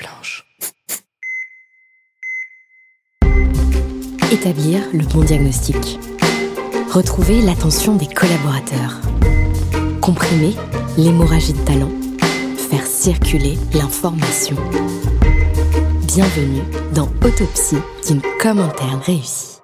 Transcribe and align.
blanche. 0.00 0.44
Établir 4.32 4.82
le 4.92 5.04
bon 5.04 5.22
diagnostic. 5.22 5.98
Retrouver 6.90 7.42
l'attention 7.42 7.96
des 7.96 8.06
collaborateurs. 8.06 9.00
Comprimer 10.00 10.54
l'hémorragie 10.96 11.52
de 11.52 11.64
talent. 11.64 11.90
Faire 12.56 12.86
circuler 12.86 13.58
l'information. 13.74 14.56
Bienvenue 16.06 16.62
dans 16.94 17.08
Autopsie 17.24 17.76
d'une 18.06 18.22
com 18.40 18.58
interne 18.58 19.00
réussie. 19.00 19.58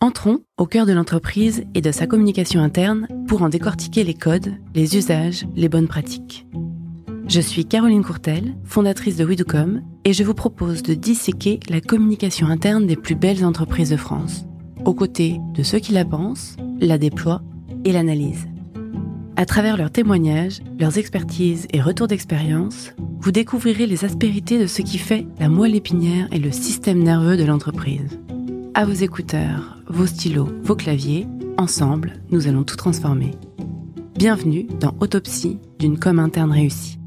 Entrons 0.00 0.40
au 0.58 0.66
cœur 0.66 0.86
de 0.86 0.92
l'entreprise 0.92 1.64
et 1.74 1.80
de 1.80 1.92
sa 1.92 2.06
communication 2.06 2.60
interne 2.62 3.06
pour 3.28 3.42
en 3.42 3.48
décortiquer 3.48 4.04
les 4.04 4.14
codes, 4.14 4.54
les 4.74 4.96
usages, 4.96 5.46
les 5.56 5.68
bonnes 5.68 5.88
pratiques. 5.88 6.46
Je 7.30 7.40
suis 7.40 7.64
Caroline 7.64 8.02
Courtel, 8.02 8.56
fondatrice 8.64 9.16
de 9.16 9.24
Widucom, 9.24 9.82
et 10.04 10.12
je 10.12 10.24
vous 10.24 10.34
propose 10.34 10.82
de 10.82 10.94
disséquer 10.94 11.60
la 11.68 11.80
communication 11.80 12.48
interne 12.48 12.88
des 12.88 12.96
plus 12.96 13.14
belles 13.14 13.44
entreprises 13.44 13.90
de 13.90 13.96
France, 13.96 14.46
aux 14.84 14.94
côtés 14.94 15.38
de 15.54 15.62
ceux 15.62 15.78
qui 15.78 15.92
la 15.92 16.04
pensent, 16.04 16.56
la 16.80 16.98
déploient 16.98 17.42
et 17.84 17.92
l'analysent. 17.92 18.48
À 19.36 19.46
travers 19.46 19.76
leurs 19.76 19.92
témoignages, 19.92 20.58
leurs 20.80 20.98
expertises 20.98 21.68
et 21.72 21.80
retours 21.80 22.08
d'expérience, 22.08 22.94
vous 23.20 23.30
découvrirez 23.30 23.86
les 23.86 24.04
aspérités 24.04 24.58
de 24.58 24.66
ce 24.66 24.82
qui 24.82 24.98
fait 24.98 25.24
la 25.38 25.48
moelle 25.48 25.76
épinière 25.76 26.26
et 26.32 26.40
le 26.40 26.50
système 26.50 27.00
nerveux 27.00 27.36
de 27.36 27.44
l'entreprise. 27.44 28.18
À 28.74 28.84
vos 28.84 28.92
écouteurs, 28.92 29.78
vos 29.86 30.06
stylos, 30.06 30.48
vos 30.64 30.74
claviers, 30.74 31.28
ensemble, 31.58 32.14
nous 32.32 32.48
allons 32.48 32.64
tout 32.64 32.76
transformer. 32.76 33.30
Bienvenue 34.16 34.66
dans 34.80 34.96
Autopsie 34.98 35.58
d'une 35.78 35.96
com 35.96 36.18
interne 36.18 36.50
réussie. 36.50 36.99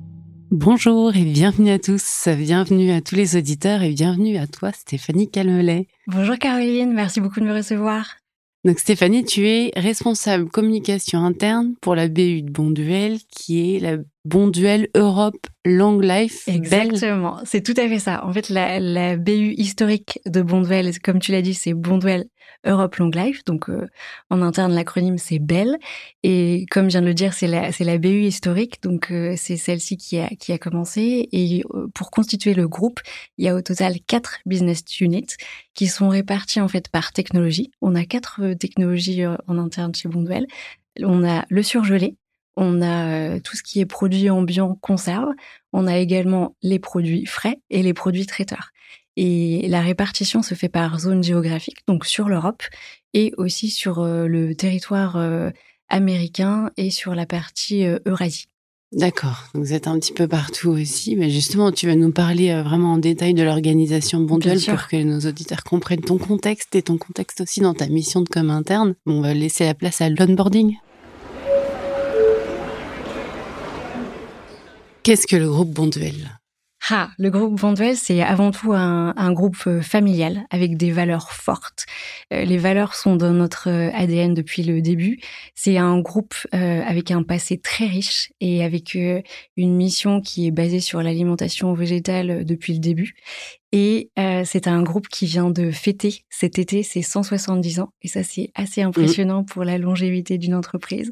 Bonjour 0.55 1.16
et 1.16 1.23
bienvenue 1.23 1.71
à 1.71 1.80
tous, 1.80 2.27
bienvenue 2.27 2.91
à 2.91 3.02
tous 3.02 3.16
les 3.16 3.35
auditeurs 3.35 3.81
et 3.81 3.89
bienvenue 3.89 4.38
à 4.38 4.45
toi 4.45 4.72
Stéphanie 4.72 5.28
Calmelet. 5.28 5.88
Bonjour 6.05 6.38
Caroline, 6.38 6.94
merci 6.94 7.22
beaucoup 7.22 7.39
de 7.39 7.45
me 7.45 7.55
recevoir. 7.55 8.17
Donc 8.63 8.78
Stéphanie, 8.78 9.25
tu 9.25 9.47
es 9.47 9.72
responsable 9.75 10.47
communication 10.47 11.25
interne 11.25 11.73
pour 11.81 11.95
la 11.95 12.08
BU 12.08 12.44
de 12.44 12.52
Bonduel 12.52 13.17
qui 13.36 13.75
est 13.75 13.80
la 13.80 13.97
Bonduel 14.25 14.89
Europe 14.94 15.47
Long 15.66 16.00
Life. 16.00 16.44
Exactement, 16.47 17.39
c'est 17.45 17.63
tout 17.63 17.73
à 17.75 17.88
fait 17.89 17.97
ça. 17.97 18.23
En 18.23 18.31
fait, 18.31 18.50
la, 18.50 18.80
la 18.80 19.17
BU 19.17 19.56
historique 19.58 20.19
de 20.28 20.44
Bonduel, 20.44 21.00
comme 21.00 21.17
tu 21.17 21.31
l'as 21.31 21.41
dit, 21.41 21.56
c'est 21.56 21.73
Bonduel 21.73 22.25
Europe 22.66 22.95
Long 22.95 23.09
Life. 23.09 23.44
Donc, 23.45 23.69
euh, 23.69 23.88
en 24.30 24.42
interne, 24.42 24.73
l'acronyme, 24.73 25.17
c'est 25.17 25.39
BEL. 25.39 25.78
Et 26.23 26.66
comme 26.72 26.86
je 26.86 26.92
viens 26.92 27.02
de 27.02 27.08
le 27.08 27.14
dire, 27.14 27.33
c'est 27.33 27.47
la, 27.47 27.69
la 27.78 27.97
BU 27.97 28.23
historique. 28.23 28.81
Donc, 28.83 29.11
euh, 29.11 29.33
c'est 29.38 29.58
celle-ci 29.58 29.97
qui 29.97 30.19
a, 30.19 30.30
qui 30.30 30.52
a 30.52 30.58
commencé. 30.58 31.30
Et 31.31 31.64
euh, 31.73 31.88
pour 31.94 32.11
constituer 32.11 32.53
le 32.53 32.67
groupe, 32.67 33.00
il 33.38 33.45
y 33.45 33.50
a 33.50 33.56
au 33.56 33.61
total 33.61 33.95
quatre 34.08 34.39
business 34.45 34.84
units 35.00 35.36
qui 35.73 35.88
sont 35.88 36.09
répartis, 36.09 36.61
en 36.61 36.67
fait, 36.67 36.89
par 36.89 37.14
technologie. 37.14 37.72
On 37.81 37.95
a 37.95 38.06
quatre 38.06 38.53
technologies 38.53 39.23
en 39.25 39.58
interne 39.58 39.94
chez 39.95 40.09
Bonduel. 40.09 40.47
On 41.02 41.28
a 41.28 41.45
le 41.50 41.64
surgelé, 41.64 42.17
on 42.56 42.81
a 42.81 43.39
tout 43.39 43.56
ce 43.56 43.64
qui 43.64 43.80
est 43.80 43.86
produits 43.86 44.30
ambiants 44.30 44.75
conserve, 44.75 45.30
on 45.72 45.88
a 45.88 45.97
également 45.97 46.56
les 46.61 46.78
produits 46.80 47.25
frais 47.25 47.59
et 47.72 47.81
les 47.81 47.94
produits 47.94 48.28
traiteurs. 48.28 48.72
Et 49.16 49.67
la 49.67 49.81
répartition 49.81 50.42
se 50.42 50.56
fait 50.56 50.69
par 50.69 51.00
zone 51.00 51.23
géographique, 51.23 51.80
donc 51.88 52.06
sur 52.06 52.30
l'Europe 52.30 52.64
et 53.14 53.33
aussi 53.38 53.69
sur 53.69 54.00
euh, 54.00 54.28
le 54.28 54.56
territoire 54.56 55.17
euh, 55.17 55.52
américain 55.89 56.72
et 56.78 56.89
sur 56.89 57.14
la 57.14 57.25
partie 57.25 57.86
euh, 57.86 58.00
Eurasie. 58.08 58.47
D'accord, 58.91 59.45
vous 59.56 59.73
êtes 59.73 59.88
un 59.88 59.97
petit 59.97 60.14
peu 60.14 60.28
partout 60.28 60.69
aussi, 60.69 61.16
mais 61.16 61.31
justement, 61.31 61.72
tu 61.72 61.88
vas 61.88 61.95
nous 61.95 62.11
parler 62.11 62.61
vraiment 62.61 62.94
en 62.94 62.97
détail 63.00 63.34
de 63.34 63.41
l'organisation 63.41 64.19
Bonduel 64.19 64.64
pour 64.64 64.88
que 64.88 65.02
nos 65.02 65.19
auditeurs 65.22 65.64
comprennent 65.64 66.02
ton 66.02 66.19
contexte 66.19 66.75
et 66.75 66.84
ton 66.84 67.00
contexte 67.00 67.41
aussi 67.41 67.59
dans 67.59 67.73
ta 67.73 67.88
mission 67.88 68.22
de 68.22 68.30
com 68.30 68.52
interne. 68.52 68.94
on 69.07 69.22
va 69.22 69.34
laisser 69.34 69.66
la 69.66 69.74
place 69.74 70.00
à 70.01 70.09
l'onboarding. 70.09 70.75
Qu'est-ce 75.01 75.25
que 75.25 75.38
le 75.38 75.50
groupe 75.50 75.74
Bonduel 75.74 76.40
ah, 76.89 77.11
le 77.17 77.29
groupe 77.29 77.61
Bonduel, 77.61 77.95
c'est 77.95 78.21
avant 78.21 78.51
tout 78.51 78.73
un, 78.73 79.13
un, 79.16 79.31
groupe 79.31 79.67
euh, 79.67 79.81
familial 79.81 80.45
avec 80.49 80.75
des 80.75 80.91
valeurs 80.91 81.31
fortes. 81.31 81.85
Euh, 82.33 82.44
les 82.44 82.57
valeurs 82.57 82.94
sont 82.95 83.16
dans 83.16 83.31
notre 83.31 83.69
euh, 83.69 83.89
ADN 83.94 84.33
depuis 84.33 84.63
le 84.63 84.81
début. 84.81 85.21
C'est 85.55 85.77
un 85.77 85.99
groupe 85.99 86.35
avec 86.51 87.11
un 87.11 87.23
passé 87.23 87.57
très 87.57 87.85
riche 87.85 88.33
et 88.41 88.63
avec 88.63 88.95
une 88.95 89.75
mission 89.75 90.19
qui 90.21 90.47
est 90.47 90.51
basée 90.51 90.79
sur 90.79 91.01
l'alimentation 91.01 91.73
végétale 91.73 92.45
depuis 92.45 92.73
le 92.73 92.79
début. 92.79 93.15
Et 93.75 94.11
euh, 94.19 94.44
c'est 94.45 94.67
un 94.67 94.84
groupe 94.84 95.07
qui 95.07 95.25
vient 95.25 95.50
de 95.50 95.72
fêter 95.72 96.25
cet 96.29 96.59
été 96.59 96.84
ses 96.84 97.01
170 97.01 97.79
ans. 97.79 97.91
Et 98.03 98.07
ça, 98.07 98.22
c'est 98.22 98.51
assez 98.53 98.84
mmh. 98.84 98.88
impressionnant 98.88 99.44
pour 99.44 99.63
la 99.63 99.79
longévité 99.79 100.38
d'une 100.38 100.53
entreprise. 100.53 101.11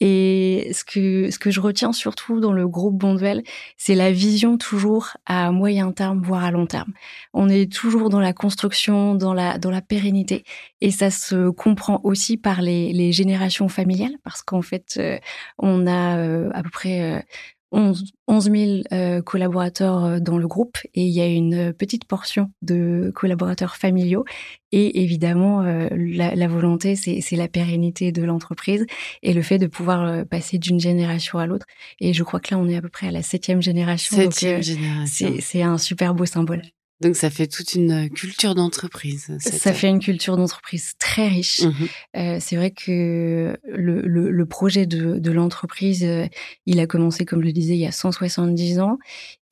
Et 0.00 0.70
ce 0.72 0.84
que, 0.84 1.30
ce 1.30 1.38
que 1.38 1.50
je 1.50 1.60
retiens 1.60 1.92
surtout 1.92 2.40
dans 2.40 2.54
le 2.54 2.66
groupe 2.66 2.96
Bonduel, 2.96 3.42
c'est 3.76 3.94
la 3.94 4.10
vision 4.10 4.56
toujours 4.56 5.18
à 5.26 5.52
moyen 5.52 5.92
terme, 5.92 6.22
voire 6.22 6.44
à 6.44 6.50
long 6.50 6.64
terme. 6.64 6.94
On 7.34 7.50
est 7.50 7.70
toujours 7.70 8.08
dans 8.08 8.20
la 8.20 8.32
construction, 8.32 9.14
dans 9.14 9.34
la, 9.34 9.58
dans 9.58 9.70
la 9.70 9.82
pérennité. 9.82 10.44
Et 10.80 10.90
ça 10.90 11.10
se 11.10 11.50
comprend 11.50 12.00
aussi 12.04 12.38
par 12.38 12.62
les, 12.62 12.90
les 12.94 13.12
générations 13.12 13.68
familiales, 13.68 14.16
parce 14.24 14.40
qu'en 14.40 14.62
fait, 14.62 14.94
euh, 14.96 15.18
on 15.58 15.86
a 15.86 16.16
euh, 16.16 16.48
à 16.54 16.62
peu 16.62 16.70
près 16.70 17.22
11, 17.70 18.12
000 18.28 18.82
euh, 18.92 19.20
collaborateurs 19.20 20.04
euh, 20.04 20.18
dans 20.20 20.38
le 20.38 20.48
groupe 20.48 20.78
et 20.94 21.02
il 21.02 21.12
y 21.12 21.20
a 21.20 21.26
une 21.26 21.72
petite 21.72 22.06
portion 22.06 22.50
de 22.62 23.12
collaborateurs 23.14 23.76
familiaux. 23.76 24.24
Et 24.72 25.02
évidemment, 25.02 25.62
euh, 25.62 25.88
la, 25.92 26.48
volonté, 26.48 26.96
c'est 26.96 27.36
la 27.36 27.48
pérennité 27.48 28.12
de 28.12 28.22
l'entreprise 28.22 28.86
et 29.22 29.32
le 29.32 29.42
fait 29.42 29.58
de 29.58 29.66
pouvoir 29.66 30.26
passer 30.26 30.58
d'une 30.58 30.80
génération 30.80 31.38
à 31.38 31.46
l'autre. 31.46 31.66
Et 32.00 32.12
je 32.12 32.22
crois 32.22 32.40
que 32.40 32.54
là, 32.54 32.60
on 32.60 32.68
est 32.68 32.76
à 32.76 32.82
peu 32.82 32.90
près 32.90 33.08
à 33.08 33.10
la 33.10 33.22
septième 33.22 33.62
génération. 33.62 34.16
Septième 34.16 34.62
génération. 34.62 35.34
C'est 35.40 35.62
un 35.62 35.78
super 35.78 36.14
beau 36.14 36.26
symbole. 36.26 36.62
Donc 37.00 37.14
ça 37.16 37.30
fait 37.30 37.46
toute 37.46 37.74
une 37.74 38.10
culture 38.10 38.54
d'entreprise. 38.54 39.36
Ça 39.38 39.72
fait 39.72 39.88
une 39.88 40.00
culture 40.00 40.36
d'entreprise 40.36 40.94
très 40.98 41.28
riche. 41.28 41.62
Mmh 41.62 41.72
euh, 42.16 42.38
c'est 42.40 42.56
vrai 42.56 42.70
que 42.70 43.56
le, 43.64 44.00
le, 44.02 44.30
le 44.30 44.46
projet 44.46 44.86
de, 44.86 45.18
de 45.18 45.30
l'entreprise, 45.30 46.02
euh, 46.04 46.26
il 46.66 46.80
a 46.80 46.86
commencé, 46.86 47.24
comme 47.24 47.40
je 47.40 47.46
le 47.46 47.52
disais, 47.52 47.74
il 47.74 47.80
y 47.80 47.86
a 47.86 47.92
170 47.92 48.80
ans. 48.80 48.98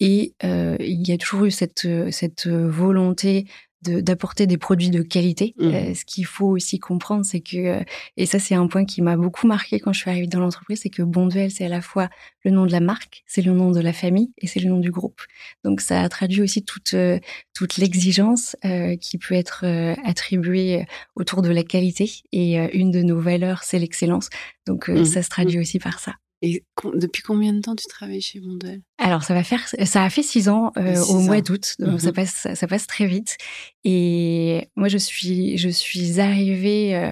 Et 0.01 0.35
euh, 0.45 0.77
il 0.81 1.07
y 1.07 1.13
a 1.13 1.19
toujours 1.19 1.45
eu 1.45 1.51
cette, 1.51 1.87
cette 2.11 2.49
volonté 2.49 3.47
d'apporter 3.83 4.47
des 4.47 4.57
produits 4.57 4.91
de 4.91 5.03
qualité. 5.03 5.55
Mmh. 5.59 5.65
Euh, 5.67 5.95
ce 5.95 6.05
qu'il 6.05 6.27
faut 6.27 6.49
aussi 6.49 6.79
comprendre, 6.79 7.25
c'est 7.25 7.41
que, 7.41 7.57
euh, 7.57 7.85
et 8.17 8.27
ça 8.27 8.39
c'est 8.39 8.55
un 8.55 8.67
point 8.67 8.85
qui 8.85 9.03
m'a 9.03 9.17
beaucoup 9.17 9.47
marqué 9.47 9.79
quand 9.79 9.93
je 9.93 10.01
suis 10.01 10.11
arrivée 10.11 10.27
dans 10.27 10.41
l'entreprise, 10.41 10.81
c'est 10.83 10.91
que 10.91 11.03
Bonduel, 11.03 11.51
c'est 11.51 11.65
à 11.65 11.69
la 11.69 11.81
fois 11.81 12.09
le 12.45 12.51
nom 12.51 12.67
de 12.67 12.73
la 12.73 12.81
marque, 12.81 13.23
c'est 13.27 13.43
le 13.43 13.53
nom 13.53 13.71
de 13.71 13.81
la 13.81 13.93
famille 13.93 14.33
et 14.39 14.47
c'est 14.47 14.61
le 14.61 14.71
nom 14.71 14.79
du 14.79 14.91
groupe. 14.91 15.21
Donc 15.65 15.81
ça 15.81 16.09
traduit 16.09 16.43
aussi 16.43 16.65
toute, 16.65 16.95
euh, 16.95 17.19
toute 17.55 17.77
l'exigence 17.77 18.57
qui 19.01 19.19
peut 19.19 19.35
être 19.35 19.65
attribuée 20.05 20.87
autour 21.15 21.43
de 21.43 21.49
la 21.49 21.63
qualité. 21.63 22.11
Et 22.33 22.57
une 22.77 22.91
de 22.91 23.03
nos 23.03 23.19
valeurs, 23.21 23.63
c'est 23.63 23.79
l'excellence. 23.79 24.29
Donc 24.67 24.89
mmh. 24.89 25.05
ça 25.05 25.23
se 25.23 25.29
traduit 25.29 25.59
mmh. 25.59 25.63
aussi 25.63 25.79
par 25.79 25.99
ça. 25.99 26.15
Et 26.43 26.65
depuis 26.95 27.23
combien 27.23 27.53
de 27.55 27.61
temps 27.61 27.75
tu 27.75 27.87
travailles 27.87 28.21
chez 28.21 28.41
Mondel? 28.41 28.83
Alors 28.99 29.23
ça 29.23 29.33
va 29.33 29.43
faire, 29.43 29.67
ça 29.69 30.03
a 30.03 30.11
fait 30.11 30.23
six 30.23 30.49
ans 30.49 30.71
euh, 30.77 31.03
au 31.05 31.21
mois 31.21 31.41
d'août, 31.41 31.77
donc 31.79 32.01
ça 32.01 32.09
mhm. 32.09 32.15
passe, 32.15 32.47
ça 32.55 32.67
passe 32.67 32.87
très 32.87 33.07
vite. 33.07 33.39
Et 33.85 34.69
moi 34.77 34.89
je 34.89 34.99
suis, 34.99 35.57
je 35.57 35.69
suis 35.71 36.21
arrivée 36.21 36.95
euh, 36.95 37.11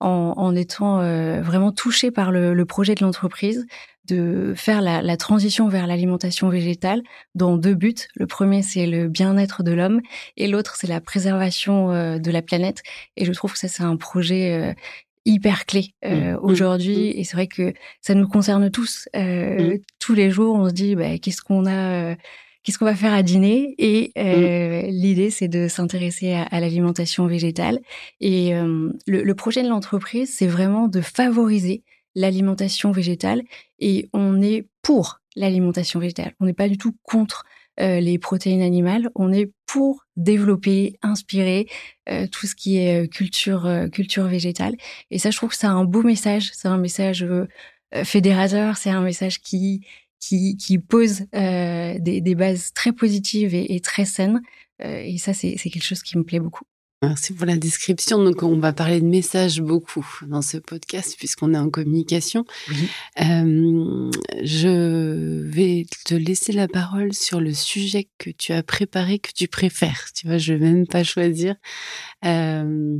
en, 0.00 0.34
en, 0.36 0.56
étant 0.56 1.00
euh, 1.00 1.40
vraiment 1.40 1.70
touchée 1.70 2.10
par 2.10 2.32
le, 2.32 2.52
le 2.52 2.64
projet 2.64 2.96
de 2.96 3.04
l'entreprise 3.04 3.64
de 4.06 4.52
faire 4.54 4.82
la, 4.82 5.00
la 5.00 5.16
transition 5.16 5.68
vers 5.68 5.86
l'alimentation 5.86 6.50
végétale 6.50 7.02
dans 7.34 7.56
deux 7.56 7.74
buts. 7.74 7.94
Le 8.16 8.26
premier, 8.26 8.62
c'est 8.62 8.86
le 8.86 9.08
bien-être 9.08 9.62
de 9.62 9.72
l'homme 9.72 10.02
et 10.36 10.46
l'autre, 10.46 10.76
c'est 10.76 10.88
la 10.88 11.00
préservation 11.00 12.18
de 12.18 12.30
la 12.30 12.42
planète. 12.42 12.82
Et 13.16 13.24
je 13.24 13.32
trouve 13.32 13.54
que 13.54 13.58
ça, 13.58 13.68
c'est 13.68 13.82
un 13.82 13.96
projet 13.96 14.74
hyper 15.24 15.66
clé 15.66 15.94
euh, 16.04 16.34
mmh. 16.34 16.38
aujourd'hui 16.42 16.96
mmh. 16.96 17.18
et 17.18 17.24
c'est 17.24 17.36
vrai 17.36 17.46
que 17.46 17.72
ça 18.00 18.14
nous 18.14 18.28
concerne 18.28 18.70
tous 18.70 19.08
euh, 19.16 19.74
mmh. 19.74 19.78
tous 19.98 20.14
les 20.14 20.30
jours 20.30 20.56
on 20.56 20.68
se 20.68 20.74
dit 20.74 20.94
bah, 20.94 21.18
qu'est-ce 21.18 21.42
qu'on 21.42 21.66
a 21.66 22.12
euh, 22.12 22.14
qu'est-ce 22.62 22.78
qu'on 22.78 22.84
va 22.84 22.94
faire 22.94 23.12
à 23.12 23.22
dîner? 23.22 23.74
Et 23.78 24.12
l'idée 24.90 25.30
c'est 25.30 25.48
de 25.48 25.68
s'intéresser 25.68 26.32
à, 26.32 26.60
l'alimentation 26.60 27.26
végétale 27.26 27.80
et 28.20 28.52
le, 29.06 29.32
projet 29.34 29.62
de 29.62 29.68
l'entreprise 29.68 30.34
c'est 30.34 30.46
vraiment 30.46 30.88
de 30.88 31.00
favoriser 31.00 31.82
l'alimentation 32.14 32.90
végétale 32.90 33.42
et 33.80 34.08
on 34.12 34.40
est 34.40 34.66
pour 34.82 35.20
l'alimentation 35.36 36.00
végétale 36.00 36.32
on 36.40 36.46
n'est 36.46 36.54
pas 36.54 36.68
du 36.68 36.78
tout 36.78 36.94
contre 37.02 37.44
euh, 37.80 37.98
les 37.98 38.18
protéines 38.18 38.62
animales. 38.62 39.10
On 39.16 39.32
est 39.32 39.50
pour 39.66 40.03
développer, 40.16 40.98
inspirer 41.02 41.68
euh, 42.08 42.26
tout 42.26 42.46
ce 42.46 42.54
qui 42.54 42.78
est 42.78 43.04
euh, 43.04 43.06
culture 43.06 43.68
culture 43.92 44.26
végétale. 44.26 44.76
Et 45.10 45.18
ça, 45.18 45.30
je 45.30 45.36
trouve 45.36 45.50
que 45.50 45.56
c'est 45.56 45.66
un 45.66 45.84
beau 45.84 46.02
message. 46.02 46.50
C'est 46.54 46.68
un 46.68 46.78
message 46.78 47.26
fédérateur. 48.04 48.76
C'est 48.76 48.90
un 48.90 49.02
message 49.02 49.40
qui 49.40 49.86
qui, 50.20 50.56
qui 50.56 50.78
pose 50.78 51.26
des, 51.32 52.20
des, 52.22 52.34
bases 52.34 52.72
très 52.72 52.92
positives 52.92 53.54
et, 53.54 53.74
et 53.74 53.80
très 53.80 54.06
saines. 54.06 54.40
et 54.80 55.18
ça, 55.18 55.34
c'est 55.34 55.56
quelque 55.56 55.84
chose 55.84 56.02
qui 56.02 56.16
me 56.16 56.24
plaît 56.24 56.40
beaucoup. 56.40 56.64
Merci 57.08 57.32
pour 57.32 57.46
la 57.46 57.56
description. 57.56 58.22
Donc, 58.22 58.42
on 58.42 58.58
va 58.58 58.72
parler 58.72 59.00
de 59.00 59.06
messages 59.06 59.60
beaucoup 59.60 60.06
dans 60.26 60.42
ce 60.42 60.56
podcast 60.56 61.16
puisqu'on 61.18 61.54
est 61.54 61.58
en 61.58 61.70
communication. 61.70 62.44
Euh, 63.20 64.10
je 64.42 65.40
vais 65.48 65.86
te 66.04 66.14
laisser 66.14 66.52
la 66.52 66.68
parole 66.68 67.12
sur 67.12 67.40
le 67.40 67.52
sujet 67.52 68.08
que 68.18 68.30
tu 68.30 68.52
as 68.52 68.62
préparé, 68.62 69.18
que 69.18 69.30
tu 69.34 69.48
préfères. 69.48 70.08
Tu 70.14 70.26
vois, 70.26 70.38
je 70.38 70.54
vais 70.54 70.72
même 70.72 70.86
pas 70.86 71.04
choisir. 71.04 71.56
Euh, 72.24 72.98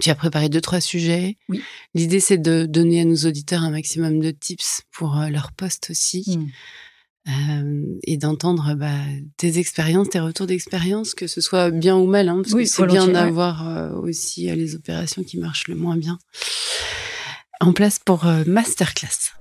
tu 0.00 0.10
as 0.10 0.14
préparé 0.14 0.48
deux, 0.48 0.60
trois 0.60 0.80
sujets. 0.80 1.36
Oui. 1.48 1.62
L'idée, 1.94 2.20
c'est 2.20 2.38
de 2.38 2.66
donner 2.66 3.02
à 3.02 3.04
nos 3.04 3.16
auditeurs 3.16 3.62
un 3.62 3.70
maximum 3.70 4.20
de 4.20 4.30
tips 4.30 4.82
pour 4.90 5.18
euh, 5.18 5.28
leur 5.28 5.52
poste 5.52 5.90
aussi. 5.90 6.24
Mmh. 6.38 6.46
Euh, 7.26 7.98
et 8.02 8.18
d'entendre 8.18 8.74
bah, 8.74 8.90
tes 9.38 9.58
expériences, 9.58 10.10
tes 10.10 10.20
retours 10.20 10.46
d'expérience, 10.46 11.14
que 11.14 11.26
ce 11.26 11.40
soit 11.40 11.70
bien 11.70 11.96
ou 11.96 12.06
mal, 12.06 12.28
hein, 12.28 12.42
parce 12.42 12.54
que 12.54 12.64
c'est 12.66 12.86
bien 12.86 13.08
d'avoir 13.08 13.66
euh, 13.66 13.92
aussi 13.92 14.50
euh, 14.50 14.54
les 14.54 14.74
opérations 14.74 15.22
qui 15.22 15.38
marchent 15.38 15.68
le 15.68 15.74
moins 15.74 15.96
bien. 15.96 16.18
En 17.60 17.72
place 17.72 17.98
pour 17.98 18.26
masterclass. 18.46 19.32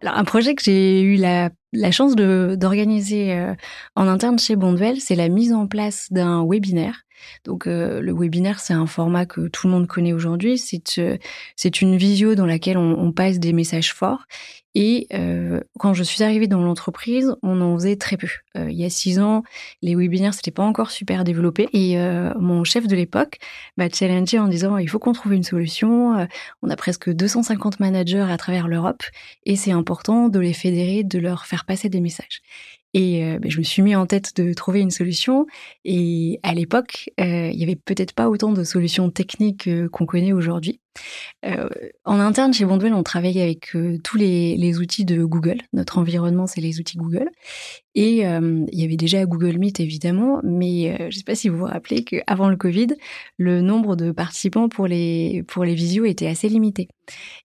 Alors, 0.00 0.16
un 0.16 0.24
projet 0.24 0.54
que 0.54 0.62
j'ai 0.62 1.00
eu 1.00 1.16
la, 1.16 1.50
la 1.72 1.90
chance 1.90 2.14
d'organiser 2.14 3.36
en 3.96 4.06
interne 4.06 4.38
chez 4.38 4.54
Bonduel, 4.54 5.00
c'est 5.00 5.16
la 5.16 5.28
mise 5.28 5.52
en 5.52 5.66
place 5.66 6.06
d'un 6.12 6.46
webinaire 6.46 7.04
donc 7.44 7.66
euh, 7.66 8.00
le 8.00 8.12
webinaire, 8.12 8.60
c'est 8.60 8.72
un 8.72 8.86
format 8.86 9.26
que 9.26 9.48
tout 9.48 9.66
le 9.66 9.72
monde 9.72 9.86
connaît 9.86 10.12
aujourd'hui. 10.12 10.58
C'est 10.58 10.98
euh, 10.98 11.18
c'est 11.56 11.80
une 11.80 11.96
visio 11.96 12.34
dans 12.34 12.46
laquelle 12.46 12.78
on, 12.78 13.12
passe 13.12 13.38
des 13.38 13.52
messages 13.52 13.92
forts. 13.92 14.24
Et 14.74 15.06
euh, 15.14 15.60
quand 15.78 15.94
je 15.94 16.02
suis 16.02 16.24
arrivée 16.24 16.48
dans 16.48 16.60
l'entreprise, 16.60 17.36
on 17.42 17.60
en 17.60 17.74
faisait 17.74 17.94
très 17.96 18.16
peu. 18.16 18.28
Il 18.56 18.72
y 18.72 18.84
a 18.84 18.90
six 18.90 19.20
ans, 19.20 19.44
les 19.82 19.94
webinaires 19.94 20.34
c'était 20.34 20.50
pas 20.50 20.64
encore 20.64 20.90
super 20.90 21.22
développé. 21.22 21.68
Et 21.72 21.96
mon 22.38 22.64
chef 22.64 22.88
de 22.88 22.96
l'époque 22.96 23.38
m'a 23.76 23.88
challengé 23.88 24.38
en 24.38 24.48
disant 24.48 24.76
il 24.78 24.88
faut 24.88 24.98
qu'on 24.98 25.12
trouve 25.12 25.34
une 25.34 25.44
solution. 25.44 26.26
on 26.62 26.70
a 26.70 26.76
presque 26.76 27.10
250 27.10 27.78
managers 27.78 28.26
à 28.28 28.36
travers 28.36 28.66
l'Europe 28.66 29.04
et 29.44 29.54
c'est 29.54 29.72
important 29.72 30.28
de 30.28 30.40
les 30.40 30.54
fédérer, 30.54 31.04
de 31.04 31.18
leur 31.20 31.46
faire 31.46 31.66
passer 31.66 31.88
des 31.88 32.00
messages. 32.00 32.42
Et 32.94 33.24
euh, 33.24 33.38
ben, 33.40 33.50
je 33.50 33.58
me 33.58 33.64
suis 33.64 33.82
mis 33.82 33.96
en 33.96 34.06
tête 34.06 34.36
de 34.36 34.52
trouver 34.54 34.80
une 34.80 34.92
solution. 34.92 35.46
Et 35.84 36.38
à 36.42 36.54
l'époque, 36.54 37.10
euh, 37.20 37.50
il 37.52 37.58
y 37.58 37.64
avait 37.64 37.76
peut-être 37.76 38.12
pas 38.12 38.28
autant 38.28 38.52
de 38.52 38.64
solutions 38.64 39.10
techniques 39.10 39.66
euh, 39.66 39.88
qu'on 39.88 40.06
connaît 40.06 40.32
aujourd'hui. 40.32 40.80
Euh, 41.44 41.68
en 42.04 42.20
interne, 42.20 42.54
chez 42.54 42.64
Bondwell, 42.64 42.94
on 42.94 43.02
travaille 43.02 43.40
avec 43.40 43.74
euh, 43.74 43.98
tous 44.02 44.16
les, 44.16 44.78
outils 44.78 45.04
de 45.04 45.24
Google. 45.24 45.58
Notre 45.72 45.98
environnement, 45.98 46.46
c'est 46.46 46.60
les 46.60 46.80
outils 46.80 46.96
Google. 46.96 47.28
Et 47.94 48.26
euh, 48.26 48.64
il 48.72 48.80
y 48.80 48.84
avait 48.84 48.96
déjà 48.96 49.24
Google 49.24 49.58
Meet, 49.58 49.78
évidemment, 49.78 50.40
mais 50.42 50.96
je 50.98 51.04
ne 51.04 51.10
sais 51.10 51.22
pas 51.22 51.36
si 51.36 51.48
vous 51.48 51.58
vous 51.58 51.64
rappelez 51.64 52.02
qu'avant 52.02 52.48
le 52.48 52.56
Covid, 52.56 52.88
le 53.38 53.60
nombre 53.60 53.94
de 53.94 54.10
participants 54.10 54.68
pour 54.68 54.88
les, 54.88 55.44
pour 55.46 55.64
les 55.64 55.74
visios 55.74 56.04
était 56.04 56.26
assez 56.26 56.48
limité. 56.48 56.88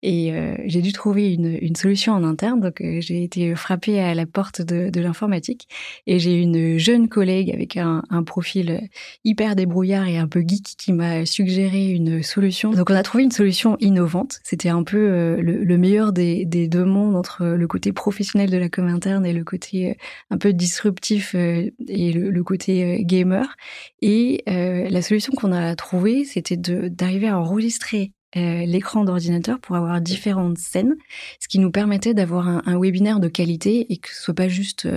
Et 0.01 0.33
j'ai 0.65 0.81
dû 0.81 0.91
trouver 0.91 1.33
une, 1.33 1.75
solution 1.75 2.13
en 2.13 2.23
interne, 2.23 2.61
donc 2.61 2.81
j'ai 2.81 3.23
été 3.23 3.53
frappée 3.53 3.99
à 3.99 4.15
la 4.15 4.25
porte 4.25 4.63
de, 4.63 4.89
de 4.89 5.01
l'informatique. 5.01 5.67
Et 6.07 6.17
j'ai 6.17 6.33
une 6.33 6.79
jeune 6.79 7.09
collègue 7.09 7.51
avec 7.51 7.77
un, 7.77 8.01
un 8.09 8.23
profil 8.23 8.89
hyper 9.23 9.55
débrouillard 9.55 10.07
et 10.07 10.17
un 10.17 10.27
peu 10.27 10.41
geek 10.41 10.63
qui 10.79 10.93
m'a 10.93 11.27
suggéré 11.27 11.89
une 11.91 12.23
solution. 12.23 12.71
Donc 12.71 12.89
on 12.89 12.95
a 12.95 13.03
trouvé 13.03 13.23
une 13.23 13.31
solution 13.31 13.38
innovante. 13.79 14.39
C'était 14.43 14.69
un 14.69 14.83
peu 14.83 14.97
euh, 14.97 15.41
le, 15.41 15.77
meilleur 15.77 16.11
des, 16.11 16.45
deux 16.45 16.85
mondes 16.85 17.15
entre 17.15 17.45
le 17.45 17.67
côté 17.67 17.91
professionnel 17.93 18.49
de 18.49 18.57
la 18.57 18.69
com 18.69 18.87
interne 18.87 19.25
et 19.25 19.33
le 19.33 19.43
côté 19.43 19.91
euh, 19.91 19.93
un 20.29 20.37
peu 20.37 20.53
disruptif 20.53 21.35
euh, 21.35 21.69
et 21.87 22.13
le, 22.13 22.43
côté 22.43 23.03
gamer. 23.03 23.55
Et 24.01 24.43
la 24.47 25.01
solution 25.01 25.33
qu'on 25.35 25.51
a 25.51 25.75
trouvée, 25.75 26.23
c'était 26.25 26.57
d'arriver 26.57 27.27
à 27.27 27.37
enregistrer 27.37 28.13
l'écran 28.35 29.03
d'ordinateur 29.03 29.59
pour 29.59 29.75
avoir 29.75 30.01
différentes 30.01 30.57
scènes, 30.57 30.95
ce 31.39 31.47
qui 31.47 31.59
nous 31.59 31.71
permettait 31.71 32.13
d'avoir 32.13 32.47
un, 32.47 32.79
webinaire 32.79 33.19
de 33.19 33.27
qualité 33.27 33.91
et 33.91 33.97
que 33.97 34.09
ce 34.09 34.21
soit 34.21 34.33
pas 34.33 34.47
juste 34.47 34.87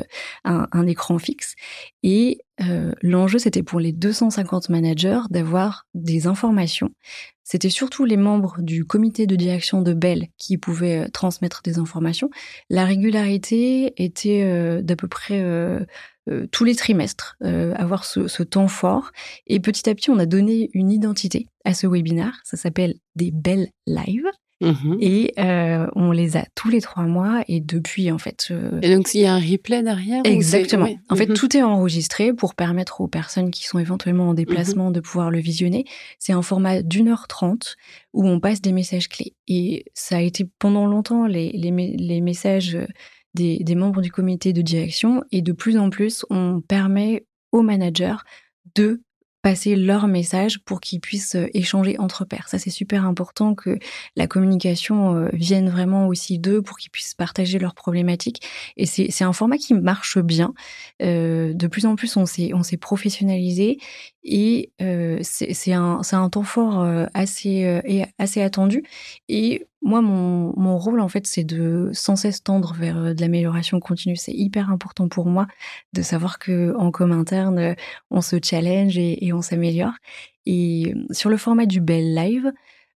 un, 0.44 0.68
un 0.72 0.86
écran 0.86 1.18
fixe. 1.18 1.54
Et 2.02 2.38
euh, 2.60 2.92
l'enjeu, 3.02 3.38
c'était 3.38 3.62
pour 3.62 3.80
les 3.80 3.92
250 3.92 4.68
managers 4.68 5.20
d'avoir 5.30 5.86
des 5.94 6.26
informations. 6.26 6.90
C'était 7.44 7.70
surtout 7.70 8.04
les 8.04 8.16
membres 8.16 8.56
du 8.60 8.84
comité 8.84 9.26
de 9.26 9.36
direction 9.36 9.82
de 9.82 9.94
Bell 9.94 10.28
qui 10.38 10.58
pouvaient 10.58 11.06
euh, 11.06 11.08
transmettre 11.08 11.62
des 11.62 11.78
informations. 11.78 12.30
La 12.70 12.84
régularité 12.84 13.92
était 14.02 14.42
euh, 14.44 14.82
d'à 14.82 14.96
peu 14.96 15.08
près 15.08 15.42
tous 16.50 16.64
les 16.64 16.74
trimestres, 16.74 17.36
avoir 17.40 18.04
ce, 18.04 18.28
ce, 18.28 18.42
temps 18.42 18.68
fort. 18.68 19.10
Et 19.46 19.60
petit 19.60 19.88
à 19.88 19.94
petit, 19.94 20.10
on 20.10 20.18
a 20.18 20.26
donné 20.26 20.70
une 20.72 20.90
identité 20.90 21.46
à 21.64 21.74
ce 21.74 21.86
webinaire. 21.86 22.40
Ça 22.44 22.56
s'appelle 22.56 22.94
des 23.16 23.30
Bell 23.32 23.68
Live. 23.86 24.26
Mmh 24.62 24.96
et 25.00 25.34
euh, 25.38 25.88
on 25.96 26.12
les 26.12 26.36
a 26.36 26.44
tous 26.54 26.68
les 26.68 26.80
trois 26.80 27.02
mois 27.02 27.42
et 27.48 27.60
depuis 27.60 28.12
en 28.12 28.18
fait. 28.18 28.48
Euh, 28.52 28.78
et 28.80 28.94
donc 28.94 29.12
il 29.12 29.22
y 29.22 29.26
a 29.26 29.34
un 29.34 29.40
replay 29.40 29.82
derrière. 29.82 30.22
Exactement. 30.24 30.88
En 31.08 31.16
fait, 31.16 31.30
mmh 31.30 31.34
tout 31.34 31.56
est 31.56 31.62
enregistré 31.62 32.32
pour 32.32 32.54
permettre 32.54 33.00
aux 33.00 33.08
personnes 33.08 33.50
qui 33.50 33.66
sont 33.66 33.80
éventuellement 33.80 34.28
en 34.28 34.32
mmh 34.32 34.36
déplacement 34.36 34.90
de 34.92 35.00
pouvoir 35.00 35.30
le 35.30 35.40
visionner. 35.40 35.84
C'est 36.20 36.32
un 36.32 36.42
format 36.42 36.82
d'une 36.82 37.08
heure 37.08 37.26
trente 37.26 37.76
où 38.12 38.28
on 38.28 38.38
passe 38.38 38.60
des 38.60 38.72
messages 38.72 39.08
clés. 39.08 39.34
Et 39.48 39.84
ça 39.94 40.18
a 40.18 40.20
été 40.20 40.48
pendant 40.60 40.86
longtemps 40.86 41.26
les, 41.26 41.50
les, 41.50 41.72
les 41.72 42.20
messages 42.20 42.78
des, 43.34 43.74
membres 43.74 44.00
du 44.02 44.10
comité 44.10 44.52
de 44.52 44.62
direction 44.62 45.24
et 45.30 45.42
de 45.42 45.52
plus 45.52 45.78
en 45.78 45.90
plus 45.90 46.24
on 46.30 46.60
permet 46.60 47.26
aux 47.50 47.62
managers 47.62 48.16
de 48.74 49.02
passer 49.42 49.74
leur 49.74 50.06
message 50.06 50.60
pour 50.64 50.80
qu'ils 50.80 51.00
puissent 51.00 51.34
euh, 51.34 51.48
échanger 51.52 51.98
entre 51.98 52.24
pairs. 52.24 52.48
Ça, 52.48 52.58
c'est 52.58 52.70
super 52.70 53.04
important 53.04 53.56
que 53.56 53.76
la 54.14 54.28
communication 54.28 55.16
euh, 55.16 55.28
vienne 55.32 55.68
vraiment 55.68 56.06
aussi 56.06 56.38
d'eux 56.38 56.62
pour 56.62 56.78
qu'ils 56.78 56.92
puissent 56.92 57.14
partager 57.14 57.58
leurs 57.58 57.74
problématiques. 57.74 58.46
Et 58.76 58.86
c'est 58.86 59.24
un 59.24 59.32
format 59.32 59.58
qui 59.58 59.74
marche 59.74 60.18
bien. 60.18 60.54
Euh, 61.02 61.52
de 61.54 61.66
plus 61.66 61.86
en 61.86 61.96
plus, 61.96 62.16
on 62.16 62.24
s'est 62.24 62.52
on 62.54 62.62
s'est 62.62 62.76
professionnalisé 62.76 63.78
et 64.22 64.70
euh, 64.80 65.18
c'est 65.22 65.72
un, 65.72 66.00
un 66.12 66.30
temps 66.30 66.44
fort 66.44 66.86
assez, 67.12 67.80
assez 68.18 68.42
attendu. 68.42 68.84
Et 69.28 69.66
moi, 69.82 70.00
mon, 70.00 70.52
mon 70.56 70.78
rôle, 70.78 71.00
en 71.00 71.08
fait, 71.08 71.26
c'est 71.26 71.44
de 71.44 71.90
sans 71.92 72.16
cesse 72.16 72.42
tendre 72.42 72.74
vers 72.74 73.14
de 73.14 73.20
l'amélioration 73.20 73.80
continue. 73.80 74.16
C'est 74.16 74.32
hyper 74.32 74.70
important 74.70 75.08
pour 75.08 75.26
moi 75.26 75.46
de 75.92 76.02
savoir 76.02 76.38
que 76.38 76.74
en 76.76 76.90
com 76.90 77.12
interne, 77.12 77.74
on 78.10 78.20
se 78.20 78.36
challenge 78.42 78.96
et, 78.96 79.26
et 79.26 79.32
on 79.32 79.42
s'améliore. 79.42 79.94
Et 80.46 80.94
sur 81.10 81.30
le 81.30 81.36
format 81.36 81.66
du 81.66 81.80
Bell 81.80 82.14
Live, 82.14 82.52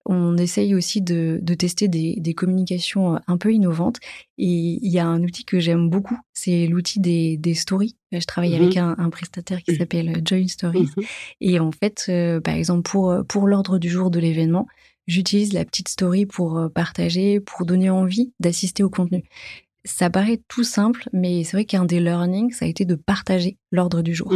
on 0.05 0.37
essaye 0.37 0.75
aussi 0.75 1.01
de, 1.01 1.41
tester 1.55 1.89
des, 1.89 2.35
communications 2.35 3.15
euh, 3.15 3.19
un 3.27 3.37
peu 3.37 3.53
innovantes. 3.53 3.99
Et 4.39 4.79
il 4.83 4.91
y 4.91 4.99
a 4.99 5.07
un 5.07 5.23
outil 5.23 5.45
que 5.45 5.61
j'aime 5.61 5.89
beaucoup, 5.89 6.19
c'est 6.33 6.67
l'outil 6.67 7.01
des, 7.01 7.55
stories. 7.55 7.97
Euh, 8.13 8.21
je 8.21 8.27
travaille 8.27 8.55
avec 8.55 8.77
mhm. 8.77 8.97
un, 8.99 9.11
prestataire 9.11 9.63
qui 9.63 9.73
mhm. 9.73 9.79
s'appelle 9.79 10.23
Join 10.25 10.49
Stories. 10.49 10.91
Mhm. 10.97 11.05
Et 11.41 11.61
en 11.61 11.71
fait, 11.71 12.07
euh, 12.09 12.41
par 12.41 12.55
exemple, 12.55 12.83
pour, 12.83 13.15
pour 13.29 13.47
l'ordre 13.47 13.79
du 13.79 13.89
jour 13.89 14.11
de 14.11 14.19
l'événement, 14.19 14.67
j'utilise 15.07 15.53
la 15.53 15.65
petite 15.65 15.89
story 15.89 16.27
pour 16.27 16.69
partager, 16.75 17.41
pour 17.41 17.67
donner 17.67 17.91
envie 17.91 18.33
d'assister 18.41 18.83
au 18.83 18.91
contenu. 18.91 19.25
Ça 19.85 20.11
paraît 20.11 20.41
tout 20.49 20.65
simple, 20.65 21.09
mais 21.13 21.43
c'est 21.45 21.57
vrai 21.57 21.65
qu'un 21.65 21.85
des 21.85 22.01
learnings, 22.01 22.53
ça 22.53 22.65
a 22.65 22.69
été 22.69 22.85
de 22.85 22.95
partager 22.95 23.59
l'ordre 23.73 24.03
du 24.03 24.15
jour. 24.15 24.33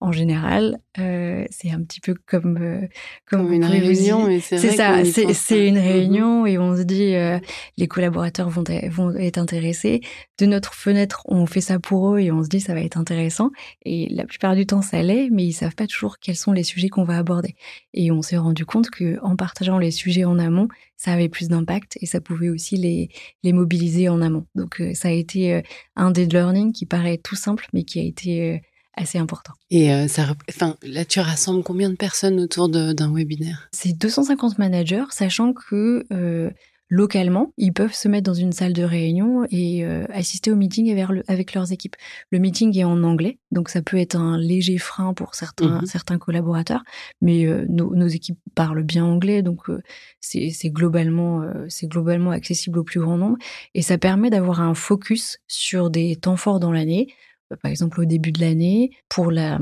En 0.00 0.12
général, 0.12 0.78
euh, 0.98 1.44
c'est 1.50 1.70
un 1.70 1.82
petit 1.82 2.00
peu 2.00 2.14
comme 2.26 2.56
euh, 2.56 2.86
comme, 3.26 3.52
une 3.52 3.64
réunion 3.64 4.26
c'est 4.40 4.56
ça 4.70 5.04
c'est 5.04 5.68
une 5.68 5.78
réunion 5.78 6.46
et 6.46 6.56
on 6.56 6.74
se 6.74 6.82
dit 6.82 7.14
euh, 7.14 7.38
les 7.76 7.86
collaborateurs 7.86 8.48
vont 8.48 8.64
vont 8.88 9.14
être 9.16 9.36
intéressés. 9.36 10.00
De 10.38 10.46
notre 10.46 10.72
fenêtre 10.72 11.22
on 11.26 11.44
fait 11.44 11.60
ça 11.60 11.78
pour 11.78 12.14
eux 12.14 12.20
et 12.20 12.32
on 12.32 12.42
se 12.42 12.48
dit 12.48 12.60
ça 12.60 12.72
va 12.72 12.80
être 12.80 12.96
intéressant. 12.96 13.50
Et 13.84 14.08
la 14.10 14.24
plupart 14.24 14.56
du 14.56 14.64
temps 14.64 14.80
ça 14.80 15.02
l'est 15.02 15.28
mais 15.30 15.44
ils 15.44 15.52
savent 15.52 15.74
pas 15.74 15.86
toujours 15.86 16.18
quels 16.18 16.36
sont 16.36 16.52
les 16.52 16.64
sujets 16.64 16.88
qu'on 16.88 17.04
va 17.04 17.18
aborder. 17.18 17.56
Et 17.92 18.10
on 18.10 18.22
s'est 18.22 18.38
rendu 18.38 18.64
compte 18.64 18.88
que 18.88 19.18
en 19.22 19.36
partageant 19.36 19.78
les 19.78 19.90
sujets 19.90 20.24
en 20.24 20.38
amont 20.38 20.68
ça 20.96 21.12
avait 21.12 21.28
plus 21.28 21.48
d'impact 21.48 21.98
et 22.00 22.06
ça 22.06 22.22
pouvait 22.22 22.48
aussi 22.48 22.76
les 22.76 23.10
les 23.42 23.52
mobiliser 23.52 24.08
en 24.08 24.22
amont. 24.22 24.46
Donc 24.54 24.82
ça 24.94 25.08
a 25.08 25.12
été 25.12 25.62
un 25.94 26.10
des 26.10 26.24
learnings 26.24 26.72
qui 26.72 26.86
paraît 26.86 27.18
tout 27.18 27.36
simple 27.36 27.66
mais 27.74 27.82
qui 27.82 28.00
a 28.00 28.02
été 28.02 28.62
assez 28.96 29.18
important. 29.18 29.52
Et 29.70 29.92
euh, 29.92 30.08
ça, 30.08 30.34
enfin, 30.48 30.76
là, 30.82 31.04
tu 31.04 31.20
rassembles 31.20 31.62
combien 31.62 31.90
de 31.90 31.96
personnes 31.96 32.40
autour 32.40 32.68
d'un 32.68 33.12
webinaire? 33.12 33.68
C'est 33.72 33.92
250 33.92 34.58
managers, 34.58 35.04
sachant 35.10 35.52
que 35.52 36.06
euh, 36.12 36.50
localement, 36.88 37.52
ils 37.56 37.72
peuvent 37.72 37.94
se 37.94 38.08
mettre 38.08 38.24
dans 38.24 38.34
une 38.34 38.52
salle 38.52 38.72
de 38.72 38.82
réunion 38.82 39.44
et 39.50 39.84
euh, 39.84 40.04
assister 40.12 40.52
au 40.52 40.56
meeting 40.56 40.90
avec, 41.28 41.54
leurs 41.54 41.72
équipes. 41.72 41.96
Le 42.30 42.38
meeting 42.38 42.76
est 42.78 42.84
en 42.84 43.02
anglais, 43.02 43.38
donc 43.50 43.68
ça 43.68 43.82
peut 43.82 43.96
être 43.96 44.16
un 44.16 44.38
léger 44.38 44.78
frein 44.78 45.12
pour 45.12 45.34
certains, 45.34 45.80
mhm. 45.80 45.86
certains 45.86 46.18
collaborateurs, 46.18 46.84
mais 47.20 47.46
euh, 47.46 47.66
nos, 47.68 48.06
équipes 48.06 48.38
parlent 48.54 48.84
bien 48.84 49.04
anglais, 49.04 49.42
donc 49.42 49.68
euh, 49.68 49.82
c'est 50.20 50.70
globalement, 50.70 51.42
c'est 51.68 51.88
globalement 51.88 52.30
accessible 52.30 52.78
au 52.78 52.84
plus 52.84 53.00
grand 53.00 53.16
nombre 53.16 53.36
et 53.74 53.82
ça 53.82 53.98
permet 53.98 54.30
d'avoir 54.30 54.60
un 54.60 54.74
focus 54.74 55.38
sur 55.48 55.90
des 55.90 56.16
temps 56.16 56.36
forts 56.36 56.60
dans 56.60 56.72
l'année 56.72 57.08
par 57.54 57.70
exemple 57.70 58.00
au 58.00 58.04
début 58.04 58.32
de 58.32 58.40
l'année, 58.40 58.90
pour 59.08 59.30
la, 59.30 59.58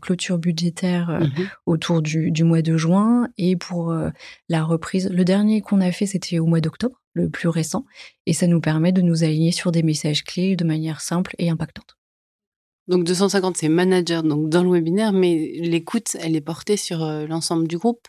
clôture 0.00 0.38
budgétaire 0.38 1.10
euh, 1.10 1.20
mhm. 1.20 1.48
autour 1.66 2.02
du, 2.02 2.32
mois 2.44 2.62
de 2.62 2.76
juin 2.76 3.28
et 3.38 3.56
pour 3.56 3.90
euh, 3.90 4.10
la 4.48 4.64
reprise. 4.64 5.08
Le 5.10 5.24
dernier 5.24 5.60
qu'on 5.60 5.80
a 5.80 5.92
fait, 5.92 6.06
c'était 6.06 6.38
au 6.38 6.46
mois 6.46 6.60
d'octobre, 6.60 7.00
le 7.12 7.30
plus 7.30 7.48
récent, 7.48 7.84
et 8.26 8.32
ça 8.32 8.46
nous 8.46 8.60
permet 8.60 8.92
de 8.92 9.02
nous 9.02 9.24
aligner 9.24 9.52
sur 9.52 9.72
des 9.72 9.82
messages 9.82 10.24
clés 10.24 10.56
de 10.56 10.64
manière 10.64 11.00
simple 11.00 11.34
et 11.38 11.50
impactante. 11.50 11.96
Donc 12.88 13.04
250, 13.04 13.56
c'est 13.56 13.68
manager 13.68 14.22
donc 14.22 14.48
dans 14.48 14.62
le 14.62 14.70
webinaire, 14.70 15.12
mais 15.12 15.52
l'écoute, 15.60 16.16
elle 16.20 16.36
est 16.36 16.40
portée 16.40 16.76
sur 16.76 17.02
euh, 17.02 17.26
l'ensemble 17.26 17.66
du 17.66 17.78
groupe? 17.78 18.06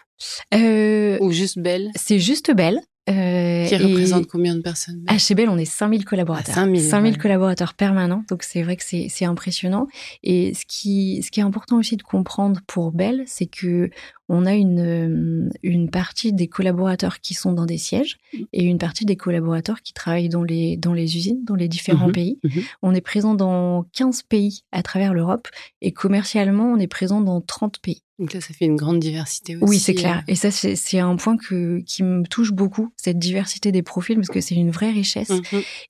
Ou 0.53 1.31
juste 1.31 1.59
Belle? 1.59 1.91
C'est 1.95 2.19
juste 2.19 2.53
Belle. 2.53 2.81
Euh, 3.09 3.65
qui 3.65 3.75
représente 3.77 4.27
combien 4.27 4.55
de 4.55 4.61
personnes 4.61 5.03
À 5.07 5.17
chez 5.17 5.33
Bell, 5.33 5.49
on 5.49 5.57
est 5.57 5.65
5000 5.65 6.03
collaborateurs. 6.03 6.55
5000, 6.55 7.17
collaborateurs 7.17 7.73
permanents, 7.73 8.23
donc 8.29 8.43
c'est 8.43 8.63
vrai 8.63 8.75
que 8.75 8.83
c'est 8.83 9.25
impressionnant. 9.25 9.87
Et 10.23 10.53
ce 10.53 10.65
qui, 10.67 11.21
ce 11.23 11.31
qui 11.31 11.39
est 11.39 11.43
important 11.43 11.77
aussi 11.77 11.95
de 11.95 12.03
comprendre 12.03 12.59
pour 12.67 12.91
Bell, 12.91 13.23
c'est 13.25 13.45
que 13.45 13.89
on 14.29 14.45
a 14.45 14.53
une, 14.53 14.79
euh, 14.79 15.49
une 15.63 15.89
partie 15.89 16.33
des 16.33 16.47
collaborateurs 16.47 17.19
qui 17.19 17.33
sont 17.33 17.53
dans 17.53 17.65
des 17.65 17.77
sièges 17.77 18.17
mmh. 18.33 18.37
et 18.53 18.63
une 18.63 18.77
partie 18.77 19.05
des 19.05 19.15
collaborateurs 19.15 19.81
qui 19.81 19.93
travaillent 19.93 20.29
dans 20.29 20.43
les, 20.43 20.77
dans 20.77 20.93
les 20.93 21.17
usines, 21.17 21.43
dans 21.43 21.55
les 21.55 21.67
différents 21.67 22.09
mmh 22.09 22.11
pays. 22.11 22.39
Mmh 22.43 22.49
on 22.81 22.93
est 22.93 23.01
présent 23.01 23.35
dans 23.35 23.85
15 23.93 24.23
pays 24.23 24.63
à 24.71 24.83
travers 24.83 25.13
l'Europe 25.13 25.47
et 25.81 25.91
commercialement, 25.91 26.65
on 26.65 26.77
est 26.77 26.87
présent 26.87 27.21
dans 27.21 27.41
30 27.41 27.79
pays. 27.79 28.03
Donc 28.19 28.33
là, 28.33 28.41
ça 28.41 28.51
fait 28.51 28.65
une 28.65 28.75
grande 28.77 28.99
diversité 28.99 29.55
aussi. 29.55 29.65
Oui, 29.65 29.79
c'est 29.79 29.93
clair. 29.93 30.17
Euh. 30.17 30.31
Et 30.31 30.35
ça, 30.35 30.49
c'est 30.49 30.99
un 30.99 31.15
point 31.17 31.37
que, 31.37 31.81
qui 31.81 32.01
me 32.01 32.23
touche 32.23 32.51
beaucoup, 32.51 32.91
cette 32.97 33.19
diversité 33.19 33.71
des 33.71 33.83
profils, 33.83 34.15
parce 34.15 34.29
que 34.29 34.41
c'est 34.41 34.55
une 34.55 34.71
vraie 34.71 34.89
richesse. 34.89 35.31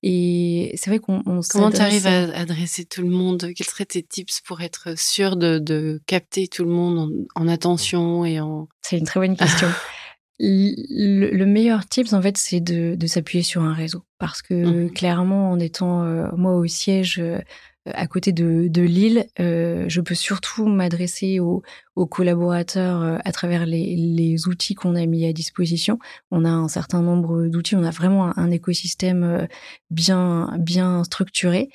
Et 0.03 0.73
c'est 0.75 0.89
vrai 0.89 0.99
qu'on 0.99 1.23
Comment 1.23 1.71
tu 1.71 1.79
arrives 1.79 2.07
à 2.07 2.37
adresser 2.37 2.83
tout 2.83 3.01
le 3.01 3.09
monde? 3.09 3.51
Quels 3.55 3.67
seraient 3.67 3.85
tes 3.85 4.03
tips 4.03 4.41
pour 4.41 4.59
être 4.59 4.97
sûr 4.99 5.37
de, 5.37 5.57
de 5.57 6.01
capter 6.05 6.49
tout 6.49 6.65
le 6.65 6.71
monde 6.71 7.27
en, 7.35 7.47
attention 7.47 8.25
et 8.27 8.39
en... 8.39 8.67
C'est 8.81 8.97
une 8.97 9.05
très 9.05 9.19
bonne 9.19 9.35
question. 9.35 9.67
le, 10.39 11.45
meilleur 11.45 11.85
tips, 11.85 12.13
en 12.13 12.21
fait, 12.21 12.37
c'est 12.37 12.59
de, 12.59 12.95
de 12.95 13.07
s'appuyer 13.07 13.43
sur 13.43 13.63
un 13.63 13.73
réseau. 13.73 14.03
Parce 14.19 14.41
que 14.41 14.53
mhm. 14.53 14.91
clairement, 14.91 15.51
en 15.51 15.59
étant 15.59 16.03
euh, 16.03 16.27
moi 16.35 16.55
au 16.55 16.65
siège 16.67 17.19
euh, 17.19 17.39
à 17.85 18.05
côté 18.07 18.33
de, 18.33 18.67
de 18.67 18.81
Lille, 18.81 19.27
euh, 19.39 19.85
je 19.87 20.01
peux 20.01 20.15
surtout 20.15 20.67
m'adresser 20.67 21.39
aux, 21.39 21.63
collaborateurs 22.09 23.19
à 23.23 23.31
travers 23.31 23.65
les, 23.65 24.47
outils 24.47 24.75
qu'on 24.75 24.95
a 24.95 25.05
mis 25.05 25.25
à 25.25 25.31
disposition. 25.31 25.97
On 26.29 26.43
a 26.43 26.49
un 26.49 26.67
certain 26.67 27.01
nombre 27.01 27.47
d'outils, 27.47 27.77
on 27.77 27.83
a 27.83 27.89
vraiment 27.89 28.37
un, 28.37 28.51
écosystème 28.51 29.47
bien, 29.89 30.53
bien 30.59 31.03
structuré 31.05 31.69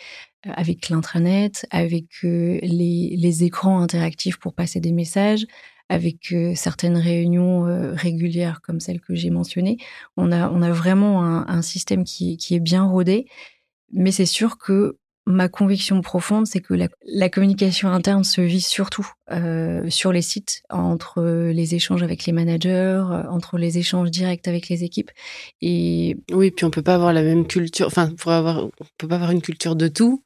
avec 0.45 0.91
l'intranet, 0.91 1.67
avec 1.71 2.05
les, 2.23 3.45
écrans 3.45 3.81
interactifs 3.81 4.39
pour 4.39 4.53
passer 4.53 4.81
des 4.81 4.93
messages, 4.93 5.47
avec 5.93 6.35
certaines 6.55 6.97
réunions 6.97 7.65
régulières 7.95 8.61
comme 8.63 8.81
celles 8.81 9.01
que 9.01 9.15
j'ai 9.15 9.31
mentionnées. 9.31 9.77
On 10.17 10.33
a, 10.33 10.73
vraiment 10.73 11.23
un, 11.23 11.63
système 11.63 12.05
qui, 12.05 12.39
est 12.51 12.61
bien 12.61 12.85
rodé, 12.85 13.27
mais 13.93 14.11
c'est 14.11 14.27
sûr 14.27 14.59
que 14.59 14.97
Ma 15.25 15.49
conviction 15.49 16.01
profonde, 16.01 16.49
c'est 16.49 16.61
que 16.61 16.75
la, 16.75 17.29
communication 17.29 17.89
interne 17.91 18.25
se 18.25 18.41
vit 18.41 18.61
surtout 18.61 19.09
euh, 19.31 19.89
sur 19.89 20.11
les 20.11 20.21
sites, 20.21 20.65
entre 20.69 21.23
les 21.23 21.77
échanges 21.77 22.03
avec 22.03 22.27
les 22.27 22.33
managers, 22.33 23.05
euh, 23.09 23.23
entre 23.31 23.57
les 23.57 23.79
échanges 23.79 24.11
directs 24.11 24.49
avec 24.49 24.69
les 24.69 24.83
équipes. 24.83 25.13
Et 25.61 26.17
oui, 26.33 26.51
puis 26.51 26.65
on 26.65 26.73
peut 26.73 26.83
pas 26.83 26.97
avoir 26.97 27.13
la 27.13 27.23
même 27.23 27.47
culture. 27.47 27.87
Enfin, 27.87 28.09
on 28.27 28.71
peut 28.99 29.07
pas 29.07 29.15
avoir 29.15 29.31
une 29.31 29.43
culture 29.43 29.77
de 29.77 29.87
tout 29.87 30.25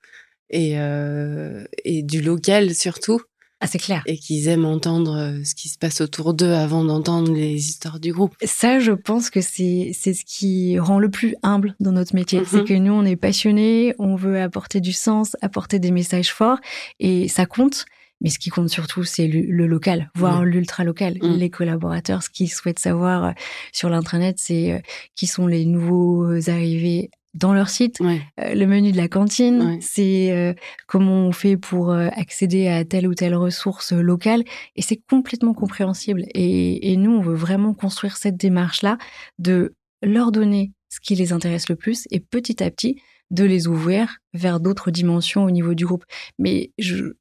euh, 0.54 1.66
et 1.85 2.02
du 2.02 2.23
local 2.23 2.75
surtout. 2.75 3.20
Ah, 3.66 3.68
c'est 3.68 3.78
clair. 3.78 4.02
Et 4.06 4.16
qu'ils 4.16 4.46
aiment 4.46 4.64
entendre 4.64 5.16
euh, 5.16 5.44
ce 5.44 5.56
qui 5.56 5.68
se 5.68 5.76
passe 5.76 6.00
autour 6.00 6.35
d'eux 6.35 6.52
avant 6.52 6.85
d'entendre 6.85 7.32
les 7.32 7.56
histoires 7.68 7.99
du 7.99 8.12
groupe. 8.12 8.37
Ça, 8.44 8.78
je 8.78 8.92
pense 8.92 9.28
que 9.28 9.40
c'est 9.40 9.90
c'est 9.92 10.14
ce 10.14 10.25
qui 10.25 10.78
rend 10.78 11.00
le 11.00 11.11
plus 11.11 11.35
humble 11.42 11.75
dans 11.80 11.90
notre 11.90 12.14
métier. 12.14 12.42
C'est 12.46 12.58
mhm. 12.58 12.64
que 12.64 12.75
nous, 12.75 12.92
on 12.92 13.04
est 13.04 13.16
passionnés, 13.16 13.92
on 13.99 14.14
veut 14.14 14.40
apporter 14.40 14.80
du 14.80 14.92
sens, 14.92 15.37
apporter 15.42 15.80
des 15.80 15.90
messages 15.90 16.32
forts, 16.32 16.58
et 17.00 17.26
ça 17.26 17.44
compte. 17.44 17.87
Mais 18.20 18.30
ce 18.30 18.38
qui 18.38 18.50
compte 18.50 18.70
surtout, 18.70 19.02
c'est 19.02 19.26
le, 19.26 19.66
local, 19.66 20.11
voire 20.14 20.44
l'ultra 20.44 20.85
local. 20.85 21.18
Mm. 21.20 21.37
Les 21.37 21.50
collaborateurs, 21.50 22.23
ce 22.23 22.30
qu'ils 22.30 22.50
souhaitent 22.50 22.78
savoir 22.78 23.25
euh, 23.25 23.30
sur 23.73 23.90
l'intranet, 23.90 24.37
c'est 24.38 24.73
euh, 24.73 24.78
qui 25.16 25.26
sont 25.26 25.46
les 25.46 25.66
nouveaux 25.66 26.49
arrivés 26.49 27.11
dans 27.37 27.52
leur 27.52 27.69
site, 27.69 28.00
euh, 28.00 28.55
le 28.55 28.66
menu 28.66 28.93
de 28.93 28.97
la 28.97 29.09
cantine, 29.09 29.78
c'est 29.81 30.33
euh, 30.33 30.55
comment 30.87 31.26
on 31.26 31.33
fait 31.33 31.57
pour 31.57 31.93
euh, 31.93 32.09
accéder 32.12 32.69
à 32.69 32.85
telle 32.85 33.07
ou 33.07 33.14
telle 33.14 33.35
ressource 33.35 33.93
locale, 33.93 34.43
et 34.75 34.83
c'est 34.83 35.00
complètement 35.09 35.52
compréhensible. 35.52 36.25
Et, 36.35 36.93
et, 36.93 36.97
nous, 36.97 37.12
on 37.12 37.21
veut 37.21 37.35
vraiment 37.35 37.75
construire 37.75 38.16
cette 38.16 38.37
démarche-là 38.37 38.97
de 39.38 39.75
leur 40.02 40.33
donner 40.33 40.73
ce 40.88 40.99
qui 41.00 41.14
les 41.14 41.33
intéresse 41.33 41.69
le 41.69 41.76
plus, 41.76 42.09
et 42.11 42.21
petit 42.21 42.62
à 42.62 42.71
petit 42.71 43.00
de 43.31 43.45
les 43.45 43.66
ouvrir 43.66 44.19
vers 44.33 44.61
d'autres 44.61 44.90
dimensions 44.90 45.45
au 45.45 45.50
niveau 45.50 45.75
du 45.75 45.85
groupe. 45.85 46.05
Mais 46.38 46.71
je, 46.78 47.12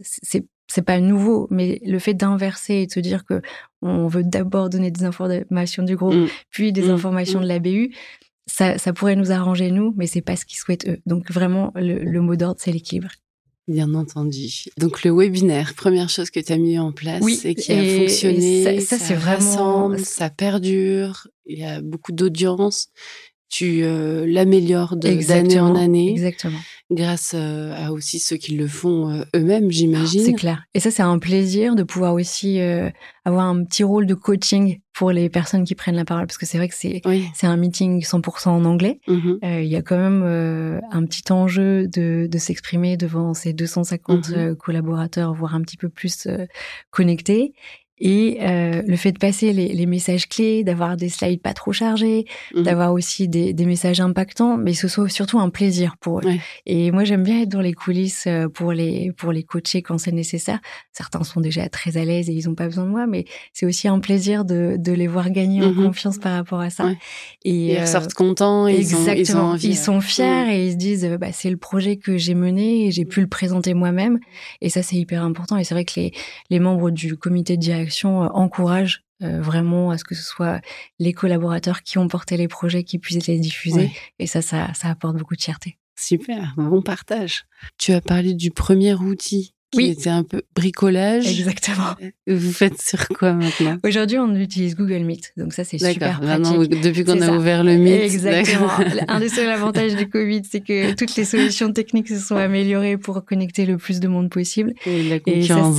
c'est 0.00 0.44
c'est 0.66 0.82
pas 0.82 0.98
nouveau, 0.98 1.46
mais 1.50 1.78
le 1.84 1.98
fait 1.98 2.14
d'inverser 2.14 2.74
et 2.76 2.86
de 2.86 2.92
se 2.92 2.98
dire 2.98 3.24
que 3.26 3.42
on 3.82 4.08
veut 4.08 4.24
d'abord 4.24 4.70
donner 4.70 4.90
des 4.90 5.04
informations 5.04 5.82
du 5.82 5.94
groupe, 5.94 6.14
mmh. 6.14 6.28
puis 6.50 6.72
des 6.72 6.88
mmh. 6.88 6.90
informations 6.90 7.40
de 7.40 7.46
la 7.46 7.58
BU, 7.58 7.94
ça, 8.46 8.78
ça, 8.78 8.92
pourrait 8.92 9.16
nous 9.16 9.32
arranger 9.32 9.70
nous, 9.70 9.94
mais 9.96 10.06
c'est 10.06 10.22
pas 10.22 10.36
ce 10.36 10.44
qu'ils 10.44 10.58
souhaitent 10.58 10.88
eux. 10.88 10.98
Donc 11.06 11.30
vraiment, 11.30 11.72
le, 11.76 12.20
mot 12.20 12.36
d'ordre, 12.36 12.60
c'est 12.60 12.72
l'équilibre. 12.72 13.10
Bien 13.66 13.94
entendu. 13.94 14.64
Donc 14.76 15.04
le 15.04 15.10
webinaire, 15.10 15.74
première 15.74 16.10
chose 16.10 16.30
que 16.30 16.40
tu 16.40 16.52
as 16.52 16.58
mis 16.58 16.78
en 16.78 16.92
place 16.92 17.22
et 17.44 17.54
qui 17.54 17.72
a 17.72 17.98
fonctionné, 17.98 18.80
ça, 18.80 18.98
ça 18.98 19.04
c'est 19.04 19.14
vraiment 19.14 19.96
ça 19.96 20.28
perdure, 20.28 21.28
il 21.46 21.58
y 21.58 21.64
a 21.64 21.80
beaucoup 21.80 22.12
d'audience, 22.12 22.88
tu 23.54 23.84
euh, 23.84 24.26
l'améliores 24.26 24.96
d'année 24.96 25.60
en 25.60 25.76
année. 25.76 26.10
Exactement 26.10 26.58
grâce 26.90 27.32
euh, 27.34 27.72
à 27.74 27.92
aussi 27.92 28.18
ceux 28.18 28.36
qui 28.36 28.56
le 28.56 28.68
font 28.68 29.10
euh, 29.10 29.24
eux-mêmes, 29.34 29.70
j'imagine. 29.70 30.22
C'est 30.22 30.34
clair. 30.34 30.64
Et 30.74 30.80
ça, 30.80 30.90
c'est 30.90 31.02
un 31.02 31.18
plaisir 31.18 31.74
de 31.74 31.82
pouvoir 31.82 32.14
aussi 32.14 32.60
euh, 32.60 32.90
avoir 33.24 33.46
un 33.46 33.64
petit 33.64 33.84
rôle 33.84 34.06
de 34.06 34.14
coaching 34.14 34.80
pour 34.92 35.10
les 35.10 35.28
personnes 35.28 35.64
qui 35.64 35.74
prennent 35.74 35.96
la 35.96 36.04
parole, 36.04 36.26
parce 36.26 36.38
que 36.38 36.46
c'est 36.46 36.58
vrai 36.58 36.68
que 36.68 36.74
c'est 36.76 37.02
c'est 37.34 37.48
un 37.48 37.56
meeting 37.56 38.00
100% 38.04 38.50
en 38.50 38.64
anglais. 38.64 39.00
Mmh 39.08 39.32
il 39.42 39.66
y 39.66 39.74
a 39.74 39.82
quand 39.82 39.96
même 39.96 40.22
un 40.22 41.04
petit 41.04 41.32
enjeu 41.32 41.88
de, 41.88 42.28
de 42.30 42.38
s'exprimer 42.38 42.96
devant 42.96 43.34
ces 43.34 43.52
250 43.52 44.28
mmh 44.28 44.54
collaborateurs, 44.54 45.34
voire 45.34 45.56
un 45.56 45.62
petit 45.62 45.76
peu 45.76 45.88
plus 45.88 46.28
connectés. 46.90 47.54
Et 48.00 48.38
euh, 48.40 48.82
le 48.84 48.96
fait 48.96 49.12
de 49.12 49.18
passer 49.18 49.52
les, 49.52 49.68
les 49.68 49.86
messages 49.86 50.28
clés, 50.28 50.64
d'avoir 50.64 50.96
des 50.96 51.08
slides 51.08 51.40
pas 51.40 51.54
trop 51.54 51.72
chargés, 51.72 52.24
mhm. 52.54 52.64
d'avoir 52.64 52.92
aussi 52.92 53.28
des, 53.28 53.52
des, 53.52 53.66
messages 53.66 54.00
impactants, 54.00 54.56
mais 54.56 54.74
ce 54.74 54.88
soit 54.88 55.08
surtout 55.08 55.38
un 55.38 55.48
plaisir 55.48 55.96
pour 56.00 56.18
eux. 56.18 56.32
Et 56.66 56.90
moi, 56.90 57.04
j'aime 57.04 57.22
bien 57.22 57.42
être 57.42 57.50
dans 57.50 57.60
les 57.60 57.72
coulisses 57.72 58.24
euh, 58.26 58.48
pour 58.48 58.72
les 58.72 59.12
pour 59.12 59.30
les 59.30 59.44
coacher 59.44 59.82
quand 59.82 59.98
c'est 59.98 60.12
nécessaire. 60.12 60.58
Certains 60.92 61.22
sont 61.22 61.40
déjà 61.40 61.68
très 61.68 61.96
à 61.96 62.04
l'aise 62.04 62.28
et 62.28 62.32
ils 62.32 62.48
ont 62.48 62.56
pas 62.56 62.66
besoin 62.66 62.84
de 62.84 62.90
moi, 62.90 63.06
mais 63.06 63.26
c'est 63.52 63.64
aussi 63.64 63.86
un 63.86 64.00
plaisir 64.00 64.44
de, 64.44 64.74
de 64.76 64.92
les 64.92 65.06
voir 65.06 65.30
gagner 65.30 65.62
en 65.62 65.72
mhm. 65.72 65.86
confiance 65.86 66.18
par 66.18 66.32
rapport 66.32 66.60
à 66.60 66.70
ça. 66.70 66.90
Et 67.44 67.74
ils 67.74 67.76
euh, 67.76 67.86
sortent 67.86 68.14
contents, 68.14 68.66
ils, 68.66 68.96
ont, 68.96 69.12
ils, 69.12 69.36
ont 69.36 69.40
envie, 69.40 69.68
ils 69.68 69.76
sont 69.76 70.00
fiers 70.00 70.52
et 70.52 70.66
ils 70.66 70.72
se 70.72 70.76
disent 70.76 71.16
bah, 71.20 71.32
c'est 71.32 71.50
le 71.50 71.56
projet 71.56 71.96
que 71.96 72.16
j'ai 72.16 72.34
mené 72.34 72.86
et 72.86 72.90
j'ai 72.90 73.04
pu 73.04 73.20
le 73.20 73.28
présenter 73.28 73.72
moi-même. 73.72 74.18
Et 74.60 74.68
ça, 74.68 74.82
c'est 74.82 74.96
hyper 74.96 75.22
important. 75.22 75.56
Et 75.56 75.64
c'est 75.64 75.74
vrai 75.74 75.84
que 75.84 75.92
les 75.96 76.12
les 76.50 76.60
membres 76.60 76.90
du 76.90 77.16
comité 77.16 77.56
de 77.56 77.62
direction 77.62 77.83
euh, 78.24 78.28
encourage 78.28 79.04
euh, 79.22 79.40
vraiment 79.40 79.90
à 79.90 79.98
ce 79.98 80.04
que 80.04 80.14
ce 80.14 80.22
soit 80.22 80.60
les 80.98 81.12
collaborateurs 81.12 81.82
qui 81.82 81.98
ont 81.98 82.08
porté 82.08 82.36
les 82.36 82.48
projets 82.48 82.84
qui 82.84 82.98
puissent 82.98 83.26
les 83.26 83.38
diffuser. 83.38 83.90
Et 84.18 84.26
ça, 84.26 84.42
ça, 84.42 84.68
apporte 84.82 85.16
beaucoup 85.16 85.36
de 85.36 85.42
fierté. 85.42 85.78
Super, 85.96 86.54
bon 86.56 86.82
partage. 86.82 87.44
Tu 87.78 87.92
as 87.92 88.00
parlé 88.00 88.34
du 88.34 88.50
premier 88.50 88.94
outil 88.94 89.54
qui 89.74 89.90
était 89.90 90.10
un 90.10 90.22
peu 90.22 90.42
bricolage. 90.54 91.26
Exactement. 91.26 91.94
Vous 92.26 92.52
faites 92.52 92.80
sur 92.80 93.06
quoi 93.08 93.32
maintenant? 93.32 93.78
Aujourd'hui, 93.84 94.18
on 94.18 94.34
utilise 94.34 94.74
Google 94.74 95.04
Meet, 95.04 95.32
donc 95.36 95.52
ça 95.52 95.64
c'est 95.64 95.78
super 95.78 96.20
pratique. 96.20 96.82
depuis 96.82 97.04
qu'on 97.04 97.20
a 97.20 97.32
ouvert 97.32 97.64
le 97.64 97.76
Meet. 97.76 98.02
Exactement. 98.02 98.70
un 99.08 99.20
des 99.20 99.28
seuls 99.28 99.50
avantages 99.50 99.94
du 99.96 100.08
Covid, 100.08 100.42
c'est 100.50 100.60
que 100.60 100.94
toutes 100.94 101.16
les 101.16 101.24
solutions 101.24 101.72
techniques 101.72 102.08
se 102.08 102.18
sont 102.18 102.36
améliorées 102.36 102.96
pour 102.96 103.24
connecter 103.24 103.66
le 103.66 103.76
plus 103.76 104.00
de 104.00 104.08
monde 104.08 104.30
possible. 104.30 104.72
Et, 104.86 105.02
la 105.08 105.16
Et 105.26 105.42
ça, 105.42 105.70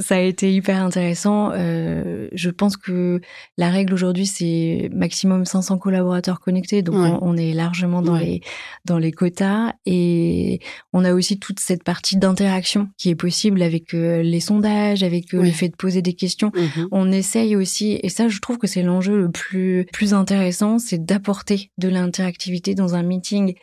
ça, 0.00 0.16
a 0.16 0.20
été 0.20 0.52
hyper 0.52 0.82
intéressant. 0.82 1.50
Euh, 1.52 2.28
je 2.32 2.50
pense 2.50 2.76
que 2.76 3.20
la 3.56 3.70
règle 3.70 3.94
aujourd'hui, 3.94 4.26
c'est 4.26 4.90
maximum 4.92 5.44
500 5.44 5.78
collaborateurs 5.78 6.40
connectés, 6.40 6.82
donc 6.82 7.18
on, 7.22 7.36
est 7.36 7.52
largement 7.52 8.02
dans 8.02 8.16
les 8.16 8.40
dans 8.84 8.98
les 8.98 9.12
quotas. 9.12 9.72
Et 9.86 10.60
on 10.92 11.04
a 11.04 11.12
aussi 11.12 11.38
toute 11.38 11.60
cette 11.60 11.84
partie 11.84 12.16
d'interaction 12.16 12.88
qui 12.96 13.09
est 13.10 13.16
possible 13.16 13.62
avec 13.62 13.94
euh, 13.94 14.22
les 14.22 14.40
sondages, 14.40 15.02
avec 15.02 15.34
euh, 15.34 15.42
le 15.42 15.50
fait 15.50 15.68
de 15.68 15.76
poser 15.76 16.02
des 16.02 16.14
questions. 16.14 16.50
Mm-hmm. 16.50 16.88
On 16.92 17.12
essaye 17.12 17.56
aussi, 17.56 17.98
et 18.02 18.08
ça, 18.08 18.28
je 18.28 18.38
trouve 18.40 18.58
que 18.58 18.66
c'est 18.66 18.82
l'enjeu 18.82 19.18
le 19.18 19.30
plus 19.30 19.86
plus 19.92 20.14
intéressant, 20.14 20.78
c'est 20.78 21.04
d'apporter 21.04 21.70
de 21.78 21.88
l'interactivité 21.88 22.74
dans 22.74 22.94
un 22.94 23.02
meeting 23.02 23.54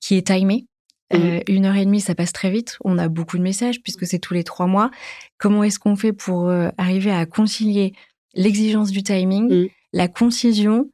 qui 0.00 0.16
est 0.16 0.26
timé. 0.26 0.66
Mm. 1.12 1.16
Euh, 1.16 1.40
une 1.48 1.64
heure 1.66 1.76
et 1.76 1.84
demie, 1.84 2.00
ça 2.00 2.14
passe 2.14 2.32
très 2.32 2.50
vite. 2.50 2.76
On 2.84 2.98
a 2.98 3.08
beaucoup 3.08 3.38
de 3.38 3.42
messages 3.42 3.80
puisque 3.82 4.06
c'est 4.06 4.18
tous 4.18 4.34
les 4.34 4.44
trois 4.44 4.66
mois. 4.66 4.90
Comment 5.38 5.64
est-ce 5.64 5.78
qu'on 5.78 5.96
fait 5.96 6.12
pour 6.12 6.50
arriver 6.78 7.12
à 7.12 7.26
concilier 7.26 7.92
l'exigence 8.34 8.90
du 8.90 9.02
timing, 9.02 9.50
mm. 9.50 9.68
la 9.92 10.08
concision, 10.08 10.90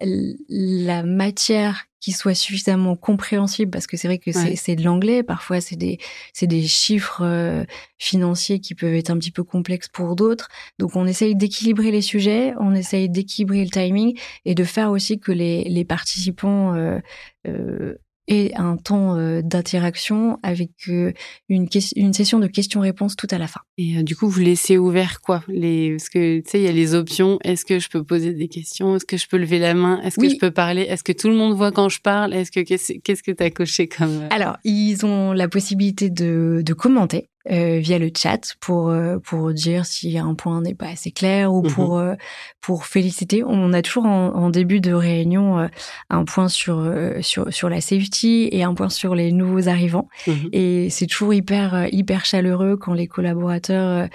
la 0.00 1.02
matière 1.02 1.85
qui 2.00 2.12
soit 2.12 2.34
suffisamment 2.34 2.96
compréhensible 2.96 3.70
parce 3.70 3.86
que 3.86 3.96
c'est 3.96 4.08
vrai 4.08 4.18
que 4.18 4.30
c'est 4.32 4.76
de 4.76 4.82
l'anglais 4.82 5.22
parfois 5.22 5.60
c'est 5.60 5.76
des 5.76 5.98
c'est 6.32 6.46
des 6.46 6.62
chiffres 6.62 7.22
euh, 7.24 7.64
financiers 7.98 8.60
qui 8.60 8.74
peuvent 8.74 8.94
être 8.94 9.10
un 9.10 9.18
petit 9.18 9.30
peu 9.30 9.44
complexes 9.44 9.88
pour 9.88 10.16
d'autres. 10.16 10.48
Donc 10.78 10.96
on 10.96 11.06
essaye 11.06 11.34
d'équilibrer 11.34 11.90
les 11.90 12.02
sujets 12.02 12.54
on 12.60 12.74
essaye 12.74 13.08
d'équilibrer 13.08 13.64
le 13.64 13.70
timing 13.70 14.18
et 14.44 14.54
de 14.54 14.64
faire 14.64 14.90
aussi 14.90 15.18
que 15.18 15.32
les 15.32 15.64
les 15.64 15.84
participants 15.84 16.74
euh, 16.74 16.98
euh, 17.46 17.96
et 18.28 18.54
un 18.56 18.76
temps 18.76 19.16
euh, 19.16 19.40
d'interaction 19.42 20.38
avec 20.42 20.70
euh, 20.88 21.12
une, 21.48 21.68
une 21.96 22.12
session 22.12 22.38
de 22.38 22.46
questions-réponses 22.46 23.16
tout 23.16 23.28
à 23.30 23.38
la 23.38 23.46
fin. 23.46 23.60
Et 23.78 23.98
euh, 23.98 24.02
du 24.02 24.16
coup, 24.16 24.28
vous 24.28 24.40
laissez 24.40 24.78
ouvert 24.78 25.20
quoi? 25.20 25.44
Les... 25.48 25.92
Parce 25.92 26.08
que 26.08 26.40
tu 26.40 26.50
sais, 26.50 26.60
il 26.60 26.64
y 26.64 26.68
a 26.68 26.72
les 26.72 26.94
options. 26.94 27.38
Est-ce 27.44 27.64
que 27.64 27.78
je 27.78 27.88
peux 27.88 28.02
poser 28.02 28.32
des 28.32 28.48
questions? 28.48 28.96
Est-ce 28.96 29.04
que 29.04 29.16
je 29.16 29.28
peux 29.28 29.36
lever 29.36 29.58
la 29.58 29.74
main? 29.74 30.00
Est-ce 30.02 30.18
que 30.18 30.28
je 30.28 30.36
peux 30.36 30.50
parler? 30.50 30.82
Est-ce 30.82 31.04
que 31.04 31.12
tout 31.12 31.28
le 31.28 31.36
monde 31.36 31.54
voit 31.54 31.72
quand 31.72 31.88
je 31.88 32.00
parle? 32.00 32.34
Est-ce 32.34 32.50
que 32.50 32.60
qu'est-ce 32.60 33.22
que 33.22 33.32
tu 33.32 33.42
as 33.42 33.50
coché 33.50 33.88
comme 33.88 34.24
Alors, 34.30 34.56
ils 34.64 35.04
ont 35.04 35.32
la 35.32 35.48
possibilité 35.48 36.10
de, 36.10 36.62
de 36.64 36.72
commenter. 36.74 37.28
Euh, 37.50 37.78
via 37.78 37.98
le 38.00 38.10
chat 38.16 38.56
pour 38.58 38.88
euh, 38.88 39.18
pour 39.18 39.52
dire 39.52 39.86
si 39.86 40.18
un 40.18 40.34
point 40.34 40.60
n'est 40.62 40.74
pas 40.74 40.88
assez 40.88 41.12
clair 41.12 41.52
ou 41.52 41.62
pour 41.62 41.96
mhm. 41.96 42.08
euh, 42.08 42.16
pour 42.60 42.86
féliciter. 42.86 43.44
On 43.44 43.72
a 43.72 43.82
toujours 43.82 44.06
en, 44.06 44.34
en 44.34 44.50
début 44.50 44.80
de 44.80 44.92
réunion 44.92 45.68
un 46.10 46.24
point 46.24 46.48
sur 46.48 46.92
sur 47.20 47.52
sur 47.52 47.68
la 47.68 47.80
safety 47.80 48.48
et 48.50 48.64
un 48.64 48.74
point 48.74 48.88
sur 48.88 49.14
les 49.14 49.30
nouveaux 49.30 49.68
arrivants 49.68 50.08
mhm. 50.26 50.48
et 50.52 50.90
c'est 50.90 51.06
toujours 51.06 51.34
hyper 51.34 51.86
hyper 51.92 52.24
chaleureux 52.24 52.76
quand 52.76 52.94
les 52.94 53.06
collaborateurs 53.06 54.04
euh, 54.04 54.06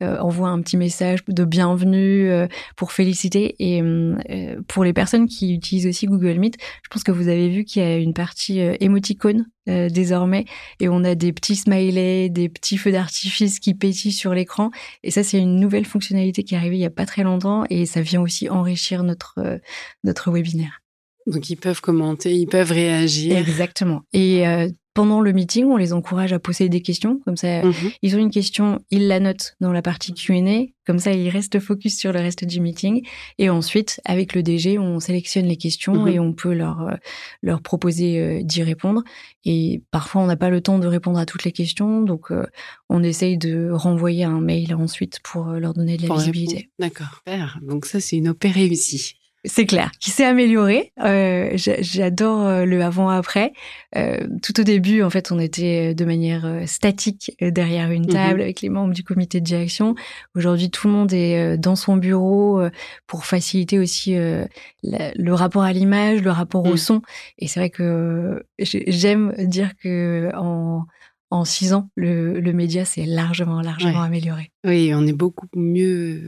envoie 0.00 0.48
un 0.48 0.60
petit 0.60 0.76
message 0.76 1.20
de 1.26 1.44
bienvenue 1.44 2.30
euh, 2.30 2.46
pour 2.76 2.92
féliciter. 2.92 3.56
Et 3.58 3.82
euh, 3.82 4.60
pour 4.68 4.84
les 4.84 4.92
personnes 4.92 5.26
qui 5.26 5.54
utilisent 5.54 5.86
aussi 5.86 6.06
Google 6.06 6.38
Meet, 6.38 6.56
je 6.82 6.88
pense 6.88 7.02
que 7.02 7.12
vous 7.12 7.28
avez 7.28 7.48
vu 7.48 7.64
qu'il 7.64 7.82
y 7.82 7.84
a 7.84 7.96
une 7.96 8.14
partie 8.14 8.60
émoticône 8.80 9.46
désormais 9.66 10.46
et 10.80 10.88
on 10.88 11.04
a 11.04 11.14
des 11.14 11.32
petits 11.32 11.54
smileys, 11.54 12.28
des 12.28 12.48
petits 12.48 12.76
feux 12.76 12.90
d'artifice 12.90 13.60
qui 13.60 13.74
pétillent 13.74 14.10
sur 14.10 14.34
l'écran. 14.34 14.72
Et 15.04 15.12
ça, 15.12 15.22
c'est 15.22 15.38
une 15.38 15.60
nouvelle 15.60 15.84
fonctionnalité 15.84 16.42
qui 16.42 16.54
est 16.54 16.58
arrivée 16.58 16.76
il 16.76 16.80
y 16.80 16.86
a 16.86 16.90
pas 16.90 17.06
très 17.06 17.22
longtemps 17.22 17.64
et 17.70 17.86
ça 17.86 18.00
vient 18.00 18.20
aussi 18.20 18.48
enrichir 18.48 19.04
notre 19.04 19.60
notre 20.02 20.32
webinaire. 20.32 20.80
Donc 21.26 21.50
ils 21.50 21.56
peuvent 21.56 21.80
commenter, 21.80 22.34
ils 22.34 22.46
peuvent 22.46 22.72
réagir. 22.72 23.36
Exactement. 23.36 24.02
Et 24.12 24.44
pendant 24.92 25.20
le 25.20 25.32
meeting, 25.32 25.66
on 25.66 25.76
les 25.76 25.92
encourage 25.92 26.32
à 26.32 26.40
poser 26.40 26.68
des 26.68 26.82
questions. 26.82 27.20
Comme 27.24 27.36
ça, 27.36 27.62
mhm. 27.62 27.74
ils 28.02 28.16
ont 28.16 28.18
une 28.18 28.30
question, 28.30 28.80
ils 28.90 29.06
la 29.06 29.20
notent 29.20 29.54
dans 29.60 29.72
la 29.72 29.82
partie 29.82 30.12
Q&A. 30.12 30.66
Comme 30.84 30.98
ça, 30.98 31.12
ils 31.12 31.28
restent 31.28 31.60
focus 31.60 31.96
sur 31.96 32.12
le 32.12 32.18
reste 32.18 32.44
du 32.44 32.60
meeting. 32.60 33.06
Et 33.38 33.48
ensuite, 33.48 34.00
avec 34.04 34.34
le 34.34 34.42
DG, 34.42 34.78
on 34.78 34.98
sélectionne 34.98 35.46
les 35.46 35.56
questions 35.56 35.94
mhm. 35.94 36.08
et 36.08 36.18
on 36.18 36.32
peut 36.32 36.52
leur 36.52 36.80
euh, 36.82 36.94
leur 37.42 37.62
proposer 37.62 38.18
euh, 38.18 38.42
d'y 38.42 38.64
répondre. 38.64 39.04
Et 39.44 39.82
parfois, 39.92 40.22
on 40.22 40.26
n'a 40.26 40.36
pas 40.36 40.50
le 40.50 40.60
temps 40.60 40.80
de 40.80 40.88
répondre 40.88 41.18
à 41.18 41.26
toutes 41.26 41.44
les 41.44 41.52
questions, 41.52 42.02
donc 42.02 42.32
euh, 42.32 42.46
on 42.88 43.02
essaye 43.02 43.38
de 43.38 43.70
renvoyer 43.70 44.24
un 44.24 44.40
mail 44.40 44.74
ensuite 44.74 45.20
pour 45.22 45.46
leur 45.46 45.72
donner 45.72 45.96
de 45.98 46.08
la 46.08 46.14
visibilité. 46.16 46.70
D'accord. 46.78 47.22
Donc 47.62 47.86
ça, 47.86 48.00
c'est 48.00 48.16
une 48.16 48.28
opé 48.28 48.48
réussie. 48.50 49.19
C'est 49.44 49.64
clair, 49.64 49.90
qui 50.00 50.10
s'est 50.10 50.26
amélioré. 50.26 50.92
Euh, 51.02 51.52
J'adore 51.56 52.46
euh, 52.46 52.64
le 52.66 52.82
avant-après. 52.82 53.54
Euh, 53.96 54.18
tout 54.42 54.60
au 54.60 54.64
début, 54.64 55.02
en 55.02 55.08
fait, 55.08 55.32
on 55.32 55.38
était 55.38 55.94
de 55.94 56.04
manière 56.04 56.44
euh, 56.44 56.66
statique 56.66 57.34
euh, 57.40 57.50
derrière 57.50 57.90
une 57.90 58.04
mhm. 58.04 58.12
table 58.12 58.42
avec 58.42 58.60
les 58.60 58.68
membres 58.68 58.92
du 58.92 59.02
comité 59.02 59.40
de 59.40 59.46
direction. 59.46 59.94
Aujourd'hui, 60.34 60.70
tout 60.70 60.88
le 60.88 60.92
monde 60.92 61.14
est 61.14 61.56
dans 61.56 61.74
son 61.74 61.96
bureau 61.96 62.60
pour 63.06 63.24
faciliter 63.24 63.78
aussi 63.78 64.14
le 64.14 65.32
rapport 65.32 65.62
à 65.62 65.72
l'image, 65.72 66.22
le 66.22 66.30
rapport 66.30 66.66
au 66.66 66.74
mm. 66.74 66.78
son. 66.78 67.02
Et 67.38 67.48
c'est 67.48 67.60
vrai 67.60 67.70
que 67.70 68.44
j'aime 68.58 69.34
dire 69.38 69.70
que 69.82 70.30
en 70.34 70.84
en 71.30 71.44
six 71.44 71.72
ans, 71.72 71.90
le, 71.94 72.40
le 72.40 72.52
média 72.52 72.84
s'est 72.84 73.06
largement, 73.06 73.60
largement 73.60 74.02
amélioré. 74.02 74.50
Oui, 74.64 74.92
on 74.94 75.06
est 75.06 75.12
beaucoup 75.12 75.46
mieux 75.54 76.20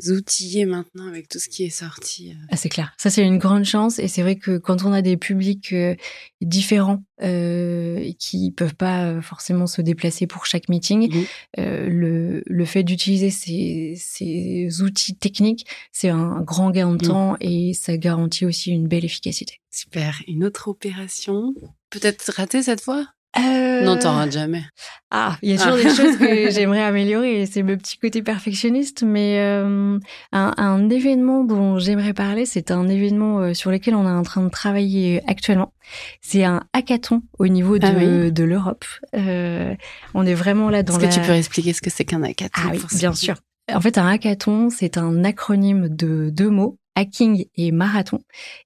euh, 0.00 0.12
outillé 0.12 0.64
maintenant 0.64 1.08
avec 1.08 1.28
tout 1.28 1.38
ce 1.38 1.48
qui 1.48 1.64
est 1.64 1.70
sorti. 1.70 2.30
Euh. 2.30 2.46
Ah, 2.50 2.56
c'est 2.56 2.68
clair. 2.68 2.94
Ça, 2.96 3.10
c'est 3.10 3.26
une 3.26 3.38
grande 3.38 3.64
chance. 3.64 3.98
Et 3.98 4.08
c'est 4.08 4.22
vrai 4.22 4.36
que 4.36 4.56
quand 4.56 4.84
on 4.84 4.92
a 4.92 5.02
des 5.02 5.16
publics 5.16 5.72
euh, 5.72 5.96
différents 6.40 7.02
euh, 7.22 8.12
qui 8.18 8.52
peuvent 8.52 8.76
pas 8.76 9.20
forcément 9.20 9.66
se 9.66 9.82
déplacer 9.82 10.26
pour 10.26 10.46
chaque 10.46 10.68
meeting, 10.68 11.12
mmh. 11.12 11.24
euh, 11.58 11.88
le, 11.88 12.42
le 12.46 12.64
fait 12.64 12.84
d'utiliser 12.84 13.30
ces, 13.30 13.94
ces 13.98 14.80
outils 14.80 15.16
techniques, 15.16 15.66
c'est 15.92 16.08
un 16.08 16.40
grand 16.40 16.70
gain 16.70 16.90
de 16.94 17.04
mmh. 17.04 17.08
temps 17.08 17.36
et 17.40 17.74
ça 17.74 17.96
garantit 17.96 18.46
aussi 18.46 18.70
une 18.70 18.86
belle 18.86 19.04
efficacité. 19.04 19.60
Super. 19.70 20.22
Une 20.28 20.44
autre 20.44 20.68
opération, 20.68 21.52
peut-être 21.90 22.32
ratée 22.32 22.62
cette 22.62 22.80
fois? 22.80 23.06
Euh... 23.38 23.84
Non, 23.84 23.98
t'en 23.98 24.30
jamais. 24.30 24.64
Ah, 25.10 25.36
il 25.42 25.50
y 25.50 25.54
a 25.54 25.58
toujours 25.58 25.76
des 25.76 25.94
choses 25.94 26.16
que 26.16 26.50
j'aimerais 26.50 26.82
améliorer. 26.82 27.46
C'est 27.46 27.62
le 27.62 27.76
petit 27.76 27.98
côté 27.98 28.22
perfectionniste, 28.22 29.02
mais 29.02 29.38
euh, 29.38 29.98
un, 30.32 30.54
un, 30.56 30.90
événement 30.90 31.44
dont 31.44 31.78
j'aimerais 31.78 32.12
parler, 32.12 32.46
c'est 32.46 32.70
un 32.70 32.88
événement 32.88 33.40
euh, 33.40 33.54
sur 33.54 33.70
lequel 33.70 33.94
on 33.94 34.06
est 34.06 34.10
en 34.10 34.22
train 34.22 34.42
de 34.42 34.48
travailler 34.48 35.22
actuellement. 35.26 35.72
C'est 36.20 36.44
un 36.44 36.64
hackathon 36.72 37.22
au 37.38 37.46
niveau 37.46 37.78
de, 37.78 37.86
ah 37.86 38.30
de 38.30 38.44
l'Europe. 38.44 38.84
Euh, 39.14 39.74
on 40.14 40.26
est 40.26 40.34
vraiment 40.34 40.70
là 40.70 40.82
dans 40.82 40.98
Est-ce 40.98 41.16
que 41.16 41.22
tu 41.22 41.26
peux 41.26 41.34
expliquer 41.34 41.72
ce 41.72 41.82
que 41.82 41.90
c'est 41.90 42.04
qu'un 42.04 42.22
hackathon 42.22 42.62
Ah 42.64 42.70
oui, 42.72 42.82
bien 42.98 43.12
sûr. 43.12 43.36
En 43.72 43.80
fait, 43.80 43.98
un 43.98 44.06
hackathon, 44.06 44.70
c'est 44.70 44.96
un 44.96 45.24
acronyme 45.24 45.88
de 45.88 46.30
deux 46.30 46.50
mots 46.50 46.78
hacking 46.96 47.46
et 47.54 47.70
marathon. 47.70 48.18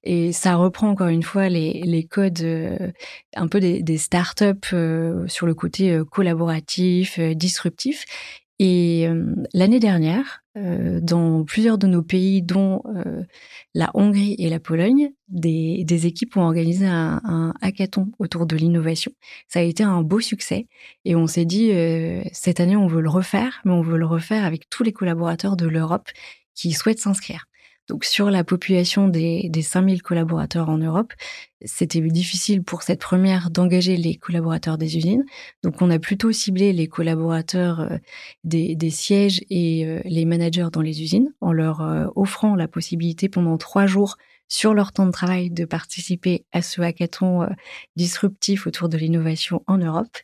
Et 0.03 0.31
ça 0.31 0.55
reprend 0.55 0.89
encore 0.89 1.09
une 1.09 1.21
fois 1.21 1.49
les, 1.49 2.07
codes 2.09 2.41
euh, 2.41 2.91
un 3.35 3.47
peu 3.47 3.59
des, 3.59 3.97
startups 3.97 4.73
euh, 4.73 5.27
sur 5.27 5.45
le 5.45 5.53
côté 5.53 5.91
euh, 5.91 6.05
collaboratif, 6.05 7.19
disruptif. 7.19 8.05
Et 8.63 9.07
l'année 9.55 9.79
dernière, 9.79 10.43
dans 10.53 11.43
plusieurs 11.45 11.79
de 11.79 11.87
nos 11.87 12.03
pays, 12.03 12.43
dont 12.43 12.83
la 13.73 13.89
Hongrie 13.95 14.35
et 14.37 14.51
la 14.51 14.59
Pologne, 14.59 15.09
des, 15.29 15.83
des 15.83 16.05
équipes 16.05 16.37
ont 16.37 16.43
organisé 16.43 16.85
un, 16.85 17.21
un, 17.23 17.55
hackathon 17.61 18.11
autour 18.19 18.45
de 18.45 18.55
l'innovation. 18.55 19.11
Ça 19.47 19.61
a 19.61 19.63
été 19.63 19.81
un 19.81 20.03
beau 20.03 20.19
succès 20.19 20.67
et 21.05 21.15
on 21.15 21.25
s'est 21.25 21.45
dit, 21.45 21.71
cette 22.33 22.59
année, 22.59 22.75
on 22.75 22.85
veut 22.85 23.01
le 23.01 23.09
refaire, 23.09 23.61
mais 23.65 23.71
on 23.71 23.81
veut 23.81 23.97
le 23.97 24.05
refaire 24.05 24.45
avec 24.45 24.69
tous 24.69 24.83
les 24.83 24.93
collaborateurs 24.93 25.57
de 25.57 25.65
l'Europe 25.65 26.09
qui 26.53 26.73
souhaitent 26.73 26.99
s'inscrire. 26.99 27.47
Donc 27.91 28.05
sur 28.05 28.31
la 28.31 28.45
population 28.45 29.09
des, 29.09 29.49
des 29.49 29.61
5000 29.61 30.01
collaborateurs 30.01 30.69
en 30.69 30.77
Europe, 30.77 31.11
c'était 31.65 31.99
difficile 31.99 32.63
pour 32.63 32.83
cette 32.83 33.01
première 33.01 33.49
d'engager 33.49 33.97
les 33.97 34.15
collaborateurs 34.15 34.77
des 34.77 34.95
usines. 34.95 35.25
Donc 35.61 35.81
on 35.81 35.89
a 35.89 35.99
plutôt 35.99 36.31
ciblé 36.31 36.71
les 36.71 36.87
collaborateurs 36.87 37.81
euh, 37.81 37.97
des, 38.45 38.89
sièges 38.91 39.41
et 39.49 39.85
euh, 39.85 39.99
les 40.05 40.23
managers 40.23 40.69
dans 40.71 40.79
les 40.79 41.03
usines 41.03 41.33
en 41.41 41.51
leur 41.51 41.81
euh, 41.81 42.07
offrant 42.15 42.55
la 42.55 42.69
possibilité 42.69 43.27
pendant 43.27 43.57
trois 43.57 43.87
jours 43.87 44.15
sur 44.51 44.73
leur 44.73 44.91
temps 44.91 45.05
de 45.05 45.11
travail 45.11 45.49
de 45.49 45.63
participer 45.63 46.43
à 46.51 46.61
ce 46.61 46.81
hackathon 46.81 47.43
euh, 47.43 47.47
disruptif 47.95 48.67
autour 48.67 48.89
de 48.89 48.97
l'innovation 48.97 49.63
en 49.65 49.77
Europe. 49.77 50.17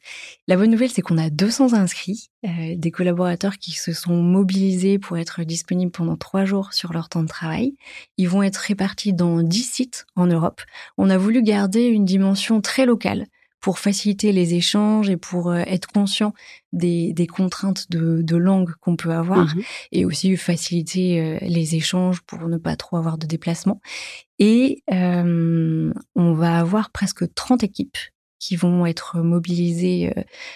La 0.49 0.57
bonne 0.57 0.69
nouvelle, 0.69 0.91
c'est 0.91 1.01
qu'on 1.01 1.17
a 1.17 1.29
200 1.29 1.71
inscrits, 1.71 2.27
euh, 2.45 2.75
des 2.75 2.91
collaborateurs 2.91 3.57
qui 3.57 3.71
se 3.71 3.93
sont 3.93 4.21
mobilisés 4.21 4.99
pour 4.99 5.17
être 5.17 5.43
disponibles 5.43 5.93
pendant 5.93 6.17
trois 6.17 6.43
jours 6.43 6.73
sur 6.73 6.91
leur 6.91 7.07
temps 7.07 7.23
de 7.23 7.29
travail. 7.29 7.75
Ils 8.17 8.27
vont 8.27 8.43
être 8.43 8.57
répartis 8.57 9.13
dans 9.13 9.41
10 9.41 9.63
sites 9.63 10.05
en 10.17 10.27
Europe. 10.27 10.61
On 10.97 11.09
a 11.09 11.17
voulu 11.17 11.41
garder 11.41 11.85
une 11.85 12.03
dimension 12.03 12.59
très 12.59 12.85
locale 12.85 13.27
pour 13.67 13.79
faciliter 13.79 14.31
les 14.31 14.53
échanges 14.53 15.09
et 15.09 15.17
pour 15.17 15.53
être 15.53 15.87
conscient 15.87 16.33
des, 16.71 17.11
des 17.11 17.27
contraintes 17.27 17.91
de, 17.91 18.21
de 18.21 18.37
langue 18.37 18.71
qu'on 18.79 18.95
peut 18.95 19.11
avoir 19.11 19.39
mmh 19.39 19.61
et 19.91 20.05
aussi 20.05 20.37
faciliter 20.37 21.37
les 21.41 21.75
échanges 21.75 22.21
pour 22.21 22.47
ne 22.47 22.55
pas 22.55 22.77
trop 22.77 22.95
avoir 22.95 23.17
de 23.17 23.27
déplacement. 23.27 23.81
Et 24.39 24.83
on 24.87 25.91
va 26.15 26.59
avoir 26.59 26.91
presque 26.91 27.33
30 27.33 27.63
équipes 27.63 27.97
qui 28.39 28.55
vont 28.55 28.85
être 28.85 29.17
mobilisées 29.17 30.13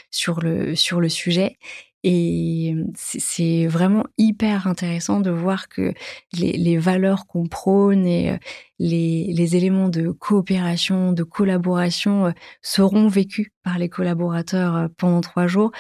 sur 0.10 0.40
le, 0.40 0.74
sur 0.78 1.02
le 1.02 1.10
sujet. 1.10 1.58
Et 2.04 2.76
c'est 2.96 3.68
vraiment 3.68 4.06
hyper 4.18 4.66
intéressant 4.66 5.20
de 5.20 5.30
voir 5.30 5.70
que 5.70 5.94
les, 6.34 6.78
valeurs 6.80 7.28
qu'on 7.28 7.46
prône 7.46 8.08
et 8.08 8.40
les, 8.80 9.56
éléments 9.56 9.90
de 9.90 10.10
coopération, 10.10 11.14
de 11.14 11.24
collaboration 11.24 12.34
seront 12.64 13.08
vécus 13.08 13.50
par 13.64 13.78
les 13.78 13.90
collaborateurs 13.90 14.90
pendant 14.98 15.22
trois 15.22 15.46
jours 15.46 15.72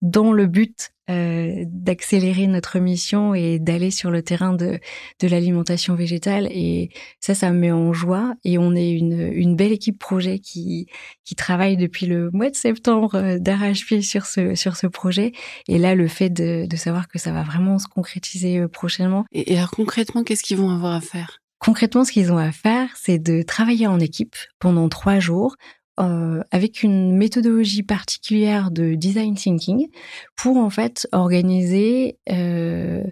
dans 0.00 0.32
le 0.32 0.46
but 0.46 0.90
euh, 1.10 1.64
d'accélérer 1.66 2.46
notre 2.46 2.78
mission 2.78 3.34
et 3.34 3.58
d'aller 3.58 3.90
sur 3.90 4.10
le 4.10 4.22
terrain 4.22 4.52
de, 4.52 4.78
de 5.20 5.28
l'alimentation 5.28 5.94
végétale. 5.94 6.48
Et 6.50 6.90
ça, 7.20 7.34
ça 7.34 7.50
me 7.50 7.58
met 7.58 7.72
en 7.72 7.92
joie. 7.92 8.34
Et 8.44 8.58
on 8.58 8.74
est 8.74 8.90
une, 8.90 9.32
une 9.32 9.56
belle 9.56 9.72
équipe 9.72 9.98
projet 9.98 10.38
qui, 10.38 10.86
qui 11.24 11.34
travaille 11.34 11.76
depuis 11.76 12.06
le 12.06 12.30
mois 12.32 12.50
de 12.50 12.56
septembre 12.56 13.14
euh, 13.14 13.38
d'arrache-pied 13.38 14.02
sur 14.02 14.26
ce, 14.26 14.54
sur 14.54 14.76
ce 14.76 14.86
projet. 14.86 15.32
Et 15.66 15.78
là, 15.78 15.94
le 15.94 16.08
fait 16.08 16.30
de, 16.30 16.66
de 16.66 16.76
savoir 16.76 17.08
que 17.08 17.18
ça 17.18 17.32
va 17.32 17.42
vraiment 17.42 17.78
se 17.78 17.88
concrétiser 17.88 18.58
euh, 18.58 18.68
prochainement. 18.68 19.24
Et, 19.32 19.54
et 19.54 19.56
alors 19.56 19.70
concrètement, 19.70 20.24
qu'est-ce 20.24 20.42
qu'ils 20.42 20.58
vont 20.58 20.70
avoir 20.70 20.94
à 20.94 21.00
faire? 21.00 21.38
Concrètement, 21.60 22.04
ce 22.04 22.12
qu'ils 22.12 22.30
ont 22.30 22.38
à 22.38 22.52
faire, 22.52 22.90
c'est 22.94 23.18
de 23.18 23.42
travailler 23.42 23.88
en 23.88 23.98
équipe 23.98 24.36
pendant 24.60 24.88
trois 24.88 25.18
jours 25.18 25.56
euh, 25.98 26.42
avec 26.50 26.82
une 26.82 27.16
méthodologie 27.16 27.82
particulière 27.82 28.70
de 28.70 28.94
design 28.94 29.34
thinking 29.34 29.88
pour 30.36 30.56
en 30.56 30.70
fait 30.70 31.08
organiser 31.12 32.18
euh, 32.30 33.02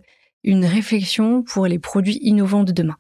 une 0.45 0.65
réflexion 0.65 1.43
pour 1.43 1.67
les 1.67 1.79
produits 1.79 2.19
innovants 2.23 2.65
de 2.65 2.73
demain. 2.73 2.97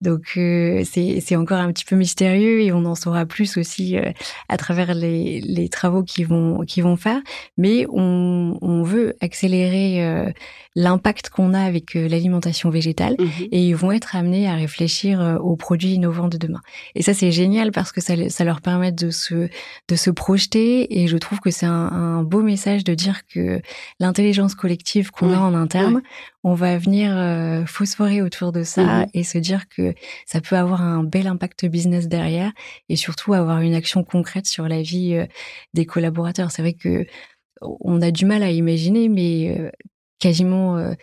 Donc 0.00 0.32
euh, 0.36 0.82
c'est 0.84 1.36
encore 1.36 1.58
un 1.58 1.72
petit 1.72 1.84
peu 1.84 1.96
mystérieux 1.96 2.60
et 2.60 2.72
on 2.72 2.84
en 2.84 2.94
saura 2.94 3.24
plus 3.24 3.56
aussi 3.56 3.96
euh, 3.96 4.12
à 4.48 4.56
travers 4.56 4.94
les, 4.94 5.40
les 5.40 5.68
travaux 5.68 6.02
qu'ils 6.02 6.26
vont 6.26 6.60
qui 6.66 6.82
vont 6.82 6.96
faire. 6.96 7.20
Mais 7.56 7.86
on, 7.90 8.58
on 8.60 8.82
veut 8.82 9.16
accélérer 9.20 10.04
euh, 10.04 10.30
l'impact 10.74 11.30
qu'on 11.30 11.54
a 11.54 11.60
avec 11.60 11.94
l'alimentation 11.94 12.68
végétale 12.68 13.16
mhm. 13.18 13.48
et 13.50 13.66
ils 13.66 13.76
vont 13.76 13.92
être 13.92 14.14
amenés 14.14 14.46
à 14.48 14.54
réfléchir 14.54 15.38
aux 15.42 15.56
produits 15.56 15.94
innovants 15.94 16.28
de 16.28 16.36
demain. 16.36 16.60
Et 16.94 17.02
ça 17.02 17.14
c'est 17.14 17.32
génial 17.32 17.72
parce 17.72 17.90
que 17.90 18.00
ça, 18.00 18.14
ça 18.28 18.44
leur 18.44 18.60
permet 18.60 18.92
de 18.92 19.10
se 19.10 19.48
de 19.88 19.96
se 19.96 20.10
projeter 20.10 21.00
et 21.02 21.06
je 21.06 21.16
trouve 21.16 21.40
que 21.40 21.50
c'est 21.50 21.66
un, 21.66 21.72
un, 21.72 22.22
beau 22.22 22.42
message 22.42 22.84
de 22.84 22.94
dire 22.94 23.26
que 23.26 23.62
l'intelligence 24.00 24.54
collective 24.54 25.10
qu'on 25.10 25.32
a 25.32 25.38
en 25.38 25.54
interne, 25.54 26.02
on 26.44 26.52
va 26.52 26.76
venir 26.76 27.16
euh, 27.16 27.64
phosphorer 27.64 28.20
autour 28.20 28.52
de 28.52 28.62
ça 28.62 28.84
mhm. 28.84 29.06
et 29.14 29.24
se 29.24 29.38
dire 29.38 29.66
que 29.68 29.94
ça 30.26 30.42
peut 30.42 30.56
avoir 30.56 30.82
un 30.82 31.02
bel 31.02 31.26
impact 31.26 31.64
business 31.64 32.06
derrière 32.06 32.52
et 32.90 32.96
surtout 32.96 33.32
avoir 33.32 33.62
une 33.62 33.74
action 33.74 34.04
concrète 34.04 34.46
sur 34.46 34.68
la 34.68 34.82
vie 34.82 35.14
euh, 35.14 35.26
des 35.72 35.86
collaborateurs. 35.86 36.50
C'est 36.50 36.60
vrai 36.60 36.74
que 36.74 37.06
on 37.62 38.02
a 38.02 38.10
du 38.10 38.26
mal 38.26 38.42
à 38.42 38.50
imaginer, 38.50 39.08
mais 39.08 39.58
euh, 39.58 39.70
quasiment 40.18 40.94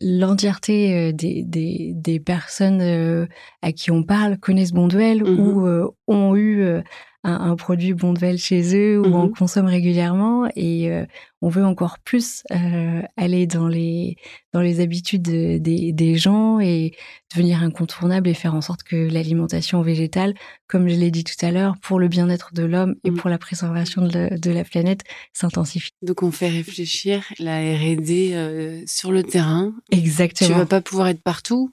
l'entièreté 0.00 1.12
des, 1.12 1.42
des, 1.42 1.92
des, 1.94 2.20
personnes 2.20 3.28
à 3.62 3.72
qui 3.72 3.90
on 3.90 4.04
parle 4.04 4.38
connaissent 4.38 4.72
Bonduel 4.72 5.24
mhm. 5.24 5.40
ou 5.40 5.92
ont 6.06 6.36
eu 6.36 6.82
un, 7.24 7.56
produit 7.56 7.94
Bonduel 7.94 8.38
chez 8.38 8.76
eux 8.76 9.00
ou 9.00 9.12
en 9.14 9.26
mmh 9.26 9.32
consomment 9.32 9.66
régulièrement 9.66 10.48
et 10.56 10.90
euh, 10.90 11.04
on 11.42 11.48
veut 11.48 11.64
encore 11.64 11.98
plus 11.98 12.42
euh, 12.52 13.02
aller 13.16 13.46
dans 13.46 13.68
les 13.68 14.16
dans 14.52 14.60
les 14.60 14.80
habitudes 14.80 15.22
des, 15.22 15.92
des 15.92 16.16
gens 16.16 16.58
et 16.60 16.92
devenir 17.34 17.62
incontournable 17.62 18.28
et 18.28 18.34
faire 18.34 18.54
en 18.54 18.60
sorte 18.60 18.82
que 18.82 18.96
l'alimentation 18.96 19.82
végétale, 19.82 20.34
comme 20.66 20.88
je 20.88 20.94
l'ai 20.94 21.10
dit 21.10 21.24
tout 21.24 21.44
à 21.44 21.50
l'heure, 21.50 21.74
pour 21.82 21.98
le 21.98 22.08
bien-être 22.08 22.54
de 22.54 22.64
l'homme 22.64 22.94
et 23.04 23.10
mmh. 23.10 23.16
pour 23.16 23.30
la 23.30 23.38
préservation 23.38 24.06
de 24.06 24.12
la, 24.12 24.30
de 24.30 24.50
la 24.50 24.64
planète, 24.64 25.02
s'intensifie. 25.32 25.90
Donc 26.02 26.22
on 26.22 26.30
fait 26.30 26.48
réfléchir 26.48 27.24
la 27.38 27.58
R&D 27.58 28.30
euh, 28.32 28.82
sur 28.86 29.12
le 29.12 29.22
terrain. 29.22 29.74
Exactement. 29.90 30.48
Tu 30.48 30.54
vas 30.56 30.66
pas 30.66 30.80
pouvoir 30.80 31.08
être 31.08 31.22
partout. 31.22 31.70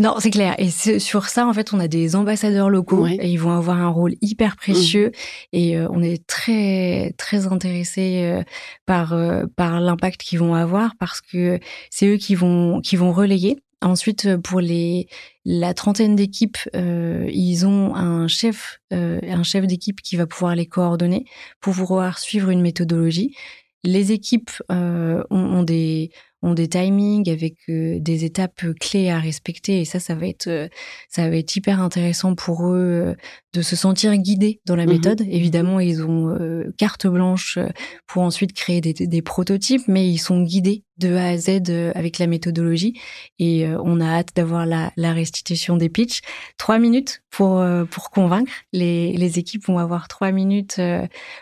Non, 0.00 0.14
c'est 0.18 0.30
clair. 0.30 0.54
Et 0.56 0.70
sur 0.70 1.26
ça, 1.26 1.46
en 1.46 1.52
fait, 1.52 1.74
on 1.74 1.78
a 1.78 1.86
des 1.86 2.16
ambassadeurs 2.16 2.70
locaux 2.70 3.06
et 3.06 3.28
ils 3.28 3.36
vont 3.36 3.52
avoir 3.52 3.76
un 3.76 3.90
rôle 3.90 4.14
hyper 4.22 4.56
précieux. 4.56 5.08
Mmh. 5.08 5.12
Et 5.52 5.76
euh, 5.76 5.88
on 5.90 6.02
est 6.02 6.26
très 6.26 7.12
très 7.18 7.46
intéressé 7.46 8.22
euh, 8.24 8.42
par 8.86 9.12
euh, 9.12 9.44
par 9.56 9.78
l'impact 9.78 10.22
qu'ils 10.22 10.38
vont 10.38 10.54
avoir 10.54 10.96
parce 10.98 11.20
que 11.20 11.60
c'est 11.90 12.06
eux 12.06 12.16
qui 12.16 12.34
vont 12.34 12.80
qui 12.80 12.96
vont 12.96 13.12
relayer. 13.12 13.58
Ensuite, 13.82 14.36
pour 14.38 14.60
les 14.60 15.06
la 15.44 15.74
trentaine 15.74 16.16
d'équipes, 16.16 16.58
ils 16.74 17.66
ont 17.66 17.94
un 17.94 18.28
chef 18.28 18.80
un 18.90 19.42
chef 19.42 19.66
d'équipe 19.66 20.02
qui 20.02 20.16
va 20.16 20.26
pouvoir 20.26 20.54
les 20.54 20.66
coordonner 20.66 21.24
pour 21.60 21.74
pouvoir 21.74 22.18
suivre 22.18 22.50
une 22.50 22.60
méthodologie. 22.60 23.34
Les 23.82 24.12
équipes 24.12 24.50
ont, 24.68 25.24
ont 25.30 25.62
des 25.62 26.10
ont 26.42 26.54
des 26.54 26.68
timings 26.68 27.28
avec 27.28 27.56
euh, 27.68 27.98
des 28.00 28.24
étapes 28.24 28.64
clés 28.80 29.10
à 29.10 29.18
respecter 29.18 29.80
et 29.80 29.84
ça 29.84 30.00
ça 30.00 30.14
va 30.14 30.26
être 30.26 30.46
euh, 30.46 30.68
ça 31.08 31.28
va 31.28 31.36
être 31.36 31.54
hyper 31.54 31.80
intéressant 31.80 32.34
pour 32.34 32.68
eux 32.68 32.78
euh, 32.78 33.14
de 33.52 33.62
se 33.62 33.76
sentir 33.76 34.16
guidés 34.16 34.60
dans 34.64 34.76
la 34.76 34.86
mmh 34.86 34.90
méthode. 34.90 35.20
Évidemment 35.28 35.80
ils 35.80 36.02
ont 36.02 36.38
carte 36.78 37.06
blanche 37.06 37.58
pour 38.06 38.22
ensuite 38.22 38.52
créer 38.52 38.80
des, 38.80 38.92
des, 38.94 39.22
prototypes 39.22 39.86
mais 39.88 40.08
ils 40.08 40.18
sont 40.18 40.42
guidés 40.42 40.84
de 40.98 41.14
A 41.14 41.28
à 41.28 41.36
Z 41.36 41.70
avec 41.94 42.18
la 42.18 42.26
méthodologie. 42.26 42.98
Et 43.38 43.66
on 43.82 44.00
a 44.00 44.06
hâte 44.06 44.36
d'avoir 44.36 44.66
la, 44.66 44.92
la, 44.96 45.12
restitution 45.12 45.76
des 45.76 45.88
pitchs. 45.88 46.20
Trois 46.58 46.78
minutes 46.78 47.22
pour 47.30 47.64
pour 47.90 48.10
convaincre. 48.10 48.52
Les, 48.72 49.12
les 49.14 49.38
équipes 49.38 49.66
vont 49.66 49.78
avoir 49.78 50.06
trois 50.06 50.30
minutes 50.30 50.80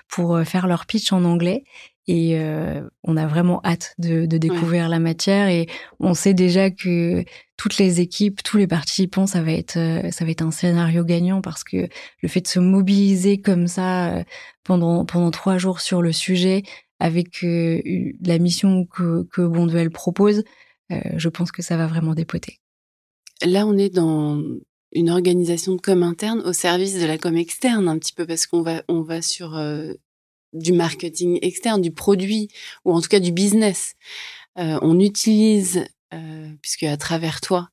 pour 0.09 0.41
faire 0.45 0.67
leur 0.67 0.87
pitch 0.87 1.13
en 1.13 1.25
anglais 1.25 1.65
et 2.09 2.39
euh, 2.39 2.81
on 3.05 3.19
a 3.19 3.27
vraiment 3.27 3.61
hâte 3.65 3.95
de, 3.99 4.25
de 4.25 4.39
découvrir 4.39 4.89
la 4.89 4.99
matière 4.99 5.49
et 5.49 5.67
on 6.01 6.15
sait 6.15 6.33
déjà 6.33 6.71
que 6.71 7.23
toutes 7.59 7.77
les 7.77 8.01
équipes, 8.01 8.43
tous 8.43 8.57
les 8.57 8.67
participants, 8.67 9.27
ça 9.27 9.43
va 9.43 9.53
être 9.53 9.77
euh, 9.77 10.11
ça 10.11 10.25
va 10.25 10.31
être 10.31 10.41
un 10.41 10.51
scénario 10.51 11.05
gagnant 11.05 11.43
parce 11.43 11.65
que 11.65 11.87
le 12.23 12.29
fait 12.29 12.41
de 12.41 12.49
se 12.49 12.61
mobiliser 12.61 13.43
comme 13.43 13.67
ça 13.67 14.15
euh, 14.15 14.25
pendant 14.65 15.05
pendant 15.05 15.31
trois 15.31 15.59
jours 15.59 15.81
sur 15.81 16.01
le 16.01 16.13
sujet 16.13 16.63
avec 16.99 17.43
la 17.43 18.39
mission 18.39 18.87
que 18.87 19.25
que 19.31 19.47
Bonduel 19.47 19.91
propose, 19.91 20.43
je 20.91 21.29
pense 21.29 21.53
que 21.53 21.63
ça 21.63 21.77
va 21.77 21.87
vraiment 21.87 22.15
dépoter. 22.15 22.59
Là, 23.47 23.67
on 23.67 23.77
est 23.79 23.95
dans 23.95 24.43
une 24.93 25.11
organisation 25.11 25.77
de 25.77 25.81
com 25.81 26.03
interne 26.03 26.41
au 26.41 26.53
service 26.53 26.99
de 26.99 27.07
la 27.07 27.17
com 27.17 27.37
externe 27.37 27.87
un 27.87 27.99
petit 27.99 28.15
peu 28.15 28.27
parce 28.27 28.49
qu'on 28.49 28.63
va 28.63 28.83
on 28.89 29.03
va 29.03 29.23
sur 29.23 29.57
du 30.53 30.73
marketing 30.73 31.39
externe, 31.43 31.81
du 31.81 31.91
produit 31.91 32.49
ou 32.85 32.93
en 32.93 33.01
tout 33.01 33.09
cas 33.09 33.21
du 33.21 33.33
business. 33.33 33.95
Euh, 34.59 34.79
on 34.83 34.99
utilise, 34.99 35.85
euh, 36.15 36.51
puisque 36.63 36.85
à 36.85 36.97
travers 36.97 37.41
toi, 37.41 37.69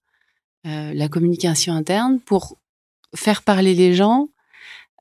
euh, 0.68 0.94
la 0.94 1.08
communication 1.08 1.74
interne 1.74 2.20
pour 2.20 2.58
faire 3.16 3.44
parler 3.44 3.74
les 3.74 3.94
gens, 3.94 4.30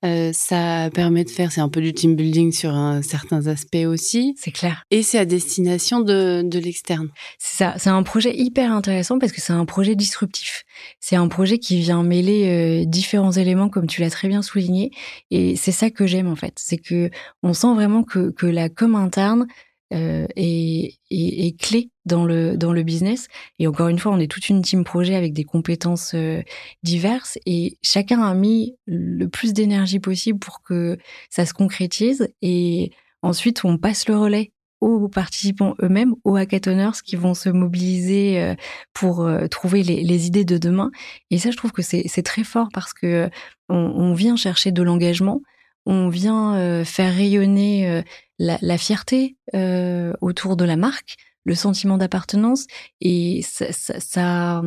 euh, 0.05 0.31
ça 0.33 0.91
permet 0.93 1.25
de 1.25 1.31
faire, 1.31 1.51
c'est 1.53 1.61
un 1.61 1.69
peu 1.69 1.81
du 1.81 1.93
team 1.93 2.15
building 2.15 2.53
sur 2.53 2.71
un, 2.75 3.03
certains 3.03 3.47
aspects 3.47 3.87
aussi. 3.87 4.35
C'est 4.39 4.51
clair. 4.51 4.85
Et 4.91 5.03
c'est 5.03 5.19
à 5.19 5.25
destination 5.25 6.01
de, 6.01 6.43
de 6.45 6.59
l'externe. 6.59 7.09
C'est 7.39 7.59
ça. 7.59 7.75
C'est 7.79 7.91
un 7.91 8.03
projet 8.03 8.35
hyper 8.37 8.73
intéressant 8.73 9.19
parce 9.19 9.33
que 9.33 9.41
c'est 9.41 9.53
un 9.53 9.65
projet 9.65 9.95
disruptif. 9.95 10.65
C'est 11.01 11.17
un 11.17 11.29
projet 11.29 11.59
qui 11.59 11.81
vient 11.81 12.03
mêler 12.03 12.83
euh, 12.83 12.85
différents 12.85 13.33
éléments, 13.33 13.69
comme 13.69 13.87
tu 13.87 14.01
l'as 14.01 14.11
très 14.11 14.29
bien 14.29 14.43
souligné. 14.43 14.91
Et 15.31 15.57
c'est 15.57 15.73
ça 15.73 15.91
que 15.91 16.07
j'aime 16.07 16.29
en 16.29 16.37
fait. 16.37 16.55
C'est 16.57 16.79
que 16.79 17.11
on 17.43 17.55
sent 17.55 17.75
vraiment 17.75 18.03
que, 18.03 18.31
que 18.31 18.47
la 18.47 18.69
com 18.69 18.95
interne 18.95 19.47
euh, 19.93 20.27
est, 20.37 20.99
est, 21.11 21.47
est, 21.47 21.61
clé 21.61 21.91
dans 22.07 22.25
le 22.25 22.57
dans 22.57 22.73
le 22.73 22.83
business. 22.83 23.29
Et 23.59 23.67
encore 23.67 23.89
une 23.89 23.99
fois, 23.99 24.13
on 24.13 24.19
est 24.19 24.31
toute 24.31 24.49
une 24.49 24.63
team 24.63 24.83
projet 24.83 25.15
avec 25.15 25.33
des 25.33 25.45
compétences 25.45 26.15
euh, 26.15 26.43
diverses 26.83 27.39
et 27.47 27.79
chacun 27.83 28.23
a 28.23 28.35
mis 28.35 28.77
le 28.87 29.29
plus 29.29 29.53
d'énergie 29.53 30.01
possible 30.01 30.39
pour 30.39 30.63
que 30.63 30.97
ça 31.31 31.47
se 31.47 31.53
concrétise. 31.53 32.29
Et 32.43 32.93
ensuite, 33.23 33.65
on 33.65 33.77
passe 33.79 34.09
le 34.09 34.17
relais 34.17 34.53
aux 34.81 35.09
participants 35.09 35.75
eux-mêmes, 35.83 36.15
aux 36.25 36.37
hackathoners 36.37 37.01
qui 37.05 37.17
vont 37.17 37.35
se 37.35 37.49
mobiliser 37.49 38.41
euh, 38.41 38.55
pour 38.93 39.23
euh, 39.23 39.47
trouver 39.47 39.83
les, 39.83 40.27
idées 40.27 40.45
de 40.45 40.59
demain. 40.59 40.91
Et 41.31 41.39
ça, 41.39 41.51
je 41.51 41.57
trouve 41.57 41.73
que 41.73 41.83
c'est 41.83 42.23
très 42.23 42.45
fort 42.45 42.69
parce 42.73 42.93
que 42.93 43.31
on 43.71 44.13
vient 44.13 44.37
chercher 44.37 44.73
de 44.73 44.83
l'engagement, 44.83 45.41
on 45.87 46.09
vient 46.09 46.85
faire 46.85 47.15
rayonner 47.15 48.03
la, 48.39 48.59
la 48.61 48.79
fierté 48.79 49.37
euh, 49.55 50.13
autour 50.21 50.57
de 50.57 50.65
la 50.65 50.77
marque, 50.77 51.17
le 51.45 51.55
sentiment 51.55 51.99
d'appartenance. 51.99 52.67
Et 53.01 53.43
ça, 53.43 53.73
ça, 53.73 54.01
ça, 54.01 54.63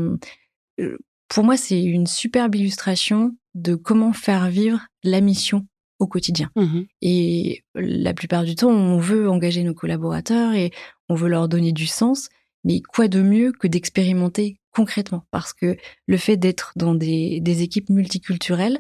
euh, 0.80 0.97
pour 1.27 1.43
moi, 1.43 1.58
c'est 1.58 1.82
une 1.82 2.08
superbe 2.08 2.56
illustration 2.56 3.36
de 3.56 3.75
comment 3.75 4.13
faire 4.13 4.49
vivre 4.49 4.80
la 5.03 5.21
mission 5.21 5.67
au 5.99 6.08
quotidien. 6.08 6.51
Mmh 6.56 6.82
Et 7.01 7.63
la 7.73 8.13
plupart 8.13 8.43
du 8.43 8.56
temps, 8.56 8.69
on 8.69 8.99
veut 8.99 9.30
engager 9.30 9.63
nos 9.63 9.73
collaborateurs 9.73 10.53
et 10.53 10.71
on 11.10 11.15
veut 11.15 11.30
leur 11.30 11.49
donner 11.49 11.71
du 11.71 11.88
sens. 11.88 12.30
Mais 12.67 12.82
quoi 12.82 13.08
de 13.08 13.21
mieux 13.21 13.53
que 13.53 13.65
d'expérimenter 13.65 14.60
concrètement? 14.71 15.23
Parce 15.32 15.53
que 15.53 15.77
le 16.06 16.17
fait 16.17 16.36
d'être 16.36 16.73
dans 16.75 16.93
des, 16.93 17.41
équipes 17.63 17.89
multiculturelles, 17.89 18.80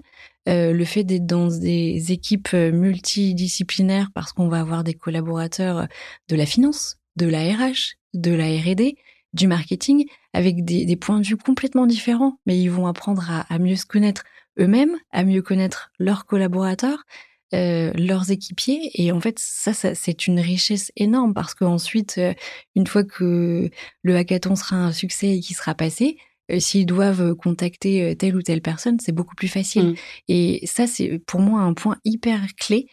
euh, 0.49 0.73
le 0.73 0.85
fait 0.85 1.05
d'être 1.05 1.25
dans 1.25 1.47
des 1.47 2.11
équipes 2.11 2.51
multidisciplinaires, 2.53 4.11
parce 4.13 4.33
qu'on 4.33 4.49
va 4.49 4.59
avoir 4.59 4.83
des 4.83 4.93
collaborateurs 4.93 5.87
de 6.27 6.35
la 6.35 6.45
finance, 6.45 6.97
de 7.15 7.27
la 7.27 7.39
RH, 7.39 7.95
de 8.13 8.33
la 8.33 8.47
R&D, 8.47 8.97
du 9.31 9.47
marketing, 9.47 10.05
avec 10.33 10.65
des, 10.65 10.95
points 10.97 11.21
de 11.21 11.25
vue 11.25 11.37
complètement 11.37 11.85
différents, 11.85 12.39
mais 12.45 12.59
ils 12.59 12.69
vont 12.69 12.87
apprendre 12.87 13.45
à 13.47 13.57
mieux 13.57 13.77
se 13.77 13.85
connaître 13.85 14.25
eux-mêmes, 14.59 14.97
à 15.11 15.23
mieux 15.23 15.41
connaître 15.41 15.91
leurs 15.97 16.25
collaborateurs, 16.25 17.05
euh, 17.53 17.91
leurs 17.93 18.31
équipiers. 18.31 18.91
Et 18.93 19.11
en 19.11 19.19
fait, 19.19 19.39
ça, 19.39 19.73
c'est 19.73 20.27
une 20.27 20.39
richesse 20.39 20.91
énorme 20.95 21.33
parce 21.33 21.53
qu'ensuite, 21.53 22.17
euh, 22.17 22.33
une 22.75 22.87
fois 22.87 23.03
que 23.03 23.69
le 24.03 24.15
hackathon 24.15 24.55
sera 24.55 24.77
un 24.77 24.91
succès 24.91 25.37
et 25.37 25.39
qu'il 25.39 25.55
sera 25.55 25.73
passé, 25.75 26.17
euh, 26.51 26.59
s'ils 26.59 26.85
doivent 26.85 27.35
contacter 27.35 28.15
telle 28.17 28.35
ou 28.35 28.41
telle 28.41 28.61
personne, 28.61 28.99
c'est 28.99 29.11
beaucoup 29.11 29.35
plus 29.35 29.47
facile. 29.47 29.91
Mmh. 29.91 29.95
Et 30.27 30.65
ça, 30.65 30.87
c'est 30.87 31.19
pour 31.25 31.39
moi 31.39 31.61
un 31.61 31.73
point 31.73 31.97
hyper 32.03 32.41
clé 32.57 32.87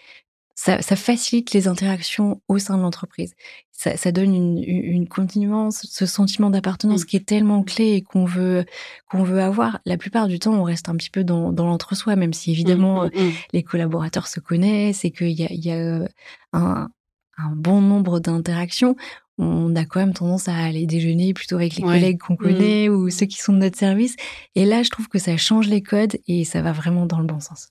ça, 0.54 0.80
facilite 0.96 1.52
les 1.52 1.68
interactions 1.68 2.40
au 2.48 2.58
sein 2.58 2.76
de 2.76 2.82
l'entreprise. 2.82 3.34
Ça, 3.76 4.12
donne 4.12 4.34
une, 4.34 4.62
une, 4.62 5.08
continuance, 5.08 5.87
ce 5.90 6.06
sentiment 6.06 6.48
d'appartenance 6.48 7.02
mmh. 7.02 7.06
qui 7.06 7.16
est 7.16 7.26
tellement 7.26 7.62
clé 7.62 7.94
et 7.94 8.02
qu'on 8.02 8.24
veut 8.24 8.64
qu'on 9.10 9.24
veut 9.24 9.42
avoir. 9.42 9.80
La 9.84 9.98
plupart 9.98 10.28
du 10.28 10.38
temps, 10.38 10.54
on 10.54 10.62
reste 10.62 10.88
un 10.88 10.96
petit 10.96 11.10
peu 11.10 11.22
dans, 11.22 11.52
dans 11.52 11.66
l'entre-soi, 11.66 12.16
même 12.16 12.32
si 12.32 12.52
évidemment 12.52 13.04
mmh, 13.04 13.08
mmh, 13.08 13.32
les 13.52 13.62
collaborateurs 13.62 14.28
se 14.28 14.40
connaissent 14.40 15.04
et 15.04 15.10
qu'il 15.10 15.32
y 15.32 15.44
a, 15.44 15.52
il 15.52 15.62
y 15.62 15.70
a 15.70 15.76
euh, 15.76 16.06
un, 16.52 16.88
un 17.37 17.50
bon 17.56 17.80
nombre 17.82 18.20
d'interactions 18.20 18.96
on 19.38 19.74
a 19.74 19.84
quand 19.84 20.00
même 20.00 20.14
tendance 20.14 20.48
à 20.48 20.56
aller 20.56 20.87
déjeuner 20.87 21.34
plutôt 21.34 21.56
avec 21.56 21.74
les 21.76 21.82
collègues 21.82 22.18
qu'on 22.18 22.37
connaît 22.37 22.88
ou 22.88 23.10
ceux 23.10 23.26
qui 23.26 23.40
sont 23.40 23.52
de 23.52 23.58
notre 23.58 23.78
service. 23.78 24.14
Et 24.54 24.64
là, 24.64 24.82
je 24.82 24.90
trouve 24.90 25.08
que 25.08 25.18
ça 25.18 25.37
change 25.37 25.66
les 25.66 25.82
codes 25.82 26.16
et 26.28 26.44
ça 26.44 26.62
va 26.62 26.72
vraiment 26.72 27.06
dans 27.06 27.18
le 27.18 27.26
bon 27.26 27.40
sens. 27.40 27.70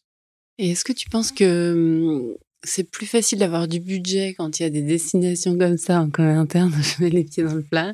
Et 0.57 0.71
est-ce 0.71 0.83
que 0.83 0.93
tu 0.93 1.09
penses 1.09 1.31
que 1.31 2.37
c'est 2.63 2.89
plus 2.89 3.06
facile 3.06 3.39
d'avoir 3.39 3.67
du 3.67 3.80
budget 3.80 4.36
quand 4.38 4.60
il 4.60 4.63
y 4.63 4.65
a 4.65 4.69
des 4.69 4.82
destinations 4.82 5.58
comme 5.58 5.78
ça 5.78 5.99
en 5.99 6.10
commun 6.10 6.39
interne. 6.39 6.73
Je 6.82 7.04
mets 7.04 7.10
les 7.10 7.23
pieds 7.23 7.43
dans 7.43 7.56
le 7.56 7.63
plat. 7.63 7.93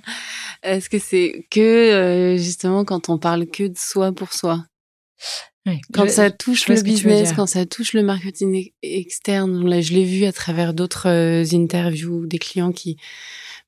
Est-ce 0.64 0.90
que 0.90 1.00
c'est 1.00 1.46
que 1.50 1.60
euh, 1.60 2.38
justement 2.38 2.86
quand 2.86 3.10
on 3.10 3.18
parle 3.18 3.48
que 3.48 3.64
de 3.68 3.78
soi 3.78 4.12
pour 4.12 4.34
soi? 4.34 4.66
Quand 5.94 6.10
ça 6.10 6.32
touche 6.32 6.68
le 6.68 6.82
business, 6.82 7.34
quand 7.34 7.46
ça 7.46 7.66
touche 7.66 7.94
le 7.94 8.02
marketing 8.02 8.72
externe, 8.82 9.68
là 9.68 9.82
je 9.82 9.94
l'ai 9.94 10.06
vu 10.06 10.26
à 10.26 10.32
travers 10.32 10.74
d'autres 10.74 11.08
euh, 11.08 11.44
interviews 11.54 12.26
des 12.26 12.40
clients 12.40 12.72
qui 12.72 12.98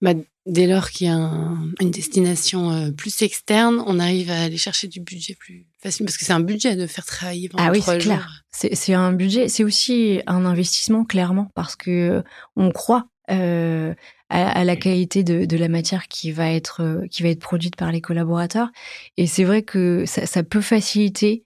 bah, 0.02 0.14
dès 0.46 0.68
lors 0.68 0.90
qu'il 0.90 1.08
y 1.08 1.10
a 1.10 1.32
une 1.80 1.92
destination 1.92 2.72
euh, 2.72 2.92
plus 2.92 3.22
externe, 3.22 3.84
on 3.86 4.00
arrive 4.00 4.32
à 4.32 4.42
aller 4.42 4.58
chercher 4.58 4.88
du 4.88 5.00
budget 5.00 5.36
plus 5.36 5.68
facile. 5.82 6.06
Parce 6.06 6.18
que 6.18 6.26
c'est 6.26 6.34
un 6.34 6.40
budget 6.40 6.76
de 6.76 6.88
faire 6.88 7.06
travailler 7.06 7.50
pendant 7.50 7.66
ah 7.66 7.72
oui, 7.72 7.82
c'est 7.82 8.00
clair. 8.00 8.44
C'est 8.52 8.94
un 8.94 9.14
budget, 9.14 9.48
c'est 9.48 9.64
aussi 9.64 10.22
un 10.28 10.46
investissement 10.46 11.06
clairement 11.06 11.50
parce 11.56 11.76
que 11.76 12.24
on 12.56 12.72
croit 12.72 13.08
euh, 13.30 13.94
à, 14.30 14.64
la 14.64 14.76
qualité 14.76 15.24
de, 15.24 15.58
la 15.58 15.68
matière 15.68 16.08
qui 16.08 16.32
va 16.32 16.50
être 16.52 16.82
euh, 16.82 17.08
qui 17.08 17.22
va 17.22 17.30
être 17.30 17.40
produite 17.40 17.76
par 17.76 17.92
les 17.92 18.02
collaborateurs. 18.02 18.70
Et 19.18 19.28
c'est 19.28 19.44
vrai 19.44 19.62
que 19.62 20.06
ça, 20.06 20.44
peut 20.44 20.62
faciliter 20.62 21.44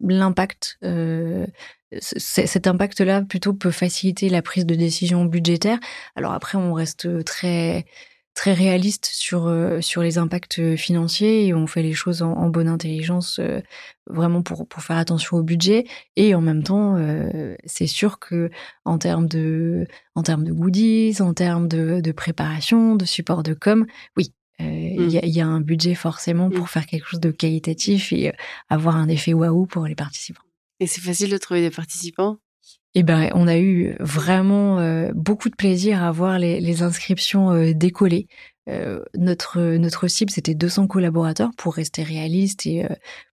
l'impact 0.00 0.78
cet 1.98 2.66
impact-là 2.66 3.22
plutôt 3.22 3.52
peut 3.52 3.70
faciliter 3.70 4.28
la 4.28 4.42
prise 4.42 4.66
de 4.66 4.74
décision 4.74 5.24
budgétaire. 5.24 5.78
Alors 6.14 6.32
après, 6.32 6.56
on 6.56 6.72
reste 6.72 7.24
très 7.24 7.84
très 8.34 8.52
réaliste 8.54 9.06
sur 9.06 9.48
euh, 9.48 9.80
sur 9.80 10.02
les 10.02 10.16
impacts 10.16 10.76
financiers 10.76 11.46
et 11.46 11.54
on 11.54 11.66
fait 11.66 11.82
les 11.82 11.92
choses 11.92 12.22
en, 12.22 12.48
bonne 12.48 12.68
intelligence, 12.68 13.38
euh, 13.40 13.60
vraiment 14.06 14.42
pour 14.42 14.68
pour 14.68 14.82
faire 14.82 14.96
attention 14.96 15.38
au 15.38 15.42
budget. 15.42 15.84
Et 16.16 16.34
en 16.34 16.40
même 16.40 16.62
temps, 16.62 16.96
euh, 16.96 17.54
c'est 17.64 17.88
sûr 17.88 18.18
que 18.18 18.50
en 18.84 18.98
termes 18.98 19.26
de 19.28 19.86
en 20.14 20.22
termes 20.22 20.44
de 20.44 20.52
goodies, 20.52 21.16
en 21.20 21.34
termes 21.34 21.68
de, 21.68 22.00
de 22.00 22.12
préparation, 22.12 22.94
de 22.94 23.04
support 23.04 23.42
de 23.42 23.54
com, 23.54 23.86
oui, 24.16 24.32
il 24.60 25.10
y, 25.10 25.18
a, 25.18 25.26
y, 25.26 25.40
a 25.40 25.46
un 25.46 25.60
budget 25.60 25.94
forcément 25.94 26.50
pour 26.50 26.64
mmh. 26.64 26.68
faire 26.68 26.86
quelque 26.86 27.06
chose 27.06 27.20
de 27.20 27.30
qualitatif 27.30 28.12
et 28.12 28.32
avoir 28.68 28.96
un 28.96 29.08
effet 29.08 29.32
waouh 29.32 29.66
pour 29.66 29.86
les 29.86 29.94
participants. 29.94 30.42
Et 30.80 30.86
c'est 30.86 31.00
facile 31.00 31.30
de 31.30 31.38
trouver 31.38 31.60
des 31.60 31.70
participants? 31.70 32.38
Eh 32.94 33.02
ben, 33.04 33.30
on 33.34 33.46
a 33.46 33.58
eu 33.58 33.94
vraiment 34.00 34.80
euh, 34.80 35.12
beaucoup 35.14 35.48
de 35.48 35.54
plaisir 35.54 36.02
à 36.02 36.10
voir 36.10 36.38
les, 36.38 36.60
les 36.60 36.82
inscriptions 36.82 37.52
euh, 37.52 37.72
décoller. 37.72 38.26
Euh, 38.68 39.02
notre 39.16 39.58
notre 39.76 40.06
cible 40.06 40.30
c'était 40.30 40.54
200 40.54 40.86
collaborateurs 40.86 41.50
pour 41.56 41.74
rester 41.74 42.02
réaliste 42.02 42.66
et 42.66 42.86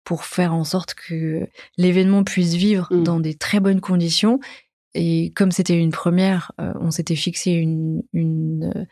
pour 0.05 0.23
faire 0.23 0.53
en 0.53 0.63
sorte 0.63 0.93
que 0.93 1.47
l'événement 1.77 2.23
puisse 2.23 2.53
vivre 2.53 2.87
mmh. 2.91 3.03
dans 3.03 3.19
des 3.19 3.35
très 3.35 3.59
bonnes 3.59 3.81
conditions 3.81 4.39
et 4.97 5.31
comme 5.35 5.51
c'était 5.51 5.77
une 5.77 5.91
première, 5.91 6.51
euh, 6.59 6.73
on 6.81 6.89
s'était 6.89 7.15
fixé 7.15 7.63
euh, 7.63 8.83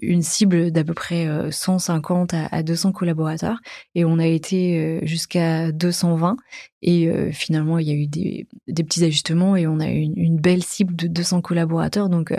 une 0.00 0.22
cible 0.22 0.70
d'à 0.70 0.84
peu 0.84 0.94
près 0.94 1.26
150 1.50 2.32
euh, 2.32 2.44
à, 2.52 2.62
200 2.62 2.92
collaborateurs 2.92 3.58
et 3.96 4.04
on 4.04 4.20
a 4.20 4.26
été 4.26 5.00
jusqu'à 5.02 5.72
220. 5.72 6.36
Et 6.82 7.10
finalement, 7.32 7.78
il 7.78 7.88
y 7.88 7.90
a 7.90 7.94
eu 7.94 8.06
des, 8.06 8.46
des, 8.68 8.84
petits 8.84 9.04
ajustements 9.04 9.56
et 9.56 9.66
on 9.66 9.80
a 9.80 9.88
eu 9.90 9.98
une, 9.98 10.38
belle 10.38 10.62
cible 10.62 10.94
de 10.94 11.08
200 11.08 11.40
collaborateurs. 11.40 12.08
Donc 12.08 12.32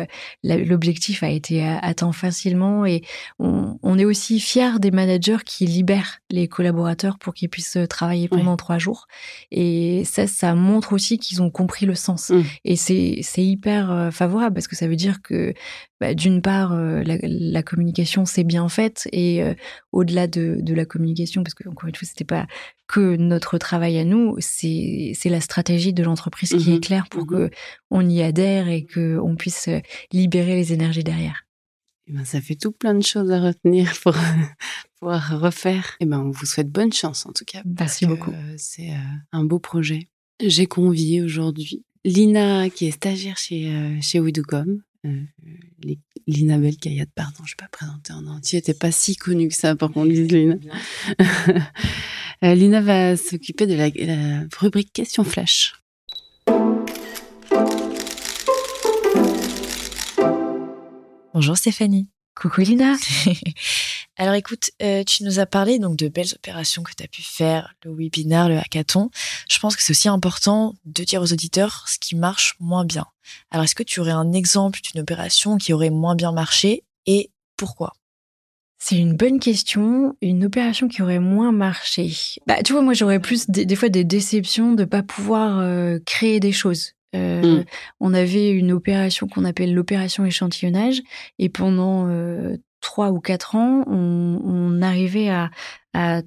l'objectif 0.43 1.23
a 1.23 1.29
été 1.29 1.65
atteint 1.65 2.11
facilement 2.11 2.85
et 2.85 3.01
on, 3.37 3.77
on 3.83 3.99
est 3.99 4.05
aussi 4.05 4.39
fiers 4.39 4.79
des 4.79 4.91
managers 4.91 5.43
qui 5.45 5.65
libèrent 5.65 6.19
les 6.29 6.47
collaborateurs 6.47 7.19
pour 7.19 7.33
qu'ils 7.33 7.49
puissent 7.49 7.77
travailler 7.89 8.29
pendant 8.29 8.55
trois 8.55 8.77
jours. 8.77 9.07
Et 9.51 10.03
ça, 10.05 10.27
ça 10.27 10.55
montre 10.55 10.93
aussi 10.93 11.17
qu'ils 11.17 11.41
ont 11.41 11.49
compris 11.49 11.85
le 11.85 11.95
sens. 11.95 12.29
Mmh. 12.29 12.43
Et 12.65 12.75
c'est 12.75 13.19
c'est 13.21 13.43
hyper 13.43 13.91
euh, 13.91 14.11
favorable 14.11 14.53
parce 14.55 14.67
que 14.67 14.75
ça 14.75 14.87
veut 14.87 14.95
dire 14.95 15.21
que 15.21 15.53
bah, 15.99 16.13
d'une 16.13 16.41
part 16.41 16.73
euh, 16.73 17.03
la, 17.03 17.63
communication 17.63 18.25
s'est 18.25 18.43
bien 18.43 18.67
faite 18.69 19.07
et 19.11 19.43
euh, 19.43 19.53
au-delà 19.91 20.27
de, 20.27 20.61
la 20.65 20.85
communication 20.85 21.43
parce 21.43 21.53
que 21.53 21.67
encore 21.67 21.89
une 21.89 21.95
fois 21.95 22.07
c'était 22.07 22.25
pas 22.25 22.47
que 22.87 23.15
notre 23.15 23.57
travail 23.57 23.97
à 23.99 24.05
nous 24.05 24.35
c'est 24.39 25.15
la 25.25 25.41
stratégie 25.41 25.93
de 25.93 26.03
l'entreprise 26.03 26.49
qui 26.49 26.71
est 26.71 26.77
mmh 26.77 26.81
claire 26.81 27.07
pour 27.09 27.27
qu'on 27.27 27.35
mmh 27.35 27.49
que 27.49 27.55
on 27.91 28.09
y 28.09 28.21
adhère 28.21 28.69
et 28.69 28.85
que 28.85 29.19
on 29.19 29.35
puisse 29.35 29.69
libérer 30.11 30.55
les 30.55 30.73
énergies 30.73 31.03
derrière. 31.03 31.45
Eh 32.07 32.13
ben, 32.13 32.25
ça 32.25 32.41
fait 32.41 32.55
tout 32.55 32.71
plein 32.71 32.95
de 32.95 33.03
choses 33.03 33.31
à 33.31 33.39
retenir 33.39 33.93
pour 34.03 34.15
pouvoir 34.99 35.39
refaire. 35.39 35.95
Et 35.99 36.03
eh 36.03 36.05
ben, 36.05 36.19
on 36.19 36.31
vous 36.31 36.45
souhaite 36.45 36.71
bonne 36.71 36.93
chance 36.93 37.25
en 37.25 37.33
tout 37.33 37.45
cas. 37.45 37.61
Merci 37.65 38.05
beaucoup. 38.05 38.33
c'est 38.57 38.91
un 39.31 39.43
beau 39.43 39.59
projet. 39.59 40.07
J'ai 40.41 40.65
convié 40.65 41.21
aujourd'hui 41.21 41.83
Lina, 42.05 42.69
qui 42.69 42.87
est 42.87 42.91
stagiaire 42.91 43.37
chez, 43.37 43.71
euh, 43.73 43.97
chez. 44.01 44.19
Euh, 45.05 45.23
Lina 46.27 46.57
Belkayat, 46.57 47.05
pardon, 47.15 47.43
je 47.45 47.53
ne 47.53 47.55
vais 47.55 47.55
pas 47.57 47.67
présenter 47.71 48.11
en 48.13 48.27
entier, 48.27 48.57
n'était 48.57 48.73
pas 48.73 48.91
si 48.91 49.15
connue 49.15 49.47
que 49.47 49.55
ça 49.55 49.75
pour 49.75 49.91
qu'on 49.91 50.05
dise 50.05 50.31
Lina. 50.31 50.55
Euh, 52.41 52.55
Lina 52.55 52.79
va 52.79 53.17
s'occuper 53.17 53.67
de 53.67 53.73
la, 53.73 53.89
la 53.89 54.45
rubrique 54.57 54.93
question 54.93 55.25
flash. 55.25 55.73
Bonjour 61.33 61.57
Stéphanie. 61.57 62.09
Coucou 62.35 62.61
Lina. 62.61 62.95
Alors 64.19 64.33
écoute, 64.33 64.71
euh, 64.81 65.05
tu 65.05 65.23
nous 65.23 65.39
as 65.39 65.45
parlé 65.45 65.79
donc 65.79 65.95
de 65.95 66.09
belles 66.09 66.33
opérations 66.35 66.83
que 66.83 66.91
tu 66.95 67.01
as 67.01 67.07
pu 67.07 67.21
faire, 67.21 67.73
le 67.85 67.95
webinaire, 67.95 68.49
le 68.49 68.57
hackathon. 68.57 69.09
Je 69.49 69.57
pense 69.59 69.77
que 69.77 69.81
c'est 69.81 69.91
aussi 69.91 70.09
important 70.09 70.75
de 70.83 71.05
dire 71.05 71.21
aux 71.21 71.31
auditeurs 71.31 71.85
ce 71.87 71.97
qui 71.97 72.17
marche 72.17 72.55
moins 72.59 72.83
bien. 72.83 73.05
Alors 73.49 73.63
est-ce 73.63 73.75
que 73.75 73.83
tu 73.83 74.01
aurais 74.01 74.11
un 74.11 74.33
exemple 74.33 74.81
d'une 74.83 74.99
opération 74.99 75.57
qui 75.57 75.71
aurait 75.71 75.89
moins 75.89 76.15
bien 76.15 76.33
marché 76.33 76.83
et 77.05 77.31
pourquoi? 77.55 77.93
C'est 78.77 78.97
une 78.97 79.15
bonne 79.15 79.39
question. 79.39 80.17
Une 80.21 80.43
opération 80.43 80.89
qui 80.89 81.01
aurait 81.01 81.19
moins 81.19 81.53
marché. 81.53 82.11
Bah, 82.45 82.61
tu 82.61 82.73
vois, 82.73 82.81
moi, 82.81 82.93
j'aurais 82.93 83.19
plus 83.19 83.49
des, 83.49 83.75
fois 83.75 83.89
des 83.89 84.05
déceptions 84.05 84.73
de 84.73 84.85
pas 84.85 85.03
pouvoir 85.03 85.59
euh, 85.59 85.99
créer 86.05 86.39
des 86.39 86.53
choses. 86.53 86.93
Euh, 87.13 87.59
mm. 87.59 87.65
On 87.99 88.13
avait 88.13 88.49
une 88.49 88.71
opération 88.71 89.27
qu'on 89.27 89.43
appelle 89.43 89.73
l'opération 89.73 90.25
échantillonnage, 90.25 91.01
et 91.39 91.49
pendant 91.49 92.07
trois 92.81 93.11
ou 93.11 93.19
quatre 93.19 93.55
ans, 93.55 93.83
on, 93.87 94.81
arrivait 94.81 95.29
à, 95.29 95.49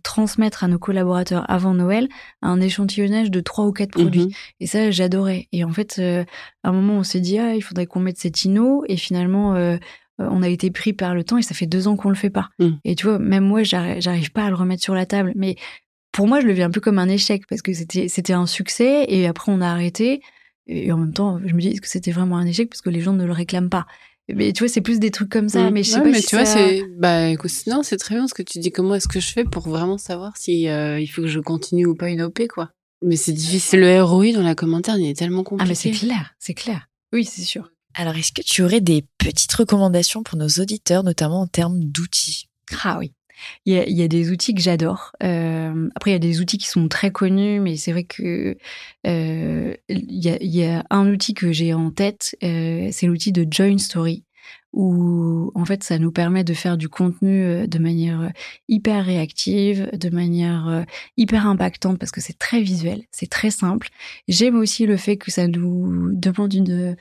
transmettre 0.02 0.64
à 0.64 0.68
nos 0.68 0.78
collaborateurs 0.78 1.48
avant 1.48 1.72
Noël 1.72 2.08
un 2.42 2.60
échantillonnage 2.60 3.30
de 3.30 3.40
trois 3.40 3.64
ou 3.64 3.72
quatre 3.72 3.92
produits. 3.92 4.26
Mhm. 4.26 4.30
Et 4.60 4.66
ça, 4.66 4.90
j'adorais. 4.90 5.48
Et 5.52 5.64
en 5.64 5.70
fait, 5.70 5.96
euh, 5.98 6.24
à 6.62 6.68
un 6.68 6.72
moment, 6.72 6.94
on 6.94 7.02
s'est 7.02 7.20
dit, 7.20 7.38
ah, 7.38 7.54
il 7.54 7.62
faudrait 7.62 7.86
qu'on 7.86 8.00
mette 8.00 8.18
cet 8.18 8.44
inno. 8.44 8.84
Et 8.88 8.96
finalement, 8.96 9.54
euh, 9.54 9.76
euh, 10.20 10.28
on 10.30 10.42
a 10.42 10.48
été 10.48 10.70
pris 10.70 10.92
par 10.92 11.14
le 11.14 11.24
temps 11.24 11.38
et 11.38 11.42
ça 11.42 11.54
fait 11.54 11.66
deux 11.66 11.88
ans 11.88 11.96
qu'on 11.96 12.10
le 12.10 12.14
fait 12.16 12.30
pas. 12.30 12.50
Mhm. 12.58 12.78
Et 12.84 12.94
tu 12.94 13.06
vois, 13.06 13.18
même 13.18 13.44
moi, 13.44 13.62
j'arrive 13.62 14.32
pas 14.32 14.44
à 14.44 14.50
le 14.50 14.56
remettre 14.56 14.82
sur 14.82 14.94
la 14.94 15.06
table. 15.06 15.32
Mais 15.36 15.56
pour 16.12 16.26
moi, 16.26 16.40
je 16.40 16.46
le 16.46 16.52
vis 16.52 16.62
un 16.62 16.70
peu 16.70 16.80
comme 16.80 16.98
un 16.98 17.08
échec 17.08 17.46
parce 17.48 17.62
que 17.62 17.72
c'était, 17.72 18.08
c'était 18.08 18.34
un 18.34 18.46
succès 18.46 19.06
et 19.08 19.26
après, 19.26 19.50
on 19.52 19.60
a 19.60 19.68
arrêté. 19.68 20.20
Et 20.66 20.92
en 20.92 20.98
même 20.98 21.14
temps, 21.14 21.40
je 21.44 21.54
me 21.54 21.60
dis, 21.60 21.68
est-ce 21.68 21.80
que 21.80 21.88
c'était 21.88 22.12
vraiment 22.12 22.36
un 22.36 22.46
échec 22.46 22.68
parce 22.68 22.82
que 22.82 22.90
les 22.90 23.00
gens 23.00 23.14
ne 23.14 23.24
le 23.24 23.32
réclament 23.32 23.70
pas? 23.70 23.86
Mais 24.28 24.52
tu 24.52 24.62
vois, 24.64 24.68
c'est 24.68 24.80
plus 24.80 24.98
des 25.00 25.10
trucs 25.10 25.30
comme 25.30 25.48
ça. 25.48 25.70
Mm. 25.70 25.74
Mais 25.74 25.82
je 25.82 25.90
sais 25.90 25.96
Ouais, 25.96 26.02
pas 26.02 26.10
mais 26.10 26.20
si 26.20 26.26
tu 26.28 26.36
vois, 26.36 26.44
c'est 26.44 26.82
bah 26.98 27.28
écoute, 27.28 27.50
non, 27.66 27.82
c'est 27.82 27.96
très 27.96 28.14
bien 28.14 28.26
ce 28.26 28.34
que 28.34 28.42
tu 28.42 28.58
dis. 28.58 28.70
Comment 28.70 28.94
est-ce 28.94 29.08
que 29.08 29.20
je 29.20 29.32
fais 29.32 29.44
pour 29.44 29.68
vraiment 29.68 29.98
savoir 29.98 30.36
si 30.36 30.68
euh, 30.68 31.00
il 31.00 31.06
faut 31.06 31.22
que 31.22 31.28
je 31.28 31.40
continue 31.40 31.86
ou 31.86 31.94
pas 31.94 32.08
une 32.08 32.22
OP 32.22 32.46
quoi? 32.48 32.70
Mais 33.04 33.16
c'est 33.16 33.32
difficile. 33.32 33.80
Le 33.80 34.02
ROI 34.02 34.32
dans 34.32 34.42
la 34.42 34.54
commentaire, 34.54 34.96
il 34.96 35.08
est 35.08 35.18
tellement 35.18 35.42
compliqué. 35.42 35.64
Ah, 35.64 35.68
mais 35.68 35.74
c'est 35.74 35.90
clair, 35.90 36.34
c'est 36.38 36.54
clair. 36.54 36.88
Oui, 37.12 37.24
c'est 37.24 37.42
sûr. 37.42 37.70
Alors, 37.94 38.16
est-ce 38.16 38.32
que 38.32 38.42
tu 38.42 38.62
aurais 38.62 38.80
des 38.80 39.04
petites 39.18 39.52
recommandations 39.52 40.22
pour 40.22 40.38
nos 40.38 40.48
auditeurs, 40.48 41.02
notamment 41.02 41.40
en 41.42 41.46
termes 41.46 41.80
d'outils? 41.84 42.48
Ah 42.84 42.96
oui. 42.98 43.12
Il 43.66 43.74
y 43.74 44.02
a, 44.02 44.08
des 44.08 44.30
outils 44.30 44.54
que 44.54 44.60
j'adore. 44.60 45.12
Euh, 45.22 45.88
après, 45.94 46.10
il 46.10 46.14
y 46.14 46.16
a 46.16 46.20
des 46.20 46.40
outils 46.40 46.58
qui 46.58 46.68
sont 46.68 46.88
très 46.88 47.10
connus, 47.10 47.60
mais 47.60 47.76
c'est 47.76 47.92
vrai 47.92 48.04
que 48.04 48.56
euh, 49.06 49.74
il, 49.88 50.56
y 50.56 50.64
a, 50.64 50.84
un 50.90 51.10
outil 51.10 51.34
que 51.34 51.52
j'ai 51.52 51.74
en 51.74 51.90
tête, 51.90 52.36
euh, 52.42 52.88
c'est 52.92 53.06
l'outil 53.06 53.32
de 53.32 53.46
Join 53.50 53.78
Story, 53.78 54.24
où 54.72 55.52
en 55.54 55.64
fait, 55.64 55.82
ça 55.84 55.98
nous 55.98 56.12
permet 56.12 56.44
de 56.44 56.54
faire 56.54 56.76
du 56.76 56.88
contenu 56.88 57.66
de 57.68 57.78
manière 57.78 58.32
hyper 58.68 59.04
réactive, 59.04 59.90
de 59.92 60.08
manière 60.08 60.84
hyper 61.16 61.46
impactante, 61.46 61.98
parce 61.98 62.12
que 62.12 62.20
c'est 62.20 62.38
très 62.38 62.60
visuel, 62.62 63.02
c'est 63.10 63.28
très 63.28 63.50
simple. 63.50 63.88
J'aime 64.28 64.56
aussi 64.56 64.86
le 64.86 64.96
fait 64.96 65.16
que 65.16 65.30
ça 65.30 65.46
nous 65.46 66.10
demande 66.12 66.54
une 66.54 66.96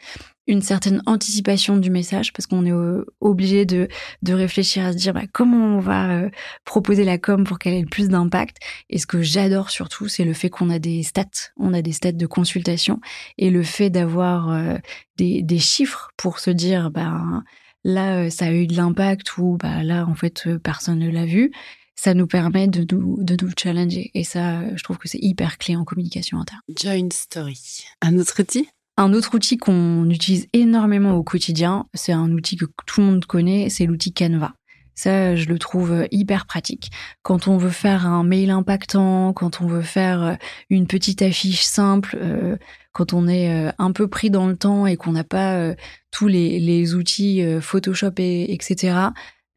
une 0.48 0.62
certaine 0.62 1.02
anticipation 1.06 1.78
du 1.78 1.90
message 1.90 2.34
parce 2.34 2.48
qu'on 2.48 2.66
est 2.66 2.72
euh, 2.72 3.06
obligé 3.20 3.66
de 3.66 3.88
de 4.22 4.34
réfléchir 4.34 4.86
à 4.86 4.92
se 4.92 4.98
dire 4.98 5.14
bah, 5.14 5.24
comment 5.32 5.78
on 5.78 5.80
va 5.80 6.12
euh, 6.12 6.30
proposer 6.66 7.04
la 7.04 7.18
com 7.18 7.44
pour 7.44 7.60
qu'elle 7.60 7.74
ait 7.74 7.82
le 7.82 7.88
plus 7.88 8.10
d'impact. 8.10 8.58
Et 8.90 8.98
ce 8.98 9.06
que 9.06 9.22
j'adore 9.22 9.70
surtout, 9.70 10.08
c'est 10.08 10.26
le 10.26 10.34
fait 10.34 10.50
qu'on 10.50 10.70
a 10.70 10.80
des 10.80 11.04
stats, 11.04 11.52
on 11.58 11.74
a 11.74 11.82
des 11.82 11.92
stats 11.92 12.12
de 12.12 12.26
consultation 12.26 13.00
et 13.38 13.50
le 13.50 13.64
fait 13.64 13.90
d'avoir 13.90 14.52
euh, 14.52 14.78
des, 15.18 15.42
des 15.44 15.60
chiffres 15.60 16.10
pour 16.18 16.40
se 16.40 16.50
dire 16.50 16.92
bah 16.92 17.44
là 17.84 18.24
euh, 18.24 18.30
ça 18.30 18.46
a 18.46 18.52
eu 18.52 18.68
de 18.68 18.76
l'impact 18.76 19.38
ou 19.38 19.58
bah 19.60 19.84
là 19.84 20.06
en 20.08 20.16
fait 20.16 20.50
personne 20.64 21.00
ne 21.00 21.10
l'a 21.10 21.26
vu. 21.26 21.52
Ça 21.96 22.16
nous 22.16 22.26
permet 22.26 22.68
de 22.68 22.84
nous, 22.96 23.22
de 23.22 23.38
nous 23.40 23.52
challenger. 23.56 24.10
Et 24.16 24.24
ça, 24.24 24.76
je 24.76 24.82
trouve 24.82 24.98
que 24.98 25.08
c'est 25.08 25.20
hyper 25.22 25.60
clé 25.60 25.76
en 25.76 25.84
communication 25.84 26.40
interne. 26.40 26.62
Join 26.82 27.12
Story. 27.12 27.84
Un 28.02 28.18
autre 28.18 28.42
outil? 28.42 28.68
Un 29.02 29.14
autre 29.14 29.34
outil 29.34 29.58
qu'on 29.58 30.08
utilise 30.12 30.48
énormément 30.54 31.16
au 31.16 31.24
quotidien, 31.24 31.88
c'est 31.96 32.12
un 32.12 32.32
outil 32.34 32.56
que 32.56 32.66
tout 32.86 33.02
le 33.02 33.08
monde 33.08 33.26
connaît, 33.26 33.68
c'est 33.68 33.88
l'outil 33.88 34.14
Canva. 34.14 34.54
Ça, 34.94 35.36
je 35.36 35.48
le 35.48 35.58
trouve 35.58 36.06
hyper 36.12 36.46
pratique. 36.46 36.92
Quand 37.24 37.48
on 37.48 37.58
veut 37.58 37.72
faire 37.72 38.06
un 38.06 38.24
mail 38.24 38.52
impactant, 38.52 39.34
quand 39.34 39.60
on 39.60 39.66
veut 39.66 39.82
faire 39.82 40.22
euh, 40.22 40.34
une 40.70 40.86
petite 40.86 41.24
affiche 41.24 41.64
simple, 41.64 42.16
euh, 42.22 42.58
quand 42.92 43.14
on 43.14 43.28
est 43.28 43.50
euh, 43.50 43.72
un 43.80 43.92
peu 43.92 44.08
pris 44.08 44.30
dans 44.30 44.46
le 44.46 44.56
temps 44.56 44.86
et 44.86 44.98
qu'on 44.98 45.14
n'a 45.14 45.24
pas 45.24 45.74
tous 46.12 46.28
les, 46.28 46.94
outils 46.94 47.44
Photoshop 47.60 48.14
et 48.20 48.54
etc. 48.54 48.94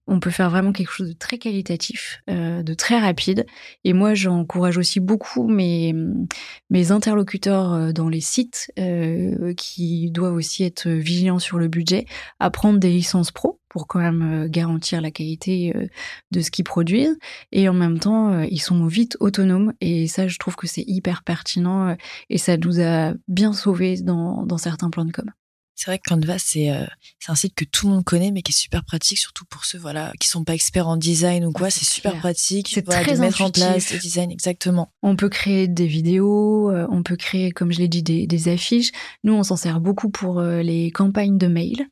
On 0.06 0.20
peut 0.20 0.30
faire 0.30 0.50
vraiment 0.50 0.72
quelque 0.72 0.90
chose 0.92 1.08
de 1.08 1.14
très 1.14 1.38
qualitatif, 1.38 2.20
euh, 2.28 2.62
de 2.62 2.74
très 2.74 2.98
rapide. 2.98 3.46
Et 3.84 3.94
moi, 3.94 4.12
j'encourage 4.12 4.76
aussi 4.76 5.00
beaucoup 5.00 5.48
mes, 5.48 5.94
mes 6.68 6.90
interlocuteurs 6.90 7.72
euh, 7.72 7.92
dans 7.92 8.10
les 8.10 8.20
sites 8.20 8.70
euh, 8.78 9.54
qui 9.54 10.10
doivent 10.10 10.34
aussi 10.34 10.62
être 10.64 10.88
vigilants 10.88 11.38
sur 11.38 11.58
le 11.58 11.68
budget 11.68 12.04
à 12.38 12.50
prendre 12.50 12.78
des 12.78 12.90
licences 12.90 13.30
pro 13.30 13.60
pour 13.70 13.86
quand 13.86 13.98
même 13.98 14.44
euh, 14.44 14.48
garantir 14.48 15.00
la 15.00 15.10
qualité 15.10 15.72
euh, 15.74 15.86
de 16.32 16.40
ce 16.42 16.50
qu'ils 16.50 16.64
produisent. 16.64 17.18
Et 17.52 17.68
en 17.70 17.74
même 17.74 17.98
temps, 17.98 18.40
ils 18.42 18.60
sont 18.60 18.86
vite 18.86 19.16
autonomes. 19.20 19.72
Et 19.80 20.06
ça, 20.06 20.28
je 20.28 20.38
trouve 20.38 20.56
que 20.56 20.66
c'est 20.66 20.84
hyper 20.86 21.22
pertinent 21.24 21.96
et 22.28 22.38
ça 22.38 22.56
nous 22.58 22.80
a 22.80 23.14
bien 23.28 23.52
sauvés 23.54 23.96
dans, 24.02 24.44
dans 24.44 24.58
certains 24.58 24.90
plans 24.90 25.06
de 25.06 25.12
com. 25.12 25.30
C'est 25.76 25.90
vrai 25.90 25.98
que 25.98 26.08
Canva, 26.08 26.38
c'est 26.38 26.70
euh, 26.70 26.86
c'est 27.18 27.32
un 27.32 27.34
site 27.34 27.54
que 27.54 27.64
tout 27.64 27.88
le 27.88 27.94
monde 27.94 28.04
connaît, 28.04 28.30
mais 28.30 28.42
qui 28.42 28.52
est 28.52 28.54
super 28.54 28.84
pratique, 28.84 29.18
surtout 29.18 29.44
pour 29.46 29.64
ceux 29.64 29.78
voilà 29.78 30.12
qui 30.20 30.28
sont 30.28 30.44
pas 30.44 30.54
experts 30.54 30.86
en 30.86 30.96
design 30.96 31.44
ou 31.44 31.52
quoi. 31.52 31.66
Ah, 31.66 31.70
c'est 31.70 31.84
super 31.84 32.12
clair. 32.12 32.20
pratique. 32.20 32.68
C'est 32.72 32.84
voilà, 32.84 33.02
très 33.02 33.14
de 33.14 33.20
mettre 33.20 33.42
en 33.42 33.50
place 33.50 33.92
le 33.92 33.98
design 33.98 34.30
exactement. 34.30 34.92
On 35.02 35.16
peut 35.16 35.28
créer 35.28 35.66
des 35.66 35.86
vidéos, 35.86 36.70
euh, 36.70 36.86
on 36.90 37.02
peut 37.02 37.16
créer, 37.16 37.50
comme 37.50 37.72
je 37.72 37.78
l'ai 37.78 37.88
dit, 37.88 38.02
des, 38.02 38.26
des 38.26 38.48
affiches. 38.48 38.92
Nous, 39.24 39.32
on 39.32 39.42
s'en 39.42 39.56
sert 39.56 39.80
beaucoup 39.80 40.10
pour 40.10 40.38
euh, 40.38 40.62
les 40.62 40.90
campagnes 40.92 41.38
de 41.38 41.48
mail. 41.48 41.88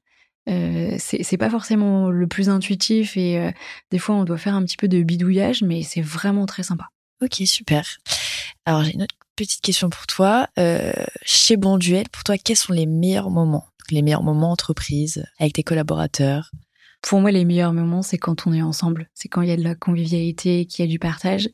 Euh, 0.49 0.97
c'est 0.99 1.37
pas 1.37 1.51
forcément 1.51 2.11
le 2.11 2.27
plus 2.27 2.49
intuitif 2.49 3.17
et 3.17 3.53
des 3.93 3.99
fois 4.01 4.17
on 4.17 4.25
doit 4.25 4.39
faire 4.39 4.57
un 4.57 4.65
petit 4.65 4.77
peu 4.77 4.89
de 4.89 5.01
bidouillage, 5.01 5.63
mais 5.63 5.85
c'est 5.85 6.01
vraiment 6.01 6.47
très 6.47 6.65
sympa. 6.65 6.89
Ok, 7.23 7.43
super. 7.45 7.87
Alors 8.65 8.83
j'ai 8.83 8.93
une 8.95 9.05
autre 9.05 9.15
petite 9.37 9.61
question 9.61 9.89
pour 9.89 10.09
toi. 10.09 10.49
Chez 11.25 11.57
Bonduel, 11.57 12.09
pour 12.09 12.25
toi, 12.25 12.37
quels 12.39 12.57
sont 12.57 12.73
les 12.73 12.87
meilleurs 12.87 13.31
moments? 13.31 13.69
Les 13.91 14.03
meilleurs 14.03 14.23
moments 14.23 14.53
entreprise 14.53 15.25
avec 15.39 15.55
tes 15.55 15.63
collaborateurs. 15.63 16.51
Pour 17.03 17.21
moi, 17.21 17.31
les 17.31 17.45
meilleurs 17.45 17.73
moments, 17.73 18.03
c'est 18.03 18.19
quand 18.19 18.47
on 18.47 18.53
est 18.53 18.63
ensemble. 18.63 19.09
C'est 19.15 19.29
quand 19.29 19.43
il 19.43 19.49
y 19.49 19.53
a 19.53 19.57
de 19.57 19.65
la 19.65 19.75
convivialité, 19.75 20.67
qu'il 20.67 20.85
y 20.85 20.89
a 20.89 20.91
du 20.91 20.99
partage. 20.99 21.49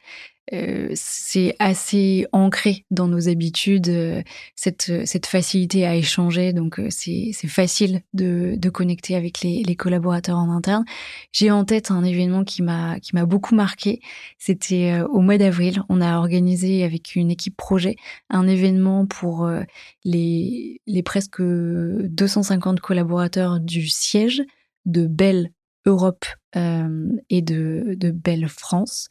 Euh, 0.54 0.88
c'est 0.94 1.54
assez 1.58 2.26
ancré 2.32 2.86
dans 2.90 3.06
nos 3.06 3.28
habitudes, 3.28 3.88
euh, 3.88 4.22
cette, 4.54 5.06
cette 5.06 5.26
facilité 5.26 5.86
à 5.86 5.94
échanger. 5.94 6.52
Donc, 6.54 6.78
euh, 6.80 6.88
c'est 6.90 7.32
facile 7.46 8.00
de, 8.14 8.54
de 8.56 8.70
connecter 8.70 9.14
avec 9.14 9.42
les, 9.42 9.62
les 9.62 9.76
collaborateurs 9.76 10.38
en 10.38 10.50
interne. 10.50 10.84
J'ai 11.32 11.50
en 11.50 11.64
tête 11.64 11.90
un 11.90 12.02
événement 12.02 12.44
qui 12.44 12.62
m'a 12.62 12.98
qui 13.00 13.14
m'a 13.14 13.26
beaucoup 13.26 13.54
marqué. 13.54 14.00
C'était 14.38 14.92
euh, 14.92 15.06
au 15.08 15.20
mois 15.20 15.38
d'avril. 15.38 15.82
On 15.88 16.00
a 16.00 16.18
organisé 16.18 16.82
avec 16.84 17.14
une 17.14 17.30
équipe 17.30 17.56
projet 17.56 17.96
un 18.30 18.46
événement 18.48 19.06
pour 19.06 19.44
euh, 19.44 19.62
les, 20.04 20.80
les 20.86 21.02
presque 21.02 21.42
250 21.42 22.80
collaborateurs 22.80 23.60
du 23.60 23.88
siège 23.88 24.42
de 24.88 25.06
Belle 25.06 25.52
Europe 25.86 26.26
euh, 26.56 27.08
et 27.30 27.42
de, 27.42 27.94
de 27.96 28.10
Belle 28.10 28.48
France. 28.48 29.08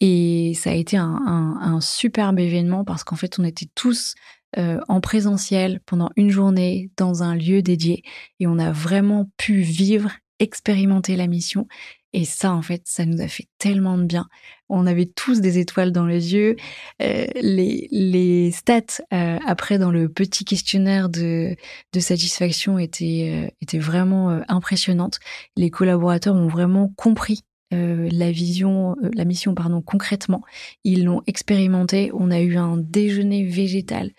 Et 0.00 0.52
ça 0.54 0.70
a 0.70 0.74
été 0.74 0.96
un, 0.96 1.58
un, 1.60 1.80
superbe 1.80 2.38
événement 2.38 2.84
parce 2.84 3.04
qu'en 3.04 3.16
fait, 3.16 3.38
on 3.38 3.44
était 3.44 3.68
tous 3.74 4.14
euh, 4.56 4.80
en 4.88 5.00
présentiel 5.00 5.80
pendant 5.86 6.10
une 6.16 6.30
journée 6.30 6.90
dans 6.96 7.22
un 7.22 7.34
lieu 7.34 7.62
dédié 7.62 8.02
et 8.40 8.46
on 8.46 8.58
a 8.58 8.70
vraiment 8.70 9.30
pu 9.36 9.60
vivre, 9.60 10.12
expérimenter 10.38 11.16
la 11.16 11.26
mission. 11.26 11.66
Et 12.16 12.24
ça, 12.24 12.52
en 12.52 12.62
fait, 12.62 12.82
ça 12.86 13.04
nous 13.04 13.20
a 13.20 13.28
fait 13.28 13.48
tellement 13.58 13.98
de 13.98 14.04
bien. 14.04 14.28
On 14.70 14.86
avait 14.86 15.04
tous 15.04 15.40
des 15.40 15.58
étoiles 15.58 15.92
dans 15.92 16.06
les 16.06 16.32
yeux. 16.32 16.56
Euh, 17.02 17.26
les, 17.34 17.88
les 17.90 18.50
stats 18.52 19.02
euh, 19.12 19.38
après 19.46 19.78
dans 19.78 19.90
le 19.90 20.08
petit 20.08 20.44
questionnaire 20.46 21.10
de, 21.10 21.54
de 21.92 22.00
satisfaction 22.00 22.78
étaient, 22.78 23.30
euh, 23.34 23.50
étaient 23.60 23.78
vraiment 23.78 24.40
impressionnantes. 24.48 25.18
Les 25.56 25.70
collaborateurs 25.70 26.34
ont 26.34 26.48
vraiment 26.48 26.90
compris 26.96 27.42
euh, 27.74 28.08
la 28.12 28.30
vision, 28.30 28.94
euh, 29.02 29.10
la 29.14 29.24
mission 29.24 29.54
pardon 29.54 29.82
concrètement. 29.82 30.42
Ils 30.84 31.04
l'ont 31.04 31.22
expérimenté. 31.26 32.10
On 32.14 32.30
a 32.30 32.40
eu 32.40 32.56
un 32.56 32.76
déjeuner 32.76 33.44
végétal 33.44 34.10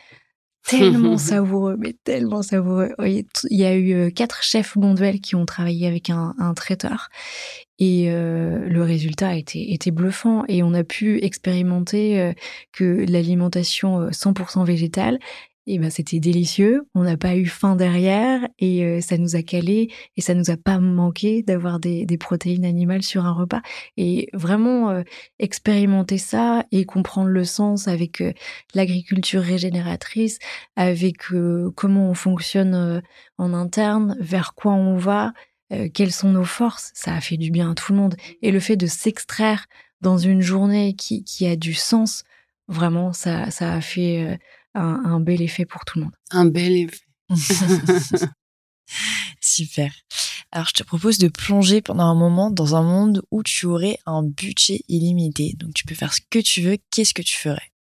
tellement 0.68 1.18
savoureux, 1.18 1.78
mais 1.78 1.96
tellement 2.04 2.42
savoureux. 2.42 2.90
Il 3.00 3.26
y 3.52 3.66
a 3.66 3.76
eu 3.76 3.94
euh, 3.94 4.10
quatre 4.10 4.44
chefs 4.44 4.78
Bonduel 4.78 5.22
qui 5.22 5.36
ont 5.36 5.46
travaillé 5.46 5.88
avec 5.88 6.10
un, 6.10 6.34
un 6.40 6.54
traiteur 6.54 7.10
et 7.80 8.10
euh, 8.10 8.68
le 8.68 8.84
résultat 8.84 9.36
était, 9.36 9.72
était 9.72 9.92
bluffant. 9.92 10.44
Et 10.48 10.64
on 10.64 10.74
a 10.74 10.84
pu 10.84 11.24
expérimenter 11.24 12.20
euh, 12.20 12.34
que 12.72 13.06
l'alimentation 13.08 14.02
euh, 14.02 14.10
100% 14.10 14.66
végétale 14.66 15.20
et 15.68 15.80
ben 15.80 15.90
c'était 15.90 16.20
délicieux, 16.20 16.88
on 16.94 17.04
n'a 17.04 17.18
pas 17.18 17.36
eu 17.36 17.48
faim 17.48 17.76
derrière 17.76 18.48
et 18.60 18.86
euh, 18.86 19.02
ça 19.02 19.18
nous 19.18 19.36
a 19.36 19.42
calé 19.42 19.92
et 20.16 20.22
ça 20.22 20.36
nous 20.36 20.52
a 20.52 20.58
pas 20.58 20.80
manqué 20.80 21.42
d'avoir 21.42 21.80
des, 21.80 22.06
des 22.06 22.18
protéines 22.18 22.66
animales 22.66 23.02
sur 23.02 23.26
un 23.26 23.34
repas. 23.34 23.62
Et 23.98 24.30
vraiment 24.34 24.92
euh, 24.92 25.02
expérimenter 25.40 26.20
ça 26.20 26.66
et 26.72 26.86
comprendre 26.86 27.30
le 27.30 27.44
sens 27.46 27.88
avec 27.88 28.22
euh, 28.22 28.34
l'agriculture 28.76 29.42
régénératrice, 29.42 30.38
avec 30.76 31.32
euh, 31.34 31.72
comment 31.76 32.10
on 32.10 32.14
fonctionne 32.14 32.76
euh, 32.76 33.02
en 33.40 33.54
interne, 33.54 34.16
vers 34.20 34.54
quoi 34.54 34.74
on 34.74 34.98
va, 34.98 35.34
euh, 35.74 35.90
quelles 35.94 36.12
sont 36.12 36.32
nos 36.32 36.46
forces, 36.46 36.92
ça 36.94 37.16
a 37.16 37.22
fait 37.22 37.38
du 37.38 37.52
bien 37.52 37.72
à 37.72 37.76
tout 37.76 37.92
le 37.92 37.98
monde. 37.98 38.16
Et 38.42 38.52
le 38.52 38.60
fait 38.60 38.78
de 38.78 38.88
s'extraire 38.88 39.66
dans 40.02 40.18
une 40.18 40.42
journée 40.42 40.96
qui, 40.96 41.24
qui 41.24 41.48
a 41.48 41.56
du 41.56 41.74
sens, 41.74 42.24
vraiment, 42.68 43.14
ça, 43.14 43.50
ça 43.52 43.74
a 43.74 43.82
fait 43.82 44.24
euh, 44.24 44.38
un, 44.76 45.02
un 45.06 45.20
bel 45.20 45.42
effet 45.42 45.66
pour 45.66 45.86
tout 45.86 46.00
le 46.00 46.06
monde. 46.06 46.16
Un 46.32 46.46
bel 46.46 46.74
effet. 46.74 47.06
Super. 49.42 49.92
Alors, 50.52 50.68
je 50.68 50.74
te 50.74 50.84
propose 50.84 51.18
de 51.18 51.28
plonger 51.28 51.82
pendant 51.82 52.06
un 52.06 52.16
moment 52.16 52.52
dans 52.52 52.76
un 52.76 52.84
monde 52.84 53.24
où 53.32 53.44
tu 53.44 53.66
aurais 53.66 53.98
un 54.06 54.24
budget 54.24 54.82
illimité. 54.88 55.54
Donc, 55.58 55.74
tu 55.74 55.86
peux 55.86 55.96
faire 55.96 56.14
ce 56.14 56.22
que 56.30 56.40
tu 56.40 56.62
veux. 56.62 56.78
Qu'est-ce 56.92 57.14
que 57.14 57.22
tu 57.22 57.38
ferais? 57.38 57.72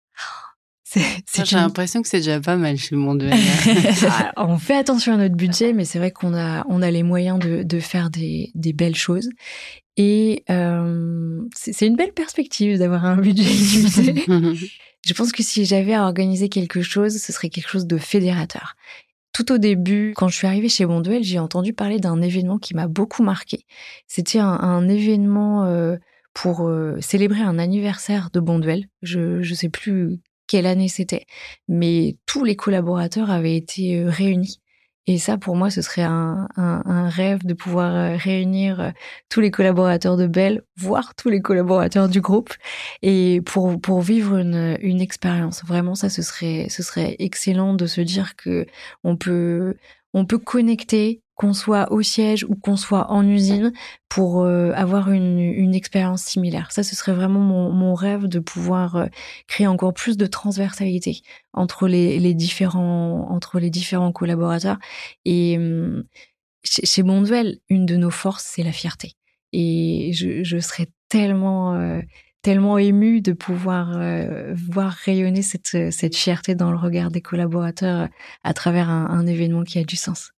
J'ai 1.44 1.56
l'impression 1.56 2.02
que 2.02 2.08
c'est 2.08 2.18
déjà 2.18 2.40
pas 2.40 2.56
mal 2.56 2.78
chez 2.78 2.96
mon 2.96 3.18
ah, 4.10 4.34
on 4.38 4.58
fait 4.58 4.76
attention 4.76 5.14
à 5.14 5.18
notre 5.18 5.36
budget, 5.36 5.74
mais 5.74 5.86
c'est 5.86 6.00
vrai 6.00 6.12
qu'on 6.12 6.34
a, 6.34 6.66
on 6.70 6.82
a 6.82 6.92
les 6.92 7.04
moyens 7.04 7.40
de, 7.40 7.64
de 7.64 7.80
faire 7.80 8.10
des, 8.10 8.52
des 8.56 8.74
belles 8.74 8.96
choses. 8.96 9.30
Et 9.98 10.43
euh, 10.50 11.41
c'est 11.56 11.88
une 11.88 11.96
belle 11.96 12.14
perspective 12.14 12.78
d'avoir 12.78 13.06
un 13.06 13.18
budget 13.18 13.43
limité. 13.43 14.26
Je 15.06 15.14
pense 15.14 15.32
que 15.32 15.43
si 15.43 15.66
j'avais 15.66 15.93
à 15.93 16.04
organiser 16.04 16.50
quelque 16.50 16.82
chose, 16.82 17.18
ce 17.18 17.32
serait 17.32 17.50
quelque 17.50 17.70
chose 17.70 17.86
de 17.86 17.98
fédérateur. 17.98 18.76
Tout 19.34 19.52
au 19.52 19.58
début, 19.58 20.14
quand 20.16 20.30
je 20.30 20.36
suis 20.38 20.48
arrivée 20.48 20.70
chez 20.70 20.86
Bonduel, 20.86 21.24
j'ai 21.24 21.39
entendu 21.39 21.74
parler 21.74 22.00
d'un 22.00 22.22
événement 22.22 22.58
qui 22.58 22.74
m'a 22.74 22.88
beaucoup 22.88 23.22
marqué. 23.22 23.66
C'était 24.08 24.39
un, 24.39 24.88
événement 24.88 25.66
euh, 25.66 25.98
pour 26.34 26.68
euh, 26.68 26.98
célébrer 27.02 27.41
un 27.41 27.60
anniversaire 27.60 28.30
de 28.34 28.39
Bonduel. 28.39 28.88
Je 29.04 29.20
ne 29.48 29.56
sais 29.56 29.70
plus 29.70 30.22
quelle 30.48 30.66
année 30.66 30.88
c'était, 30.88 31.26
mais 31.68 32.18
tous 32.26 32.43
les 32.43 32.56
collaborateurs 32.56 33.32
avaient 33.32 33.56
été 33.56 34.00
euh, 34.00 34.10
réunis. 34.10 34.62
Et 35.08 35.20
ça, 35.20 35.38
pour 35.38 35.56
moi, 35.56 35.70
ce 35.70 35.84
serait 35.84 36.02
un, 36.02 36.48
un, 36.56 37.10
rêve 37.10 37.46
de 37.46 37.54
pouvoir 37.54 37.93
euh, 37.96 38.18
réunir 38.18 38.80
euh, 38.80 38.89
tous 39.30 39.39
les 39.39 39.52
collaborateurs 39.52 40.18
de 40.18 40.26
Bell, 40.26 40.64
voire 40.78 41.14
tous 41.16 41.30
les 41.30 41.41
collaborateurs 41.41 42.10
du 42.10 42.22
groupe, 42.22 42.52
et 43.04 43.41
pour, 43.46 43.80
pour 43.80 44.02
vivre 44.02 44.38
une, 44.38 44.78
une 44.82 45.02
expérience. 45.02 45.64
Vraiment, 45.64 45.93
ça, 45.93 46.10
ce 46.10 46.24
serait, 46.24 46.68
ce 46.70 46.82
serait 46.82 47.16
excellent 47.20 47.76
de 47.76 47.86
se 47.86 48.02
dire 48.02 48.36
que 48.36 48.66
on 49.04 49.16
peut, 49.16 49.76
on 50.14 50.26
peut 50.26 50.39
connecter 50.39 51.22
qu'on 51.36 51.54
soit 51.54 51.92
au 51.92 52.02
siège 52.02 52.46
ou 52.46 52.56
qu'on 52.56 52.78
soit 52.78 53.12
en 53.12 53.28
usine 53.28 53.74
pour 54.10 54.42
euh, 54.44 54.72
avoir 54.74 55.12
une, 55.12 55.40
une 55.40 55.76
expérience 55.76 56.24
similaire. 56.24 56.72
Ça, 56.72 56.82
ce 56.82 56.96
serait 56.96 57.14
vraiment 57.14 57.42
mon, 57.42 57.72
mon 57.72 57.94
rêve 57.94 58.28
de 58.28 58.40
pouvoir 58.40 58.96
euh, 58.96 59.06
créer 59.48 59.68
encore 59.68 59.94
plus 59.94 60.16
de 60.18 60.26
transversalité 60.26 61.22
entre 61.54 61.88
les, 61.88 62.20
les, 62.20 62.34
différents 62.34 63.28
entre 63.30 63.60
les 63.60 63.70
différents 63.70 64.14
collaborateurs. 64.14 64.78
Et 65.26 65.58
hum, 65.58 66.06
chez, 66.64 66.86
chez 66.86 67.04
une 67.70 67.86
de 67.86 67.96
nos 67.98 68.12
forces, 68.12 68.46
c'est 68.46 68.64
la 68.64 68.72
fierté. 68.72 69.14
Et 69.52 70.12
je, 70.14 70.44
je 70.44 70.58
serais 70.60 70.88
tellement 71.10 71.76
euh, 71.76 72.02
tellement 72.42 72.78
émue 72.78 73.22
de 73.22 73.34
pouvoir 73.34 73.98
voir 74.54 74.92
rayonner 74.92 75.42
cette, 75.42 75.92
cette 75.92 76.16
fierté 76.16 76.54
dans 76.54 76.70
le 76.72 76.78
regard 76.78 77.10
des 77.10 77.22
collaborateurs 77.22 78.08
à 78.44 78.54
travers 78.54 78.88
un, 78.88 79.08
un 79.10 79.26
événement 79.26 79.64
qui 79.64 79.80
a 79.80 79.84
du 79.84 79.96
sens. 79.96 80.35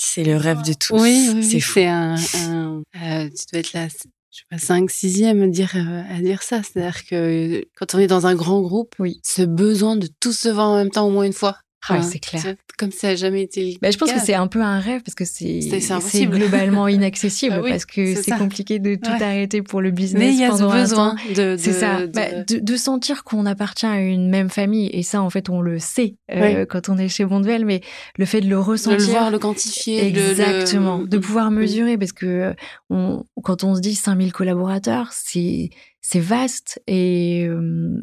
C'est 0.00 0.24
le 0.24 0.36
rêve 0.36 0.62
de 0.62 0.72
tous. 0.72 0.94
Oui, 0.94 1.30
oui 1.34 1.44
c'est 1.44 1.60
fou. 1.60 1.80
Un, 1.80 2.14
un 2.14 2.82
euh, 3.02 3.28
tu 3.28 3.44
dois 3.52 3.60
être 3.60 3.72
là, 3.72 3.88
je 3.88 4.38
sais 4.38 4.44
pas, 4.50 4.58
5, 4.58 4.90
6e 4.90 5.42
à 5.42 5.46
dire, 5.48 5.72
euh, 5.74 6.02
à 6.08 6.20
dire 6.20 6.42
ça. 6.42 6.62
C'est-à-dire 6.62 7.04
que 7.04 7.64
quand 7.76 7.94
on 7.94 7.98
est 7.98 8.06
dans 8.06 8.26
un 8.26 8.34
grand 8.34 8.60
groupe, 8.60 8.94
oui. 8.98 9.20
ce 9.24 9.42
besoin 9.42 9.96
de 9.96 10.08
tous 10.20 10.38
se 10.38 10.48
voir 10.48 10.68
en 10.68 10.76
même 10.76 10.90
temps 10.90 11.06
au 11.06 11.10
moins 11.10 11.24
une 11.24 11.32
fois, 11.32 11.58
ah, 11.88 12.02
c'est 12.02 12.18
clair. 12.18 12.42
Comme 12.76 12.92
ça 12.92 13.08
n'a 13.08 13.16
jamais 13.16 13.42
été. 13.42 13.78
Bah, 13.80 13.90
je 13.90 13.98
pense 13.98 14.12
que 14.12 14.20
c'est 14.20 14.34
un 14.34 14.46
peu 14.46 14.60
un 14.60 14.78
rêve 14.78 15.02
parce 15.02 15.14
que 15.14 15.24
c'est 15.24 16.26
globalement 16.26 16.88
inaccessible 16.88 17.56
ah 17.58 17.68
parce 17.68 17.86
que 17.86 18.14
c'est 18.14 18.36
compliqué 18.36 18.78
de 18.78 18.94
tout 18.96 19.10
arrêter 19.10 19.62
pour 19.62 19.80
le 19.80 19.90
business. 19.90 20.20
Mais 20.20 20.32
il 20.32 20.38
y 20.38 20.44
a 20.44 20.56
ce 20.56 20.64
besoin 20.64 21.16
de, 21.34 21.56
c'est 21.58 21.72
ça, 21.72 22.06
bah, 22.06 22.42
de... 22.46 22.58
de, 22.58 22.76
sentir 22.76 23.24
qu'on 23.24 23.46
appartient 23.46 23.86
à 23.86 24.00
une 24.00 24.28
même 24.28 24.48
famille 24.48 24.90
et 24.92 25.02
ça 25.02 25.22
en 25.22 25.30
fait 25.30 25.48
on 25.50 25.60
le 25.60 25.78
sait 25.78 26.14
euh, 26.30 26.66
quand 26.66 26.88
on 26.88 26.98
est 26.98 27.08
chez 27.08 27.24
Bonduel, 27.24 27.64
mais 27.64 27.80
le 28.16 28.24
fait 28.24 28.40
de 28.40 28.48
le 28.48 28.58
ressentir, 28.58 28.98
de 28.98 29.02
le 29.02 29.10
voir, 29.10 29.30
le 29.30 29.38
quantifier, 29.38 30.06
exactement, 30.06 30.98
de 30.98 31.18
pouvoir 31.18 31.50
mesurer 31.50 31.98
parce 31.98 32.12
que 32.12 32.54
on, 32.90 33.24
quand 33.42 33.64
on 33.64 33.74
se 33.74 33.80
dit 33.80 33.94
5000 33.94 34.32
collaborateurs, 34.32 35.10
c'est 35.12 35.70
c'est 36.00 36.20
vaste 36.20 36.80
et 36.86 37.48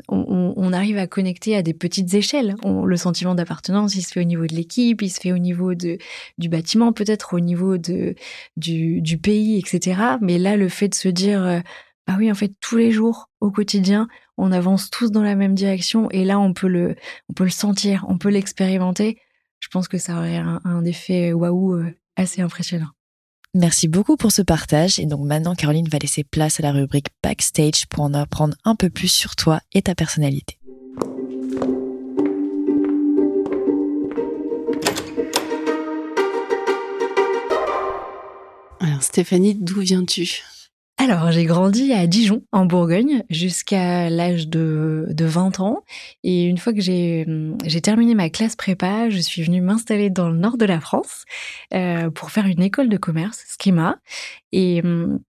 on, 0.09 0.73
arrive 0.73 0.97
à 0.97 1.07
connecter 1.07 1.55
à 1.55 1.61
des 1.61 1.73
petites 1.73 2.13
échelles. 2.13 2.55
le 2.63 2.97
sentiment 2.97 3.35
d'appartenance, 3.35 3.95
il 3.95 4.01
se 4.01 4.11
fait 4.11 4.19
au 4.19 4.25
niveau 4.25 4.45
de 4.45 4.53
l'équipe, 4.53 5.01
il 5.01 5.09
se 5.09 5.19
fait 5.19 5.31
au 5.31 5.37
niveau 5.37 5.73
du 5.75 5.99
bâtiment, 6.49 6.93
peut-être 6.93 7.33
au 7.33 7.39
niveau 7.39 7.77
du, 7.77 9.17
pays, 9.21 9.57
etc. 9.57 10.17
Mais 10.21 10.37
là, 10.37 10.57
le 10.57 10.69
fait 10.69 10.89
de 10.89 10.95
se 10.95 11.07
dire, 11.07 11.63
ah 12.07 12.15
oui, 12.17 12.31
en 12.31 12.35
fait, 12.35 12.53
tous 12.59 12.77
les 12.77 12.91
jours, 12.91 13.29
au 13.39 13.49
quotidien, 13.49 14.07
on 14.37 14.51
avance 14.51 14.89
tous 14.89 15.11
dans 15.11 15.23
la 15.23 15.35
même 15.35 15.55
direction 15.55 16.09
et 16.11 16.25
là, 16.25 16.39
on 16.39 16.53
peut 16.53 16.67
le, 16.67 16.95
on 17.29 17.33
peut 17.33 17.45
le 17.45 17.49
sentir, 17.49 18.05
on 18.09 18.17
peut 18.17 18.29
l'expérimenter. 18.29 19.17
Je 19.59 19.69
pense 19.69 19.87
que 19.87 19.97
ça 19.97 20.17
aurait 20.17 20.37
un, 20.37 20.59
un 20.65 20.85
effet 20.85 21.33
waouh 21.33 21.81
assez 22.17 22.41
impressionnant. 22.41 22.91
Merci 23.57 23.87
beaucoup 23.87 24.17
pour 24.17 24.33
ce 24.33 24.41
partage. 24.41 24.99
Et 24.99 25.05
donc 25.05 25.21
maintenant, 25.21 25.55
Caroline 25.55 25.87
va 25.87 25.97
laisser 25.97 26.25
place 26.25 26.59
à 26.59 26.63
la 26.63 26.73
rubrique 26.73 27.07
Backstage 27.23 27.85
pour 27.89 28.03
en 28.03 28.13
apprendre 28.13 28.53
un 28.65 28.75
peu 28.75 28.89
plus 28.89 29.07
sur 29.07 29.37
toi 29.37 29.61
et 29.73 29.81
ta 29.81 29.95
personnalité. 29.95 30.59
Alors 38.81 39.01
Stéphanie, 39.01 39.55
d'où 39.55 39.79
viens-tu? 39.79 40.43
Alors, 40.97 41.29
j'ai 41.29 41.43
grandi 41.43 41.91
à 41.91 42.07
Dijon, 42.07 42.43
en 42.53 42.65
Bourgogne, 42.65 43.23
jusqu'à 43.29 44.09
l'âge 44.09 44.47
de, 44.47 45.07
de 45.09 45.25
20 45.25 45.59
ans. 45.59 45.83
Et 46.23 46.45
une 46.45 46.57
fois 46.57 46.71
que 46.71 46.79
j'ai, 46.79 47.27
j'ai 47.65 47.81
terminé 47.81 48.15
ma 48.15 48.29
classe 48.29 48.55
prépa, 48.55 49.09
je 49.09 49.19
suis 49.19 49.43
venue 49.43 49.59
m'installer 49.59 50.09
dans 50.09 50.29
le 50.29 50.37
nord 50.37 50.57
de 50.57 50.65
la 50.65 50.79
France 50.79 51.25
euh, 51.73 52.09
pour 52.11 52.31
faire 52.31 52.45
une 52.45 52.61
école 52.61 52.87
de 52.87 52.95
commerce, 52.95 53.43
Schema. 53.61 53.97
Et 54.53 54.81
hum, 54.85 55.19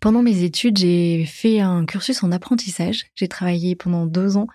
pendant 0.00 0.22
mes 0.22 0.44
études, 0.44 0.78
j'ai 0.78 1.26
fait 1.26 1.60
un 1.60 1.84
cursus 1.86 2.22
en 2.22 2.30
apprentissage. 2.30 3.06
J'ai 3.16 3.28
travaillé 3.28 3.74
pendant 3.74 4.06
deux 4.06 4.36
ans 4.36 4.46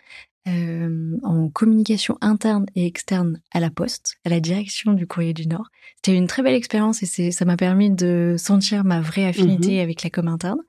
euh, 0.47 1.17
en 1.23 1.49
communication 1.49 2.17
interne 2.21 2.65
et 2.75 2.85
externe 2.85 3.41
à 3.51 3.59
la 3.59 3.69
Poste, 3.69 4.17
à 4.25 4.29
la 4.29 4.39
direction 4.39 4.93
du 4.93 5.07
Courrier 5.07 5.33
du 5.33 5.47
Nord. 5.47 5.69
C'était 5.95 6.15
une 6.15 6.27
très 6.27 6.43
belle 6.43 6.53
expérience 6.53 7.01
et 7.01 7.31
ça 7.31 7.45
m'a 7.45 7.57
permis 7.57 7.89
de 7.89 8.35
sentir 8.37 8.83
ma 8.83 9.01
vraie 9.01 9.25
affinité 9.25 9.75
mhm. 9.75 9.79
avec 9.81 10.03
la 10.03 10.09
com 10.09 10.27
interne. 10.27 10.59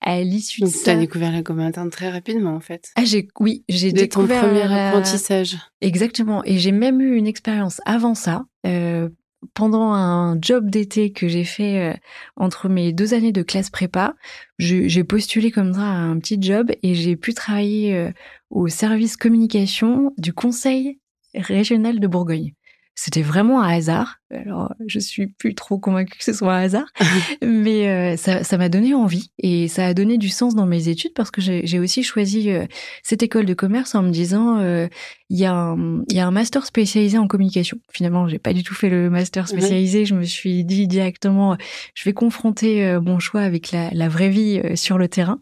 À 0.00 0.20
l'issue 0.20 0.60
de 0.60 0.66
ça, 0.66 0.84
tu 0.84 0.90
as 0.90 0.96
découvert 0.96 1.32
la 1.32 1.42
com 1.42 1.58
interne 1.58 1.90
très 1.90 2.10
rapidement 2.10 2.54
en 2.54 2.60
fait. 2.60 2.90
Ah 2.94 3.04
j'ai 3.04 3.26
oui, 3.40 3.64
j'ai 3.68 3.92
découvert 3.92 4.42
ton 4.42 4.48
premier 4.48 4.62
apprentissage. 4.62 5.56
Exactement 5.80 6.44
et 6.44 6.58
j'ai 6.58 6.72
même 6.72 7.00
eu 7.00 7.16
une 7.16 7.26
expérience 7.26 7.80
avant 7.84 8.14
ça. 8.14 8.44
Euh, 8.66 9.08
pendant 9.54 9.92
un 9.92 10.40
job 10.40 10.70
d'été 10.70 11.12
que 11.12 11.28
j'ai 11.28 11.44
fait 11.44 11.92
euh, 11.92 11.96
entre 12.36 12.68
mes 12.68 12.92
deux 12.92 13.14
années 13.14 13.32
de 13.32 13.42
classe 13.42 13.70
prépa, 13.70 14.14
j'ai 14.58 15.04
postulé 15.04 15.50
comme 15.50 15.74
ça 15.74 15.82
à 15.82 15.96
un 15.96 16.18
petit 16.18 16.38
job 16.40 16.70
et 16.82 16.94
j'ai 16.94 17.16
pu 17.16 17.34
travailler 17.34 17.94
euh, 17.96 18.10
au 18.50 18.68
service 18.68 19.16
communication 19.16 20.12
du 20.18 20.32
Conseil 20.32 20.98
régional 21.34 22.00
de 22.00 22.06
Bourgogne. 22.06 22.52
C'était 22.98 23.20
vraiment 23.20 23.62
un 23.62 23.68
hasard. 23.68 24.20
Alors, 24.30 24.74
je 24.86 24.98
suis 24.98 25.26
plus 25.26 25.54
trop 25.54 25.78
convaincue 25.78 26.18
que 26.18 26.24
ce 26.24 26.32
soit 26.32 26.54
un 26.54 26.62
hasard, 26.62 26.86
mais 27.42 27.88
euh, 27.88 28.16
ça, 28.16 28.58
m'a 28.58 28.68
donné 28.68 28.94
envie 28.94 29.30
et 29.38 29.68
ça 29.68 29.86
a 29.86 29.94
donné 29.94 30.18
du 30.18 30.30
sens 30.30 30.54
dans 30.54 30.66
mes 30.66 30.88
études 30.88 31.12
parce 31.14 31.30
que 31.30 31.40
j'ai 31.40 31.78
aussi 31.78 32.02
choisi 32.02 32.50
euh, 32.50 32.66
cette 33.04 33.22
école 33.22 33.44
de 33.44 33.54
commerce 33.54 33.94
en 33.94 34.02
me 34.02 34.10
disant 34.10 34.58
euh, 34.58 34.88
il 35.28 35.38
y, 35.38 35.44
a 35.44 35.54
un, 35.54 36.02
y 36.10 36.18
a 36.18 36.26
un 36.26 36.30
master 36.30 36.64
spécialisé 36.64 37.18
en 37.18 37.28
communication. 37.28 37.78
Finalement, 37.92 38.26
j'ai 38.26 38.38
pas 38.38 38.52
du 38.52 38.64
tout 38.64 38.74
fait 38.74 38.88
le 38.88 39.10
master 39.10 39.46
spécialisé. 39.46 40.06
Je 40.06 40.14
me 40.14 40.24
suis 40.24 40.64
dit 40.64 40.88
directement, 40.88 41.56
je 41.94 42.04
vais 42.04 42.12
confronter 42.12 42.96
mon 43.02 43.18
choix 43.18 43.42
avec 43.42 43.72
la, 43.72 43.90
la 43.90 44.08
vraie 44.08 44.28
vie 44.28 44.62
sur 44.76 44.98
le 44.98 45.08
terrain. 45.08 45.40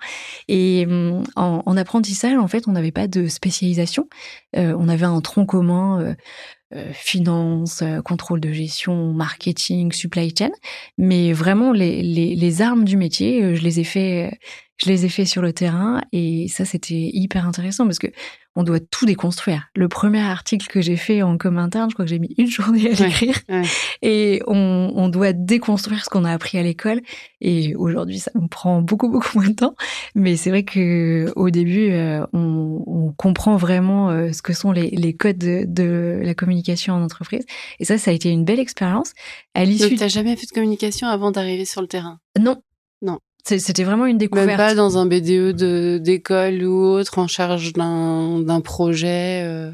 Et 0.49 0.87
en, 1.37 1.63
en 1.65 1.77
apprentissage, 1.77 2.39
en 2.39 2.49
fait, 2.49 2.67
on 2.67 2.73
n'avait 2.73 2.93
pas 2.93 3.09
de 3.09 3.27
spécialisation. 3.27 4.09
on 4.55 4.89
avait 4.89 5.05
un 5.05 5.21
tronc 5.21 5.45
commun 5.45 6.01
euh, 6.01 6.15
finance, 6.93 7.83
euh, 7.83 8.03
contrôle 8.03 8.41
de 8.41 8.53
gestion, 8.53 9.13
marketing, 9.13 9.93
supply 9.93 10.35
chain, 10.37 10.51
mais 10.99 11.33
vraiment 11.33 11.73
les, 11.73 12.03
les, 12.03 12.35
les 12.35 12.63
armes 12.63 12.85
du 12.85 12.97
métier, 12.97 13.43
euh, 13.43 13.55
je 13.55 13.63
les 13.63 13.81
ai 13.81 13.85
fait 13.85 14.39
je 14.77 14.87
les 14.89 15.05
ai 15.05 15.09
fait 15.09 15.25
sur 15.25 15.43
le 15.43 15.53
terrain 15.53 16.01
et 16.13 16.49
ça 16.49 16.65
c'était 16.65 17.11
hyper 17.13 17.47
intéressant 17.47 17.85
parce 17.85 17.99
que 17.99 18.09
on 18.57 18.63
doit 18.63 18.79
tout 18.79 19.05
déconstruire. 19.05 19.69
Le 19.75 19.89
premier 19.89 20.21
article 20.21 20.69
que 20.69 20.81
j'ai 20.81 20.97
fait 20.97 21.23
en 21.23 21.37
com 21.39 21.59
interne, 21.59 21.91
je 21.91 21.95
crois 21.95 22.05
que 22.05 22.11
j'ai 22.11 22.21
mis 22.21 22.35
une 22.39 22.47
journée 22.51 22.91
à 22.91 22.95
l'écrire 22.95 23.37
et 24.03 24.43
on, 24.47 24.93
on, 24.95 25.09
doit 25.09 25.33
déconstruire 25.33 26.05
ce 26.05 26.09
qu'on 26.09 26.25
a 26.25 26.33
appris 26.33 26.59
à 26.59 26.63
l'école 26.63 27.01
et 27.41 27.75
aujourd'hui 27.75 28.19
ça 28.21 28.31
me 28.35 28.47
prend 28.47 28.81
beaucoup 28.81 29.09
beaucoup 29.09 29.39
moins 29.39 29.49
de 29.49 29.55
temps. 29.55 29.75
Mais 30.15 30.37
c'est 30.37 30.51
vrai 30.51 30.65
que 30.65 31.33
au 31.37 31.51
début 31.51 31.91
euh, 31.91 32.25
on, 32.33 32.83
on, 32.87 33.13
comprend 33.13 33.57
vraiment 33.57 34.11
euh, 34.11 34.33
ce 34.33 34.43
que 34.43 34.53
sont 34.53 34.73
les, 34.73 34.91
les 34.91 35.15
codes 35.15 35.39
de, 35.39 35.65
de, 35.67 36.21
la 36.23 36.35
communication 36.35 36.95
en 36.95 37.03
entreprise 37.03 37.45
et 37.81 37.85
ça 37.85 37.99
ça 37.99 38.11
a 38.11 38.15
été 38.15 38.31
une 38.31 38.45
belle 38.45 38.61
expérience. 38.61 39.13
À 39.55 39.65
l'issue 39.65 39.91
Donc 39.91 39.99
t'as 39.99 40.09
jamais 40.09 40.37
fait 40.37 40.47
de 40.47 40.53
communication 40.53 41.09
avant 41.09 41.31
d'arriver 41.31 41.65
sur 41.65 41.81
le 41.81 41.89
terrain? 41.89 42.19
Non, 42.39 42.63
non. 43.03 43.19
C'était 43.45 43.85
vraiment 43.85 44.07
une 44.07 44.19
découverte. 44.19 44.47
Même 44.47 44.57
pas 44.57 44.75
dans 44.75 44.97
un 44.97 45.07
BDE 45.07 46.01
d'école 46.01 46.65
ou 46.65 46.83
autre 46.83 47.19
en 47.19 47.29
charge 47.29 47.73
d'un 47.75 48.61
projet, 48.63 49.43
euh, 49.45 49.71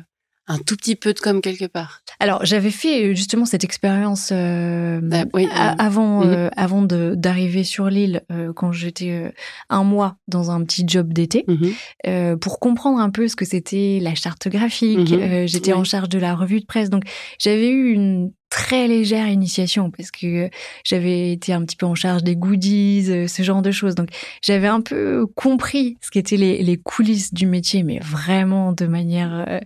un 0.51 0.59
tout 0.59 0.77
petit 0.77 0.97
peu 0.97 1.15
de 1.15 1.21
com 1.21 1.41
quelque 1.41 1.67
part. 1.67 2.03
Alors 2.19 2.45
j'avais 2.45 2.73
fait 2.73 3.05
euh, 3.05 3.15
justement 3.15 3.45
cette 3.45 3.63
expérience 3.63 4.31
euh, 4.33 5.01
oui, 5.33 5.47
euh, 5.47 5.49
avant 5.79 6.25
mhm. 6.25 6.51
avant 6.57 6.83
d'arriver 6.83 7.63
sur 7.63 7.89
l'île 7.89 8.23
quand 8.57 8.73
j'étais 8.73 9.33
un 9.69 9.85
mois 9.85 10.17
dans 10.27 10.51
un 10.51 10.65
petit 10.65 10.85
job 10.87 11.13
d'été 11.13 11.47
mhm. 11.47 12.39
pour 12.39 12.59
comprendre 12.59 12.99
un 12.99 13.11
peu 13.11 13.29
ce 13.29 13.37
que 13.37 13.45
c'était 13.45 14.01
la 14.03 14.17
charte 14.17 14.49
graphique. 14.49 15.13
Mhm. 15.13 15.47
J'étais 15.47 15.73
Oui. 15.73 15.79
en 15.79 15.85
charge 15.85 16.09
de 16.09 16.19
la 16.19 16.35
revue 16.35 16.61
de 16.61 16.67
presse, 16.67 16.91
donc 16.91 17.05
j'avais 17.39 17.69
eu 17.69 17.93
une 17.93 18.33
très 18.51 18.89
légère 18.89 19.29
initiation 19.29 19.91
parce 19.91 20.11
que 20.11 20.51
j'avais 20.85 21.33
été 21.33 21.53
un 21.53 21.65
petit 21.65 21.77
peu 21.77 21.87
en 21.87 21.95
charge 21.95 22.23
des 22.25 22.37
goodies, 22.37 23.07
euh, 23.09 23.27
ce 23.29 23.43
genre 23.43 23.63
de 23.63 23.71
choses. 23.71 23.95
Donc 23.95 24.09
j'avais 24.43 24.67
un 24.67 24.81
peu 24.81 25.27
compris 25.35 25.97
ce 26.01 26.11
qu'étaient 26.11 26.37
les, 26.37 26.63
les 26.63 26.77
coulisses 26.77 27.33
du 27.33 27.47
métier, 27.47 27.83
mais 27.85 28.01
vraiment 28.01 28.73
de 28.73 28.87
manière, 28.87 29.45
euh, 29.49 29.59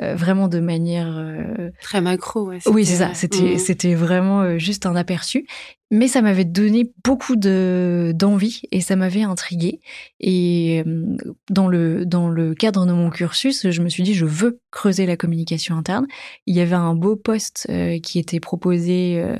euh, 0.00 0.14
vraiment 0.14 0.48
de 0.48 0.60
manière 0.60 1.12
euh, 1.18 1.70
Très 1.82 2.00
macro, 2.00 2.46
ouais. 2.46 2.58
oui, 2.66 2.86
c'est 2.86 2.96
ça. 2.96 3.12
C'était, 3.14 3.40
Mhm. 3.54 3.58
c'était 3.58 3.94
vraiment 3.94 4.58
juste 4.58 4.86
un 4.86 4.94
aperçu. 4.96 5.46
Mais 5.92 6.06
ça 6.06 6.22
m'avait 6.22 6.44
donné 6.44 6.92
beaucoup 7.02 7.34
de, 7.34 8.12
d'envie 8.14 8.62
et 8.70 8.80
ça 8.80 8.94
m'avait 8.94 9.24
intriguée. 9.24 9.80
Et 10.20 10.84
dans 11.50 11.66
le, 11.66 12.06
dans 12.06 12.28
le 12.28 12.54
cadre 12.54 12.86
de 12.86 12.92
mon 12.92 13.10
cursus, 13.10 13.68
je 13.68 13.82
me 13.82 13.88
suis 13.88 14.04
dit, 14.04 14.14
je 14.14 14.24
veux 14.24 14.60
creuser 14.70 15.04
la 15.04 15.16
communication 15.16 15.76
interne. 15.76 16.06
Il 16.46 16.54
y 16.54 16.60
avait 16.60 16.76
un 16.76 16.94
beau 16.94 17.16
poste 17.16 17.66
qui 18.04 18.19
était 18.20 18.40
proposé 18.40 19.20
euh, 19.20 19.36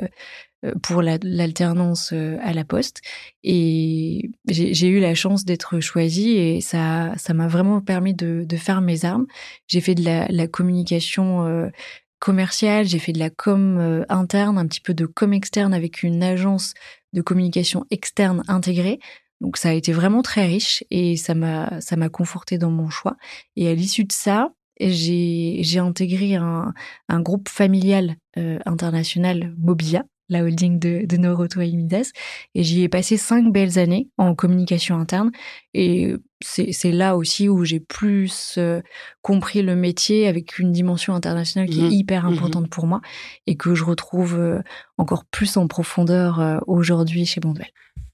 euh, 0.65 0.73
pour 0.83 1.03
la- 1.03 1.19
l'alternance 1.23 2.13
euh, 2.13 2.37
à 2.43 2.53
la 2.53 2.65
poste. 2.65 3.01
Et 3.45 4.31
j'ai, 4.49 4.89
eu 4.89 5.01
la 5.01 5.15
chance 5.15 5.45
d'être 5.45 5.81
choisie 5.81 6.33
et 6.33 6.61
ça, 6.61 7.13
ça 7.17 7.35
m'a 7.35 7.49
vraiment 7.49 7.81
permis 7.81 8.15
de, 8.15 8.47
faire 8.57 8.81
mes 8.81 9.05
armes. 9.05 9.27
J'ai 9.69 9.81
fait 9.81 9.95
de 9.95 10.05
la, 10.05 10.47
communication 10.49 11.71
commerciale, 12.19 12.87
j'ai 12.87 12.99
fait 12.99 13.13
de 13.13 13.19
la 13.19 13.31
com 13.31 14.05
interne, 14.09 14.59
un 14.59 14.67
petit 14.67 14.81
peu 14.83 14.93
de 14.93 15.07
com 15.07 15.33
externe 15.33 15.73
avec 15.73 16.03
une 16.03 16.23
agence 16.23 16.75
de 17.13 17.23
communication 17.23 17.87
externe 17.91 18.43
intégrée. 18.49 18.99
Donc 19.41 19.57
ça 19.57 19.71
a 19.71 19.73
été 19.73 19.93
vraiment 19.93 20.23
très 20.23 20.47
riche 20.47 20.85
et 20.91 21.17
ça 21.17 21.35
m'a 21.35 21.81
ça 21.81 21.97
m'a 21.97 22.11
conforté 22.11 22.59
dans 22.59 22.71
mon 22.71 22.91
choix. 22.91 23.17
Et 23.57 23.69
à 23.69 23.75
l'issue 23.75 24.05
de 24.05 24.13
ça, 24.13 24.53
j'ai 24.89 25.79
intégré 25.79 26.37
un, 26.37 26.73
un 27.09 27.21
groupe 27.21 27.49
familial 27.49 28.17
euh, 28.39 28.59
international 28.65 29.55
Mobia, 29.59 30.05
la 30.29 30.45
holding 30.45 30.79
de, 30.79 31.05
de 31.07 31.17
Noroto 31.17 31.61
et 31.61 31.73
Midas, 31.73 32.13
et 32.55 32.63
j'y 32.63 32.83
ai 32.83 32.89
passé 32.89 33.17
cinq 33.17 33.53
belles 33.53 33.79
années 33.79 34.09
en 34.17 34.35
communication 34.37 34.97
interne. 34.97 35.33
Et 35.75 36.15
c'est 36.41 36.93
là 36.93 37.17
aussi 37.17 37.49
où 37.49 37.65
j'ai 37.65 37.81
plus 37.81 38.55
euh, 38.57 38.81
compris 39.23 39.61
le 39.63 39.75
métier 39.77 40.27
avec 40.29 40.59
une 40.59 40.71
dimension 40.73 41.15
internationale 41.15 41.69
qui 41.69 41.85
est 41.85 41.91
hyper 41.91 42.25
Mhm. 42.25 42.33
importante 42.33 42.71
pour 42.71 42.87
moi 42.87 43.01
et 43.47 43.57
que 43.57 43.75
je 43.75 43.85
retrouve 43.85 44.39
euh, 44.39 44.61
encore 44.99 45.25
plus 45.27 45.57
en 45.57 45.67
profondeur 45.67 46.63
aujourd'hui 46.67 47.27
chez 47.27 47.41
Bondwell. 47.41 47.69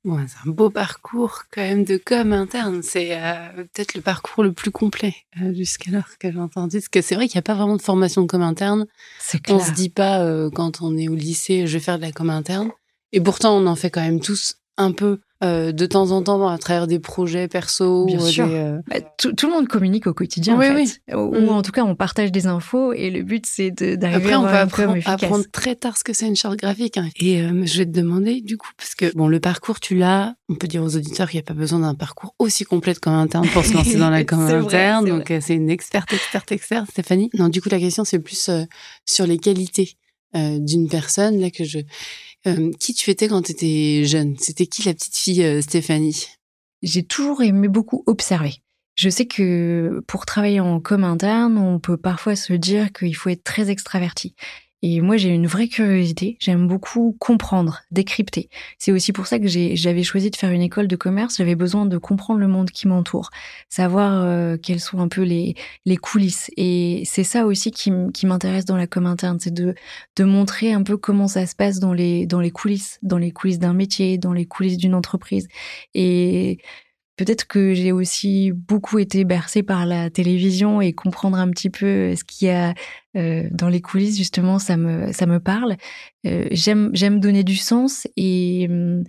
Ouais, 0.07 0.23
c'est 0.29 0.49
un 0.49 0.53
beau 0.53 0.71
parcours 0.71 1.43
quand 1.51 1.63
même 1.63 1.83
de 1.83 1.97
com 1.97 2.33
interne. 2.33 2.81
C'est 2.85 3.21
euh, 3.21 3.65
peut-être 3.75 3.95
le 3.95 4.01
parcours 4.01 4.45
le 4.45 4.53
plus 4.53 4.71
complet 4.71 5.17
euh, 5.43 5.53
jusqu'alors 5.53 6.07
que 6.21 6.31
j'ai 6.31 6.39
entendu. 6.39 6.77
Parce 6.77 6.89
que 6.89 7.03
c'est 7.03 7.17
vrai 7.17 7.27
qu'il 7.27 7.37
n'y 7.37 7.41
a 7.41 7.43
pas 7.43 7.55
vraiment 7.55 7.77
de 7.77 7.83
formation 7.83 8.23
de 8.23 8.29
com 8.29 8.41
interne. 8.41 8.87
C'est 9.19 9.51
On 9.51 9.59
se 9.59 9.73
dit 9.73 9.91
pas 9.91 10.21
euh, 10.21 10.49
quand 10.49 10.81
on 10.81 10.97
est 10.97 11.09
au 11.09 11.17
lycée, 11.17 11.67
je 11.67 11.73
vais 11.73 11.81
faire 11.81 11.97
de 11.97 12.03
la 12.03 12.13
com 12.13 12.31
interne. 12.31 12.71
Et 13.11 13.21
pourtant, 13.21 13.57
on 13.57 13.67
en 13.67 13.75
fait 13.75 13.91
quand 13.91 14.01
même 14.01 14.21
tous 14.21 14.55
un 14.77 14.93
peu 14.93 15.19
euh, 15.45 15.71
de 15.73 15.85
temps 15.87 16.11
en 16.13 16.23
temps 16.23 16.49
à 16.49 16.57
travers 16.59 16.87
des 16.87 16.99
projets 16.99 17.47
perso. 17.49 18.07
Bien 18.07 18.19
ou 18.21 18.27
sûr. 18.27 18.47
des, 18.49 18.55
euh, 18.55 18.79
Bah, 18.89 19.01
tout, 19.19 19.33
tout 19.35 19.47
le 19.49 19.53
monde 19.53 19.69
communique 19.69 20.07
au 20.07 20.15
quotidien, 20.15 20.57
Oui, 20.59 20.69
en 20.71 20.75
oui. 20.75 20.87
fait. 20.87 21.15
Ou, 21.15 21.35
Mm. 21.35 21.45
ou 21.45 21.51
en 21.51 21.63
tout 21.63 21.73
cas, 21.73 21.85
on 21.85 21.95
partage 21.95 22.33
des 22.33 22.47
infos 22.47 22.93
et 22.95 23.11
le 23.11 23.23
but, 23.23 23.45
c'est 23.47 23.71
de- 23.71 23.97
d'arriver 23.97 24.33
Après, 24.33 24.33
à 24.35 24.41
on 24.41 24.69
com 24.69 25.01
apprendre, 25.05 25.45
très 25.53 25.75
tard 25.75 25.97
ce 25.97 26.05
que 26.05 26.13
c'est 26.15 26.27
une 26.27 26.37
charte 26.37 26.57
graphique. 26.57 26.97
hein. 26.97 27.09
Et 27.21 27.43
euh, 27.43 27.63
je 27.67 27.79
vais 27.79 27.87
te 27.87 27.91
demander, 27.91 28.41
du 28.41 28.57
coup, 28.57 28.71
parce 28.79 28.95
que 28.95 29.13
bon, 29.15 29.29
le 29.29 29.39
parcours, 29.41 29.79
tu 29.81 29.95
l'as. 29.97 30.35
On 30.49 30.55
peut 30.55 30.69
dire 30.69 30.83
aux 30.83 30.97
auditeurs 30.97 31.29
qu'il 31.29 31.39
n'y 31.39 31.43
a 31.45 31.47
pas 31.47 31.55
besoin 31.55 31.81
d'un 31.81 31.95
parcours 31.95 32.35
aussi 32.39 32.65
complet 32.65 32.95
comme 32.95 33.15
interne 33.15 33.49
pour 33.49 33.65
se 33.65 33.73
lancer 33.75 33.97
dans 33.99 34.11
la 34.11 34.25
com 34.25 34.45
C'est 34.47 34.59
vrai, 34.59 34.77
interne. 34.87 35.05
c'est 35.07 35.11
Donc, 35.13 35.31
euh, 35.33 35.39
c'est 35.43 35.55
une 35.55 35.69
experte, 35.71 36.13
experte, 36.13 36.53
experte, 36.53 36.91
Stéphanie? 36.91 37.31
Non, 37.35 37.49
du 37.49 37.61
coup, 37.61 37.69
la 37.69 37.79
question, 37.81 38.05
c'est 38.05 38.21
plus 38.21 38.49
euh, 38.49 38.63
sur 39.05 39.27
les 39.27 39.39
qualités 39.39 39.97
euh, 40.35 40.59
d'une 40.61 40.89
personne. 40.89 41.41
Là, 41.41 41.51
que 41.51 41.65
je. 41.65 41.79
Euh, 42.47 42.71
qui 42.79 42.95
tu 42.95 43.11
étais 43.11 43.29
quand 43.29 43.43
tu 43.43 43.53
étais 43.53 44.05
jeune? 44.05 44.37
C'était 44.39 44.67
qui 44.67 44.83
la 44.85 44.95
petite 44.95 45.17
fille 45.17 45.45
euh, 45.45 45.61
Stéphanie? 45.61 46.27
J'ai 46.83 47.03
toujours 47.03 47.43
aimé 47.43 47.69
beaucoup 47.69 48.05
observer. 48.07 48.55
Je 48.95 49.11
sais 49.11 49.27
que 49.27 50.03
pour 50.07 50.25
travailler 50.25 50.61
en 50.61 50.81
com 50.81 51.05
interne, 51.05 51.59
on 51.59 51.79
peut 51.79 51.97
parfois 51.97 52.37
se 52.37 52.53
dire 52.53 52.93
qu'il 52.93 53.15
faut 53.15 53.29
être 53.29 53.45
très 53.45 53.69
extraverti. 53.69 54.35
Et 54.89 55.01
moi, 55.01 55.17
j'ai 55.17 55.31
une 55.31 55.49
vraie 55.49 55.67
curiosité. 55.67 56.37
J'aime 56.39 56.69
beaucoup 56.69 57.17
comprendre, 57.19 57.83
décrypter. 57.91 58.49
C'est 58.79 58.93
aussi 58.93 59.13
pour 59.13 59.27
ça 59.27 59.41
que 59.41 59.49
j'avais 59.49 60.05
choisi 60.05 60.31
de 60.31 60.37
faire 60.37 60.53
une 60.53 60.63
école 60.63 60.87
de 60.87 60.95
commerce. 60.95 61.39
J'avais 61.39 61.57
besoin 61.57 61.87
de 61.87 61.99
comprendre 61.99 62.39
le 62.39 62.47
monde 62.47 62.71
qui 62.71 62.87
m'entoure, 62.87 63.31
savoir 63.69 64.23
euh, 64.23 64.57
quelles 64.57 64.79
sont 64.79 65.01
un 65.01 65.09
peu 65.09 65.23
les, 65.23 65.57
les 65.87 65.97
coulisses. 65.97 66.53
Et 66.57 67.03
c'est 67.05 67.25
ça 67.25 67.47
aussi 67.47 67.73
qui, 67.73 67.91
qui 68.15 68.27
m'intéresse 68.27 68.65
dans 68.65 68.77
la 68.77 68.87
com 68.87 69.07
interne, 69.07 69.41
c'est 69.41 69.53
de, 69.53 69.75
de 70.15 70.23
montrer 70.23 70.73
un 70.73 70.85
peu 70.85 70.97
comment 70.97 71.27
ça 71.27 71.47
se 71.47 71.57
passe 71.57 71.81
dans 71.81 71.93
les, 71.93 72.27
dans 72.27 72.41
les 72.41 72.53
coulisses, 72.53 73.01
dans 73.03 73.19
les 73.19 73.33
coulisses 73.33 73.59
d'un 73.59 73.75
métier, 73.75 74.19
dans 74.19 74.33
les 74.33 74.47
coulisses 74.47 74.77
d'une 74.77 74.95
entreprise. 74.95 75.49
Et 75.95 76.59
peut-être 77.17 77.47
que 77.47 77.75
j'ai 77.75 77.93
aussi 77.93 78.53
beaucoup 78.53 78.99
été 78.99 79.25
bercée 79.25 79.63
par 79.63 79.85
la 79.85 80.11
télévision 80.11 80.81
et 80.81 80.93
comprendre 80.93 81.39
un 81.39 81.51
petit 81.51 81.71
peu 81.71 82.15
ce 82.15 82.23
qu'il 82.23 82.47
y 82.49 82.51
a 82.51 82.75
euh, 83.17 83.49
dans 83.51 83.69
les 83.69 83.81
coulisses, 83.81 84.17
justement, 84.19 84.59
ça 84.59 84.77
me, 84.77 85.13
ça 85.13 85.27
me 85.27 85.41
parle. 85.41 85.77
Euh, 86.27 86.47
j'aime, 86.51 86.91
j'aime 86.93 87.19
donner 87.21 87.45
du 87.45 87.57
sens 87.57 88.07
et 88.17 88.67
hum, 88.69 89.05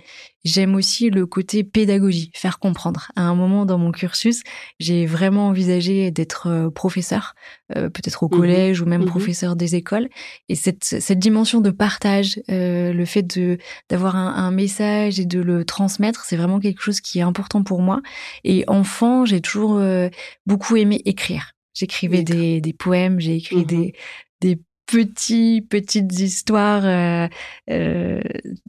j'aime 0.46 0.76
aussi 0.76 1.10
le 1.10 1.26
côté 1.26 1.64
pédagogie, 1.64 2.32
faire 2.36 2.60
comprendre. 2.60 3.12
À 3.16 3.24
un 3.24 3.36
moment 3.36 3.66
dans 3.66 3.78
mon 3.78 3.92
cursus, 3.92 4.44
j'ai 4.80 5.06
vraiment 5.06 5.48
envisagé 5.48 6.12
d'être 6.12 6.48
euh, 6.48 6.70
professeur, 6.70 7.34
euh, 7.76 7.90
peut-être 7.90 8.24
au 8.24 8.30
Mhm. 8.30 8.38
collège 8.40 8.82
ou 8.82 8.86
même 8.86 9.02
Mhm. 9.02 9.08
professeur 9.08 9.56
des 9.56 9.76
écoles. 9.76 10.08
Et 10.48 10.56
cette, 10.56 10.84
cette 10.86 11.20
dimension 11.20 11.60
de 11.60 11.72
partage, 11.72 12.40
euh, 12.50 12.94
le 12.94 13.06
fait 13.06 13.24
de 13.24 13.58
d'avoir 13.90 14.16
un, 14.16 14.34
un 14.36 14.52
message 14.52 15.20
et 15.20 15.26
de 15.26 15.42
le 15.42 15.66
transmettre, 15.66 16.24
c'est 16.26 16.38
vraiment 16.38 16.60
quelque 16.60 16.82
chose 16.82 17.02
qui 17.02 17.20
est 17.20 17.24
important 17.24 17.64
pour 17.64 17.82
moi. 17.82 18.02
Et 18.44 18.64
enfant, 18.68 19.26
j'ai 19.26 19.42
toujours 19.42 19.78
euh, 19.78 20.08
beaucoup 20.46 20.76
aimé 20.78 21.02
écrire. 21.06 21.54
J'écrivais 21.78 22.24
des, 22.24 22.60
des 22.62 22.74
poèmes, 22.74 23.20
j'ai 23.20 23.36
écrit 23.36 23.58
Mhm. 23.58 23.66
des, 23.66 23.94
des 24.42 24.60
petits, 24.88 25.62
petites 25.70 26.18
histoires. 26.20 26.86
euh, 26.86 27.28
euh, 27.70 28.22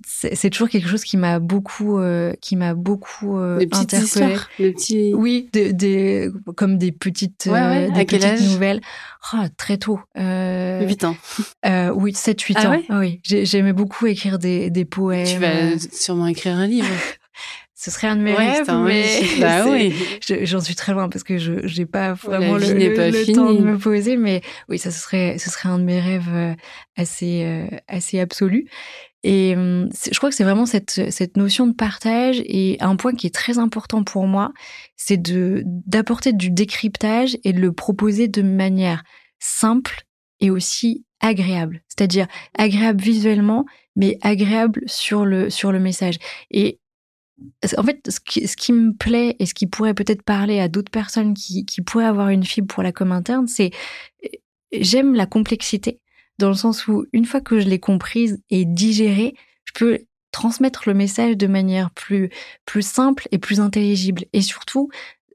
c'est 0.04 0.50
toujours 0.50 0.68
quelque 0.68 0.88
chose 0.88 1.04
qui 1.04 1.16
m'a 1.16 1.38
beaucoup, 1.38 1.98
euh, 1.98 2.32
qui 2.40 2.56
m'a 2.56 2.74
beaucoup 2.74 3.38
euh, 3.38 3.61
interpellée. 3.70 4.04
histoires, 4.04 4.48
les 4.59 4.72
petits. 4.72 5.14
Oui, 5.14 5.48
des, 5.52 6.28
comme 6.56 6.76
des 6.76 6.90
petites, 6.90 7.46
Ouais, 7.46 7.52
ouais. 7.52 7.86
À 7.86 7.90
des 7.90 8.04
petites 8.04 8.40
nouvelles. 8.50 8.80
Ah, 9.32 9.48
très 9.56 9.78
tôt. 9.78 10.00
Euh, 10.18 10.84
8 10.88 11.04
ans. 11.04 11.16
oui, 11.94 12.12
7-8 12.14 12.54
Ah 12.56 12.66
ans. 12.66 12.70
ouais? 12.72 12.84
Oui, 12.90 13.20
J'ai- 13.22 13.44
j'aimais 13.46 13.72
beaucoup 13.72 14.06
écrire 14.06 14.38
des, 14.40 14.70
des 14.70 14.84
poèmes. 14.84 15.24
Tu 15.26 15.38
vas 15.38 15.78
sûrement 15.92 16.26
écrire 16.26 16.56
un 16.56 16.66
livre. 16.66 16.88
Ce 17.81 17.93
serait 17.93 18.09
un 18.09 18.16
de 18.16 18.22
mes 18.22 18.33
Ouais, 18.35 18.51
rêves, 18.59 18.70
mais. 18.85 19.05
Bah 19.41 19.62
c'est- 19.62 19.70
oui. 19.70 19.95
je- 20.26 20.45
j'en 20.45 20.61
suis 20.61 20.74
très 20.74 20.93
loin 20.93 21.09
parce 21.09 21.22
que 21.22 21.39
je 21.39 21.64
j'ai 21.64 21.87
pas 21.87 22.09
La 22.09 22.14
vraiment 22.14 22.57
le, 22.57 22.72
le- 22.74 22.95
pas 22.95 23.07
le 23.09 23.12
finie. 23.22 23.37
temps 23.37 23.53
de 23.53 23.61
me 23.62 23.79
poser. 23.79 24.16
Mais 24.16 24.41
oui, 24.68 24.79
ça 24.79 24.91
ce 24.91 24.99
serait 25.01 25.39
ce 25.39 25.49
serait 25.49 25.68
un 25.68 25.79
de 25.79 25.85
mes 25.85 26.01
rêves 26.01 26.29
euh, 26.35 26.55
assez 26.97 27.45
euh, 27.45 27.66
assez 27.87 28.18
absolu. 28.18 28.66
Et 29.22 29.55
c'est- 29.93 30.12
je 30.12 30.18
crois 30.18 30.29
que 30.31 30.35
c'est 30.35 30.43
vraiment 30.45 30.66
cette 30.66 31.11
cette 31.12 31.37
notion 31.37 31.66
de 31.68 31.72
partage 31.72 32.41
et 32.47 32.76
un 32.81 32.97
point 32.97 33.14
qui 33.14 33.26
est 33.29 33.35
très 33.35 33.59
important 33.59 34.03
pour 34.03 34.26
moi, 34.26 34.53
c'est 34.97 35.16
de 35.20 35.62
d'apporter 35.64 36.33
du 36.33 36.51
décryptage 36.51 37.37
et 37.45 37.53
de 37.53 37.61
le 37.61 37.72
proposer 37.72 38.26
de 38.26 38.43
manière 38.43 39.05
simple 39.39 40.03
et 40.41 40.51
aussi 40.51 41.05
agréable. 41.20 41.83
C'est-à-dire 41.89 42.26
agréable 42.57 43.01
visuellement, 43.01 43.64
mais 43.97 44.18
agréable 44.22 44.83
sur 44.87 45.24
le 45.24 45.49
sur 45.51 45.70
le 45.72 45.79
message. 45.81 46.16
Et 46.51 46.81
en 47.76 47.82
fait, 47.82 48.11
ce 48.11 48.57
qui, 48.57 48.72
me 48.72 48.93
plaît 48.93 49.36
et 49.39 49.47
ce 49.47 49.55
qui 49.55 49.66
pourrait 49.66 49.95
peut-être 49.95 50.22
parler 50.22 50.61
à 50.61 50.68
d'autres 50.68 50.91
personnes 50.91 51.34
qui, 51.34 51.64
pourraient 51.86 52.05
avoir 52.05 52.28
une 52.28 52.45
fibre 52.45 52.72
pour 52.72 52.82
la 52.82 52.93
com 52.93 53.12
interne, 53.12 53.47
c'est 53.47 53.70
j'aime 54.72 55.14
la 55.14 55.26
complexité. 55.26 56.01
Dans 56.39 56.49
le 56.49 56.55
sens 56.55 56.86
où 56.86 57.05
une 57.12 57.24
fois 57.24 57.41
que 57.41 57.59
je 57.59 57.68
l'ai 57.68 57.80
comprise 57.80 58.41
et 58.51 58.64
digérée, 58.64 59.34
je 59.64 59.72
peux 59.74 59.99
transmettre 60.30 60.84
le 60.86 60.95
message 60.95 61.36
de 61.36 61.47
manière 61.47 61.91
plus 61.91 62.30
plus 62.64 62.86
simple 62.86 63.28
et 63.32 63.39
plus 63.39 63.61
intelligible. 63.61 64.24
Et 64.32 64.43
surtout 64.43 64.89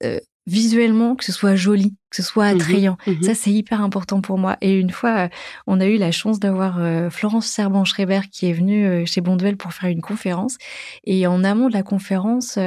euh, 0.04 0.20
visuellement 0.48 1.16
que 1.16 1.26
ce 1.26 1.32
soit 1.32 1.56
joli, 1.56 1.96
que 2.14 2.22
ce 2.22 2.30
soit 2.30 2.54
Mhm, 2.54 2.62
attrayant. 2.62 2.98
mhm. 3.08 3.24
Ça, 3.24 3.34
c'est 3.34 3.52
hyper 3.52 3.82
important 3.82 4.22
pour 4.22 4.38
moi. 4.38 4.56
Et 4.62 4.78
une 4.78 4.92
fois, 4.92 5.26
euh, 5.26 5.28
on 5.66 5.82
a 5.82 5.88
eu 5.88 5.98
la 5.98 6.12
chance 6.12 6.40
d'avoir 6.40 6.80
euh, 6.80 7.10
Florence 7.10 7.48
Serban-Schreiber 7.48 8.22
qui 8.32 8.46
est 8.48 8.54
venue 8.54 8.86
euh, 8.86 9.06
chez 9.06 9.22
Bondwell 9.22 9.58
pour 9.58 9.74
faire 9.74 9.90
une 9.90 10.02
conférence. 10.02 10.58
Et 11.06 11.26
en 11.26 11.44
amont 11.44 11.70
de 11.70 11.74
la 11.74 11.84
conférence, 11.84 12.58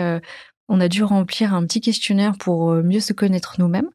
on 0.68 0.80
a 0.80 0.88
dû 0.88 1.04
remplir 1.04 1.54
un 1.54 1.62
petit 1.64 1.80
questionnaire 1.80 2.32
pour 2.38 2.72
mieux 2.74 2.98
se 3.00 3.12
connaître 3.12 3.54
nous-mêmes. 3.58 3.88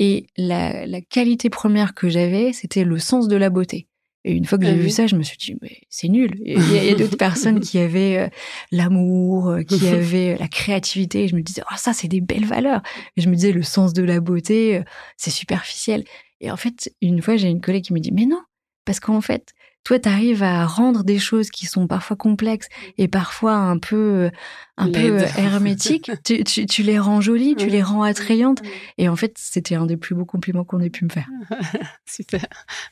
Et 0.00 0.26
la, 0.36 0.84
la 0.86 1.00
qualité 1.00 1.48
première 1.50 1.94
que 1.94 2.08
j'avais, 2.08 2.52
c'était 2.52 2.82
le 2.84 2.98
sens 2.98 3.28
de 3.28 3.36
la 3.36 3.50
beauté. 3.50 3.86
Et 4.28 4.32
une 4.32 4.44
fois 4.44 4.58
que 4.58 4.66
j'ai 4.66 4.74
vu 4.74 4.90
ça, 4.90 5.06
je 5.06 5.16
me 5.16 5.22
suis 5.22 5.38
dit, 5.38 5.56
mais 5.62 5.80
c'est 5.88 6.08
nul. 6.08 6.38
Il 6.44 6.60
y 6.70 6.90
a, 6.90 6.94
d'autres 6.94 7.16
personnes 7.18 7.60
qui 7.60 7.78
avaient 7.78 8.18
euh, 8.18 8.28
l'amour, 8.70 9.48
euh, 9.48 9.62
qui 9.62 9.88
avaient 9.88 10.36
la 10.36 10.48
créativité. 10.48 11.24
Et 11.24 11.28
je 11.28 11.34
me 11.34 11.40
disais, 11.40 11.62
oh, 11.64 11.74
ça, 11.78 11.94
c'est 11.94 12.08
des 12.08 12.20
belles 12.20 12.44
valeurs. 12.44 12.82
Et 13.16 13.22
je 13.22 13.30
me 13.30 13.34
disais, 13.34 13.52
le 13.52 13.62
sens 13.62 13.94
de 13.94 14.02
la 14.02 14.20
beauté, 14.20 14.82
c'est 15.16 15.30
superficiel. 15.30 16.04
Et 16.42 16.50
en 16.50 16.58
fait, 16.58 16.92
une 17.00 17.22
fois, 17.22 17.36
j'ai 17.38 17.48
une 17.48 17.62
collègue 17.62 17.84
qui 17.84 17.94
me 17.94 18.00
dit, 18.00 18.12
mais 18.12 18.26
non, 18.26 18.42
parce 18.84 19.00
qu'en 19.00 19.22
fait, 19.22 19.54
toi, 19.84 19.98
tu 19.98 20.08
arrives 20.08 20.42
à 20.42 20.66
rendre 20.66 21.02
des 21.02 21.18
choses 21.18 21.50
qui 21.50 21.66
sont 21.66 21.86
parfois 21.86 22.16
complexes 22.16 22.68
et 22.98 23.08
parfois 23.08 23.54
un 23.54 23.78
peu, 23.78 24.30
un 24.76 24.90
peu 24.90 25.18
hermétiques. 25.36 26.10
tu, 26.24 26.44
tu, 26.44 26.66
tu, 26.66 26.82
les 26.82 26.98
rends 26.98 27.20
jolies, 27.20 27.56
tu 27.56 27.68
les 27.68 27.82
rends 27.82 28.02
attrayantes. 28.02 28.60
Et 28.98 29.08
en 29.08 29.16
fait, 29.16 29.34
c'était 29.38 29.76
un 29.76 29.86
des 29.86 29.96
plus 29.96 30.14
beaux 30.14 30.26
compliments 30.26 30.64
qu'on 30.64 30.80
ait 30.80 30.90
pu 30.90 31.04
me 31.04 31.10
faire. 31.10 31.28
Super. 32.06 32.44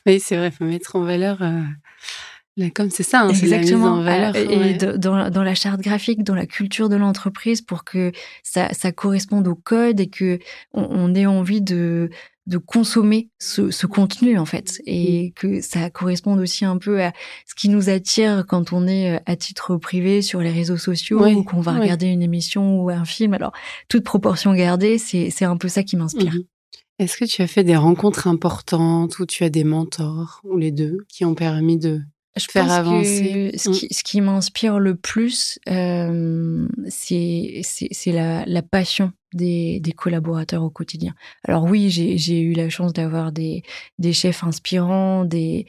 Oui, 0.05 0.19
c'est 0.19 0.37
vrai, 0.37 0.47
il 0.47 0.51
faut 0.51 0.65
mettre 0.65 0.95
en 0.95 1.03
valeur. 1.03 1.41
Euh, 1.41 1.61
comme 2.73 2.89
c'est 2.89 3.03
ça, 3.03 3.21
hein, 3.21 3.29
Exactement. 3.29 3.57
La 3.57 3.61
mise 3.61 3.99
en 3.99 4.01
valeur. 4.01 4.35
Et 4.35 4.73
dans, 4.97 5.29
dans, 5.29 5.43
la 5.43 5.53
charte 5.53 5.81
graphique, 5.81 6.23
dans 6.23 6.33
la 6.33 6.47
culture 6.47 6.89
de 6.89 6.95
l'entreprise, 6.95 7.61
pour 7.61 7.83
que 7.83 8.11
ça, 8.41 8.73
ça, 8.73 8.91
corresponde 8.91 9.47
au 9.47 9.55
code 9.55 9.99
et 9.99 10.07
que 10.07 10.39
on 10.73 11.13
ait 11.13 11.27
envie 11.27 11.61
de 11.61 12.09
de 12.47 12.57
consommer 12.57 13.29
ce, 13.39 13.85
contenu 13.85 14.39
en 14.39 14.45
fait 14.45 14.81
et 14.85 15.33
que 15.35 15.61
ça 15.61 15.89
corresponde 15.89 16.39
aussi 16.39 16.65
un 16.65 16.77
peu 16.77 17.03
à 17.03 17.11
ce 17.45 17.53
qui 17.55 17.69
nous 17.69 17.89
attire 17.89 18.45
quand 18.47 18.73
on 18.73 18.87
est 18.87 19.15
euh, 19.15 19.19
à 19.25 19.35
titre 19.35 19.75
privé 19.75 20.21
sur 20.21 20.39
les 20.39 20.51
réseaux 20.51 20.77
sociaux 20.77 21.25
ou 21.27 21.43
qu'on 21.43 21.59
va 21.59 21.73
regarder 21.73 22.07
une 22.07 22.23
émission 22.23 22.81
ou 22.81 22.89
un 22.89 23.05
film. 23.05 23.33
Alors 23.33 23.51
toute 23.89 24.03
proportion 24.03 24.53
gardée, 24.53 24.97
c'est 24.97 25.45
un 25.45 25.57
peu 25.57 25.67
ça 25.67 25.83
qui 25.83 25.97
m'inspire. 25.97 26.33
Mhm. 26.33 26.43
Est-ce 26.99 27.17
que 27.17 27.25
tu 27.25 27.41
as 27.43 27.47
fait 27.47 27.63
des 27.63 27.75
rencontres 27.75 28.27
importantes 28.27 29.19
ou 29.19 29.25
tu 29.25 29.43
as 29.43 29.49
des 29.49 29.63
mentors 29.63 30.41
ou 30.43 30.57
les 30.57 30.71
deux 30.71 31.05
qui 31.09 31.25
ont 31.25 31.35
permis 31.35 31.77
de 31.77 32.01
je 32.37 32.45
faire 32.49 32.71
avancer? 32.71 33.51
ce 33.55 33.69
qui, 33.69 33.93
ce 33.93 34.03
qui 34.03 34.21
m'inspire 34.21 34.79
le 34.79 34.95
plus, 34.95 35.59
euh, 35.69 36.67
c'est 36.87 37.61
la, 38.07 38.45
la 38.45 38.61
passion 38.63 39.11
des, 39.37 39.81
collaborateurs 39.95 40.63
au 40.63 40.69
quotidien. 40.69 41.13
Alors 41.45 41.63
oui, 41.63 41.89
j'ai 41.89 42.41
eu 42.41 42.53
la 42.53 42.69
chance 42.69 42.91
d'avoir 42.91 43.31
des, 43.31 43.63
chefs 44.11 44.43
inspirants, 44.43 45.23
des, 45.23 45.67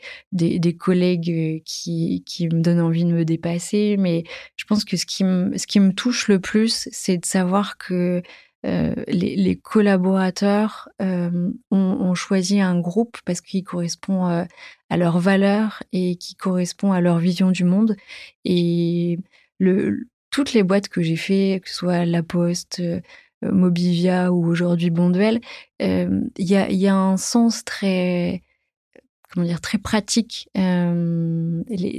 collègues 0.79 1.63
qui, 1.65 2.25
qui 2.27 2.49
me 2.49 2.61
donnent 2.61 2.81
envie 2.81 3.05
de 3.05 3.13
me 3.13 3.25
dépasser, 3.25 3.97
mais 3.99 4.25
je 4.57 4.65
pense 4.65 4.85
que 4.85 4.97
ce 4.97 5.07
qui 5.07 5.25
me, 5.25 5.93
touche 5.93 6.29
le 6.29 6.41
plus, 6.41 6.89
c'est 6.91 7.19
de 7.19 7.27
savoir 7.27 7.79
que 7.79 8.23
euh, 8.67 8.93
les, 9.07 9.57
collaborateurs 9.57 10.89
euh, 11.01 11.51
ont, 11.71 12.15
choisi 12.15 12.61
un 12.61 12.81
groupe 12.81 13.19
parce 13.25 13.41
qu'il 13.41 13.63
correspond 13.63 14.29
euh, 14.29 14.45
à 14.91 14.97
leurs 14.97 15.21
valeurs 15.21 15.83
et 15.93 16.17
qui 16.17 16.35
correspond 16.35 16.93
à 16.93 17.01
leur 17.01 17.19
vision 17.19 17.53
du 17.53 17.65
monde. 17.65 17.97
Et 18.45 19.19
toutes 20.31 20.53
les 20.53 20.63
boîtes 20.63 20.89
que 20.89 21.03
j'ai 21.03 21.17
fait, 21.17 21.61
que 21.63 21.71
ce 21.71 21.77
soit 21.77 22.05
La 22.05 22.23
Poste, 22.23 22.83
Mobivia 23.43 24.33
ou 24.33 24.47
aujourd'hui 24.47 24.91
Bonduel, 24.91 25.41
il 25.81 26.27
y 26.39 26.89
a, 26.89 26.95
un 26.95 27.17
sens 27.17 27.65
très 27.65 28.43
comment 29.31 29.47
dire 29.47 29.61
très 29.61 29.79
pratique. 29.79 30.49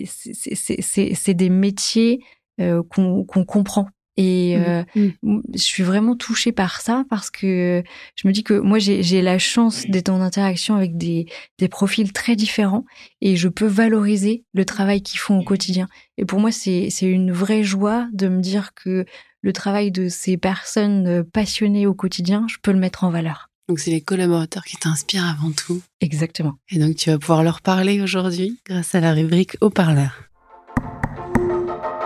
c'est 0.05 1.33
des 1.33 1.49
métiers 1.49 2.19
qu'on 2.57 3.25
comprend 3.25 3.87
et 4.17 4.57
mmh. 4.57 4.63
Euh, 4.67 4.83
mmh. 5.23 5.39
je 5.53 5.59
suis 5.59 5.83
vraiment 5.83 6.15
touchée 6.15 6.51
par 6.51 6.81
ça 6.81 7.05
parce 7.09 7.29
que 7.29 7.83
je 8.15 8.27
me 8.27 8.33
dis 8.33 8.43
que 8.43 8.53
moi, 8.53 8.77
j'ai 8.79 9.21
la 9.21 9.39
chance 9.39 9.85
d'être 9.87 10.09
en 10.09 10.21
interaction 10.21 10.75
avec 10.75 10.97
des, 10.97 11.27
des 11.57 11.67
profils 11.69 12.11
très 12.11 12.35
différents 12.35 12.85
et 13.21 13.37
je 13.37 13.47
peux 13.47 13.67
valoriser 13.67 14.43
le 14.53 14.65
travail 14.65 15.01
qu'ils 15.01 15.19
font 15.19 15.39
au 15.39 15.43
quotidien. 15.43 15.87
Et 16.17 16.25
pour 16.25 16.39
moi, 16.39 16.51
c'est 16.51 16.89
une 17.01 17.31
vraie 17.31 17.63
joie 17.63 18.07
de 18.11 18.27
me 18.27 18.41
dire 18.41 18.73
que 18.73 19.05
le 19.41 19.53
travail 19.53 19.91
de 19.91 20.09
ces 20.09 20.35
personnes 20.37 21.07
euh, 21.07 21.23
passionnées 21.23 21.87
au 21.87 21.93
quotidien, 21.93 22.45
je 22.49 22.57
peux 22.61 22.71
le 22.71 22.79
mettre 22.79 23.05
en 23.05 23.11
valeur. 23.11 23.49
Donc 23.69 23.79
c'est 23.79 23.91
les 23.91 24.01
collaborateurs 24.01 24.65
qui 24.65 24.75
t'inspirent 24.77 25.25
avant 25.25 25.51
tout. 25.51 25.81
Exactement. 26.01 26.55
Et 26.69 26.79
donc 26.79 26.95
tu 26.95 27.09
vas 27.09 27.19
pouvoir 27.19 27.43
leur 27.43 27.61
parler 27.61 28.01
aujourd'hui 28.01 28.59
grâce 28.65 28.95
à 28.95 28.99
la 28.99 29.13
rubrique 29.13 29.57
haut-parleur. 29.61 30.23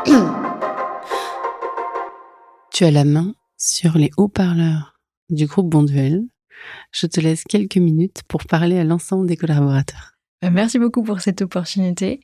Tu 2.74 2.86
as 2.86 2.92
la 2.92 3.06
main 3.06 3.36
sur 3.56 4.00
les 4.00 4.10
haut-parleurs 4.18 5.00
du 5.30 5.46
groupe 5.46 5.70
Bonduel. 5.70 6.24
Je 6.92 7.06
te 7.06 7.22
laisse 7.22 7.44
quelques 7.44 7.78
minutes 7.78 8.24
pour 8.28 8.46
parler 8.46 8.80
à 8.80 8.84
l'ensemble 8.84 9.28
des 9.28 9.38
collaborateurs. 9.38 10.14
Euh, 10.44 10.50
merci 10.52 10.80
beaucoup 10.80 11.04
pour 11.04 11.22
cette 11.22 11.44
opportunité. 11.44 12.22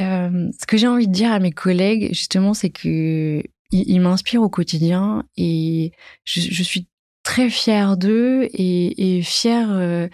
Euh, 0.00 0.50
ce 0.60 0.66
que 0.66 0.76
j'ai 0.76 0.88
envie 0.88 1.06
de 1.06 1.12
dire 1.12 1.30
à 1.30 1.38
mes 1.38 1.52
collègues, 1.52 2.08
justement, 2.08 2.54
c'est 2.54 2.70
que 2.70 3.40
ils, 3.70 4.00
m'inspirent 4.00 4.42
au 4.42 4.48
quotidien 4.48 5.22
et 5.36 5.92
je, 6.24 6.62
suis 6.64 6.88
très 7.22 7.48
fière 7.48 7.96
d'eux 7.96 8.48
et, 8.52 9.18
et 9.18 9.22
fière 9.22 9.68
euh, 9.70 10.08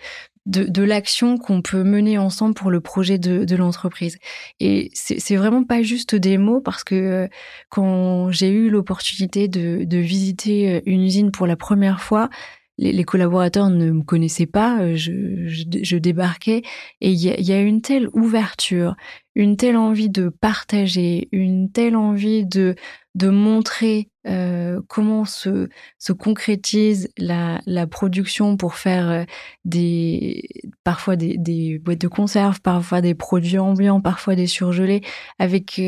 de, 0.46 0.64
de 0.64 0.82
l'action 0.82 1.38
qu'on 1.38 1.62
peut 1.62 1.84
mener 1.84 2.18
ensemble 2.18 2.54
pour 2.54 2.70
le 2.70 2.80
projet 2.80 3.18
de, 3.18 3.44
de 3.44 3.56
l'entreprise. 3.56 4.18
Et 4.60 4.90
c'est 4.94 5.36
vraiment 5.36 5.64
pas 5.64 5.82
juste 5.82 6.14
des 6.14 6.38
mots 6.38 6.60
parce 6.60 6.84
que 6.84 6.94
euh, 6.94 7.28
quand 7.70 8.30
j'ai 8.30 8.50
eu 8.50 8.68
l'opportunité 8.68 9.48
de, 9.48 9.84
de 9.84 9.98
visiter 9.98 10.74
euh, 10.74 10.80
une 10.86 11.02
usine 11.02 11.30
pour 11.30 11.46
la 11.46 11.56
première 11.56 12.00
fois, 12.00 12.28
les, 12.78 12.92
les, 12.92 13.04
collaborateurs 13.04 13.70
ne 13.70 13.90
me 13.90 14.02
connaissaient 14.02 14.46
pas, 14.46 14.80
euh, 14.80 14.96
je, 14.96 15.46
je, 15.46 15.64
je 15.82 15.96
débarquais 15.96 16.62
et 17.00 17.10
il 17.10 17.18
y 17.18 17.30
a, 17.30 17.40
y 17.40 17.52
a, 17.52 17.60
une 17.60 17.82
telle 17.82 18.08
ouverture, 18.12 18.96
une 19.34 19.56
telle 19.56 19.76
envie 19.76 20.10
de 20.10 20.28
partager, 20.28 21.28
une 21.32 21.70
telle 21.70 21.96
envie 21.96 22.44
de, 22.44 22.74
de 23.14 23.28
montrer 23.28 24.08
euh, 24.26 24.80
comment 24.88 25.24
se, 25.24 25.68
se 25.98 26.12
concrétise 26.12 27.10
la, 27.18 27.60
la 27.66 27.86
production 27.86 28.56
pour 28.56 28.74
faire 28.74 29.10
euh, 29.10 29.24
des 29.64 30.48
parfois 30.82 31.14
des, 31.14 31.36
des 31.36 31.78
boîtes 31.78 32.00
de 32.00 32.08
conserve, 32.08 32.60
parfois 32.60 33.00
des 33.00 33.14
produits 33.14 33.58
ambiants, 33.58 34.00
parfois 34.00 34.34
des 34.34 34.46
surgelés, 34.46 35.02
avec 35.38 35.80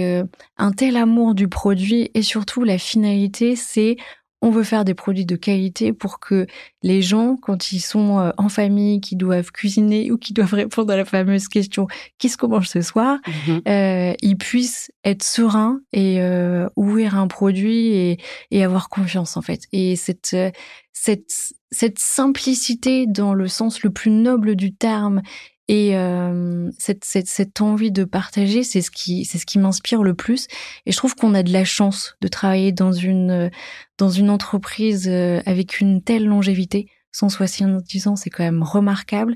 un 0.59 0.73
tel 0.73 0.97
amour 0.97 1.35
du 1.35 1.49
produit 1.49 2.11
et 2.15 2.23
surtout 2.23 2.63
la 2.63 2.79
finalité, 2.79 3.57
c'est 3.57 3.97
on 4.43 4.51
veut 4.51 4.63
faire 4.63 4.85
des 4.85 4.95
produits 4.95 5.27
de 5.27 5.37
qualité 5.37 5.93
pour 5.93 6.21
que 6.21 6.47
les 6.83 7.03
gens, 7.03 7.37
quand 7.37 7.73
ils 7.73 7.81
sont 7.81 8.19
euh, 8.19 8.31
en 8.37 8.49
famille, 8.49 9.01
qui 9.01 9.17
doivent 9.17 9.51
cuisiner 9.51 10.13
ou 10.13 10.19
qui 10.19 10.33
doivent 10.33 10.55
répondre 10.55 10.93
à 10.93 10.97
la 10.97 11.05
fameuse 11.05 11.49
question 11.49 11.87
qu'est-ce 12.19 12.37
qu'on 12.37 12.49
mange 12.49 12.69
ce 12.69 12.83
soir, 12.83 13.19
mhm. 13.27 13.63
euh, 13.67 14.15
ils 14.21 14.37
puissent 14.37 14.91
être 15.05 15.23
sereins 15.23 15.81
et 15.93 16.21
euh, 16.21 16.69
ouvrir 16.77 17.17
un 17.17 17.29
produit 17.29 17.89
et, 17.89 18.19
et, 18.51 18.63
avoir 18.63 18.89
confiance 18.89 19.37
en 19.37 19.43
fait. 19.43 19.63
Et 19.73 19.97
cette 19.97 20.37
cette 20.93 21.55
cette 21.71 21.99
simplicité 21.99 23.07
dans 23.07 23.35
le 23.35 23.49
sens 23.49 23.83
le 23.83 23.91
plus 23.91 24.11
noble 24.11 24.55
du 24.55 24.75
terme 24.75 25.23
et 25.69 25.97
euh, 25.97 26.71
cette, 26.79 27.05
cette, 27.05 27.27
cette, 27.27 27.61
envie 27.61 27.91
de 27.91 28.05
partager, 28.05 28.63
c'est 28.63 28.83
ce 28.83 28.91
qui, 28.91 29.25
c'est 29.25 29.39
ce 29.39 29.47
qui 29.47 29.59
m'inspire 29.59 30.03
le 30.03 30.15
plus. 30.15 30.47
Et 30.87 30.93
je 30.93 30.97
trouve 30.97 31.17
qu'on 31.17 31.35
a 31.35 31.43
de 31.43 31.53
la 31.53 31.65
chance 31.65 32.17
de 32.21 32.29
travailler 32.29 32.71
dans 32.71 32.93
une, 32.93 33.51
dans 33.99 34.11
une 34.11 34.31
entreprise 34.31 35.09
euh, 35.09 35.41
avec 35.45 35.81
une 35.81 36.03
telle 36.03 36.25
longévité. 36.25 36.87
170 37.13 38.09
ans, 38.09 38.17
c'est 38.17 38.31
quand 38.31 38.45
même 38.45 38.63
remarquable. 38.63 39.35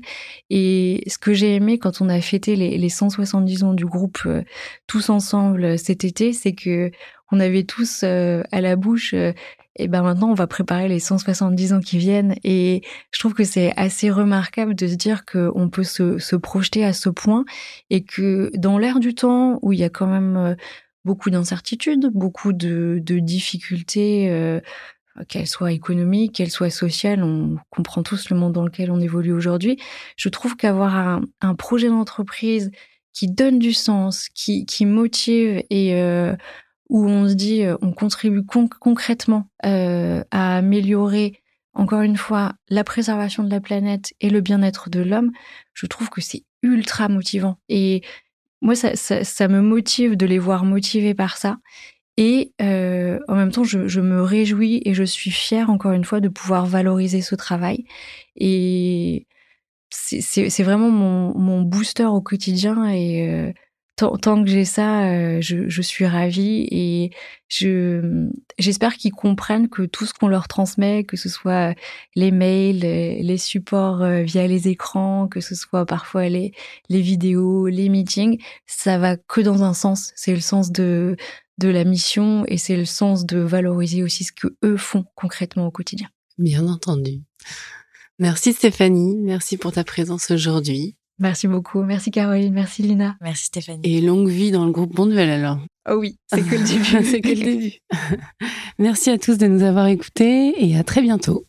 Et 0.49 1.03
ce 1.07 1.17
que 1.17 1.33
j'ai 1.33 1.55
aimé 1.55 1.79
quand 1.79 1.99
on 1.99 2.09
a 2.09 2.21
fêté 2.21 2.55
les, 2.55 2.77
les 2.77 2.89
170 2.89 3.63
ans 3.63 3.73
du 3.73 3.85
groupe 3.85 4.19
euh, 4.25 4.43
tous 4.87 5.09
ensemble 5.09 5.77
cet 5.79 6.05
été, 6.05 6.31
c'est 6.31 6.53
que 6.53 6.91
on 7.33 7.39
avait 7.39 7.63
tous 7.63 8.03
à 8.03 8.61
la 8.61 8.75
bouche 8.75 9.15
et 9.75 9.87
ben 9.87 10.03
maintenant 10.03 10.29
on 10.29 10.33
va 10.33 10.47
préparer 10.47 10.87
les 10.87 10.99
170 10.99 11.73
ans 11.73 11.79
qui 11.79 11.97
viennent 11.97 12.35
et 12.43 12.81
je 13.11 13.19
trouve 13.19 13.33
que 13.33 13.43
c'est 13.43 13.73
assez 13.77 14.09
remarquable 14.09 14.75
de 14.75 14.87
se 14.87 14.95
dire 14.95 15.25
qu'on 15.25 15.69
peut 15.69 15.83
se, 15.83 16.17
se, 16.17 16.35
projeter 16.35 16.83
à 16.83 16.93
ce 16.93 17.09
point 17.09 17.45
et 17.89 18.03
que 18.03 18.51
dans 18.55 18.77
l'ère 18.77 18.99
du 18.99 19.15
temps 19.15 19.59
où 19.61 19.73
il 19.73 19.79
y 19.79 19.83
a 19.83 19.89
quand 19.89 20.07
même 20.07 20.37
euh, 20.37 20.55
beaucoup 21.05 21.29
d'incertitudes, 21.29 22.07
beaucoup 22.13 22.53
de, 22.53 22.99
de 23.01 23.19
difficultés, 23.19 24.29
euh, 24.29 24.59
qu'elles 25.27 25.47
soient 25.47 25.71
économiques, 25.71 26.35
qu'elles 26.35 26.51
soient 26.51 26.69
sociales, 26.69 27.23
on 27.23 27.57
comprend 27.69 28.03
tous 28.03 28.29
le 28.29 28.37
monde 28.37 28.53
dans 28.53 28.63
lequel 28.63 28.91
on 28.91 28.99
évolue 28.99 29.33
aujourd'hui. 29.33 29.77
Je 30.15 30.29
trouve 30.29 30.55
qu'avoir 30.55 30.95
un, 30.95 31.21
un, 31.41 31.55
projet 31.55 31.89
d'entreprise 31.89 32.71
qui 33.13 33.27
donne 33.27 33.59
du 33.59 33.73
sens, 33.73 34.29
qui, 34.29 34.65
qui 34.65 34.85
motive 34.85 35.63
et 35.69 35.95
euh, 35.95 36.35
où 36.91 37.07
on 37.07 37.27
se 37.27 37.33
dit 37.33 37.63
euh, 37.63 37.77
on 37.81 37.93
contribue 37.93 38.43
concrètement 38.45 39.47
euh, 39.65 40.23
à 40.29 40.57
améliorer 40.57 41.41
encore 41.73 42.01
une 42.01 42.17
fois 42.17 42.53
la 42.69 42.83
préservation 42.83 43.43
de 43.43 43.49
la 43.49 43.61
planète 43.61 44.13
et 44.19 44.29
le 44.29 44.41
bien-être 44.41 44.89
de 44.89 44.99
l'homme, 44.99 45.31
je 45.73 45.85
trouve 45.85 46.09
que 46.09 46.19
c'est 46.19 46.43
ultra 46.63 47.07
motivant. 47.07 47.57
Et 47.69 48.01
moi, 48.61 48.75
ça, 48.75 49.47
me 49.47 49.61
motive 49.61 50.17
de 50.17 50.25
les 50.25 50.37
voir 50.37 50.65
motivés 50.65 51.13
par 51.13 51.37
ça. 51.37 51.57
Et 52.17 52.51
euh, 52.61 53.19
en 53.29 53.35
même 53.35 53.51
temps, 53.51 53.63
je, 53.63 54.01
me 54.01 54.21
réjouis 54.21 54.81
et 54.83 54.93
je 54.93 55.03
suis 55.03 55.31
fière, 55.31 55.69
encore 55.69 55.93
une 55.93 56.03
fois, 56.03 56.19
de 56.19 56.27
pouvoir 56.27 56.65
valoriser 56.65 57.21
ce 57.21 57.35
travail. 57.35 57.85
Et 58.35 59.27
c'est 59.89 60.63
vraiment 60.63 60.91
mon, 60.91 61.61
booster 61.61 62.05
au 62.05 62.21
quotidien. 62.21 62.91
Et 62.91 63.53
tant, 64.01 64.17
tant, 64.17 64.43
que 64.43 64.49
j'ai 64.49 64.65
ça, 64.65 65.11
euh, 65.11 65.37
je, 65.41 65.81
suis 65.81 66.05
ravie. 66.05 66.67
Et 66.71 67.11
j'espère 68.57 68.95
qu'ils 68.95 69.11
comprennent 69.11 69.69
que 69.69 69.83
tout 69.83 70.05
ce 70.05 70.13
qu'on 70.13 70.27
leur 70.27 70.47
transmet, 70.47 71.03
que 71.03 71.17
ce 71.17 71.29
soit 71.29 71.75
les 72.15 72.31
mails, 72.31 72.79
les 72.79 73.37
supports 73.37 74.01
euh, 74.01 74.23
via 74.23 74.47
les 74.47 74.67
écrans, 74.67 75.27
que 75.27 75.39
ce 75.39 75.53
soit 75.53 75.85
parfois 75.85 76.27
les, 76.29 76.51
les 76.89 77.01
vidéos, 77.01 77.67
les 77.67 77.89
meetings, 77.89 78.41
ça 78.65 78.97
va 78.97 79.17
que 79.17 79.41
dans 79.41 79.63
un 79.63 79.73
sens. 79.73 80.11
C'est 80.15 80.33
le 80.33 80.41
sens 80.41 80.71
de 80.71 81.15
de 81.57 81.67
la 81.69 81.83
mission 81.83 82.43
et 82.47 82.57
c'est 82.57 82.75
le 82.75 82.85
sens 82.85 83.23
de 83.23 83.37
valoriser 83.37 84.01
aussi 84.01 84.23
ce 84.23 84.31
que 84.31 84.47
eux 84.63 84.77
font 84.77 85.05
concrètement 85.13 85.67
au 85.67 85.71
quotidien. 85.71 86.09
Bien 86.39 86.65
entendu. 86.65 87.21
Merci 88.17 88.53
Stéphanie, 88.53 89.17
merci 89.21 89.57
pour 89.57 89.71
ta 89.71 89.83
présence 89.83 90.31
aujourd'hui. 90.31 90.95
Merci 91.21 91.47
beaucoup, 91.47 91.83
merci 91.83 92.09
Caroline, 92.09 92.51
merci 92.51 92.81
Lina. 92.81 93.15
Merci 93.21 93.45
Stéphanie. 93.45 93.81
Et 93.83 94.01
longue 94.01 94.27
vie 94.27 94.49
dans 94.49 94.65
le 94.65 94.71
groupe 94.71 94.95
Bonduel 94.95 95.29
alors. 95.29 95.59
Oh 95.87 95.95
oui, 95.99 96.17
c'est 96.27 96.41
que 96.41 96.55
le 96.55 96.63
début. 96.67 97.05
c'est 97.05 97.21
que 97.21 97.29
le 97.29 97.35
début. 97.35 97.73
merci 98.79 99.11
à 99.11 99.19
tous 99.19 99.37
de 99.37 99.45
nous 99.45 99.61
avoir 99.61 99.85
écoutés 99.85 100.53
et 100.57 100.75
à 100.75 100.83
très 100.83 101.03
bientôt. 101.03 101.45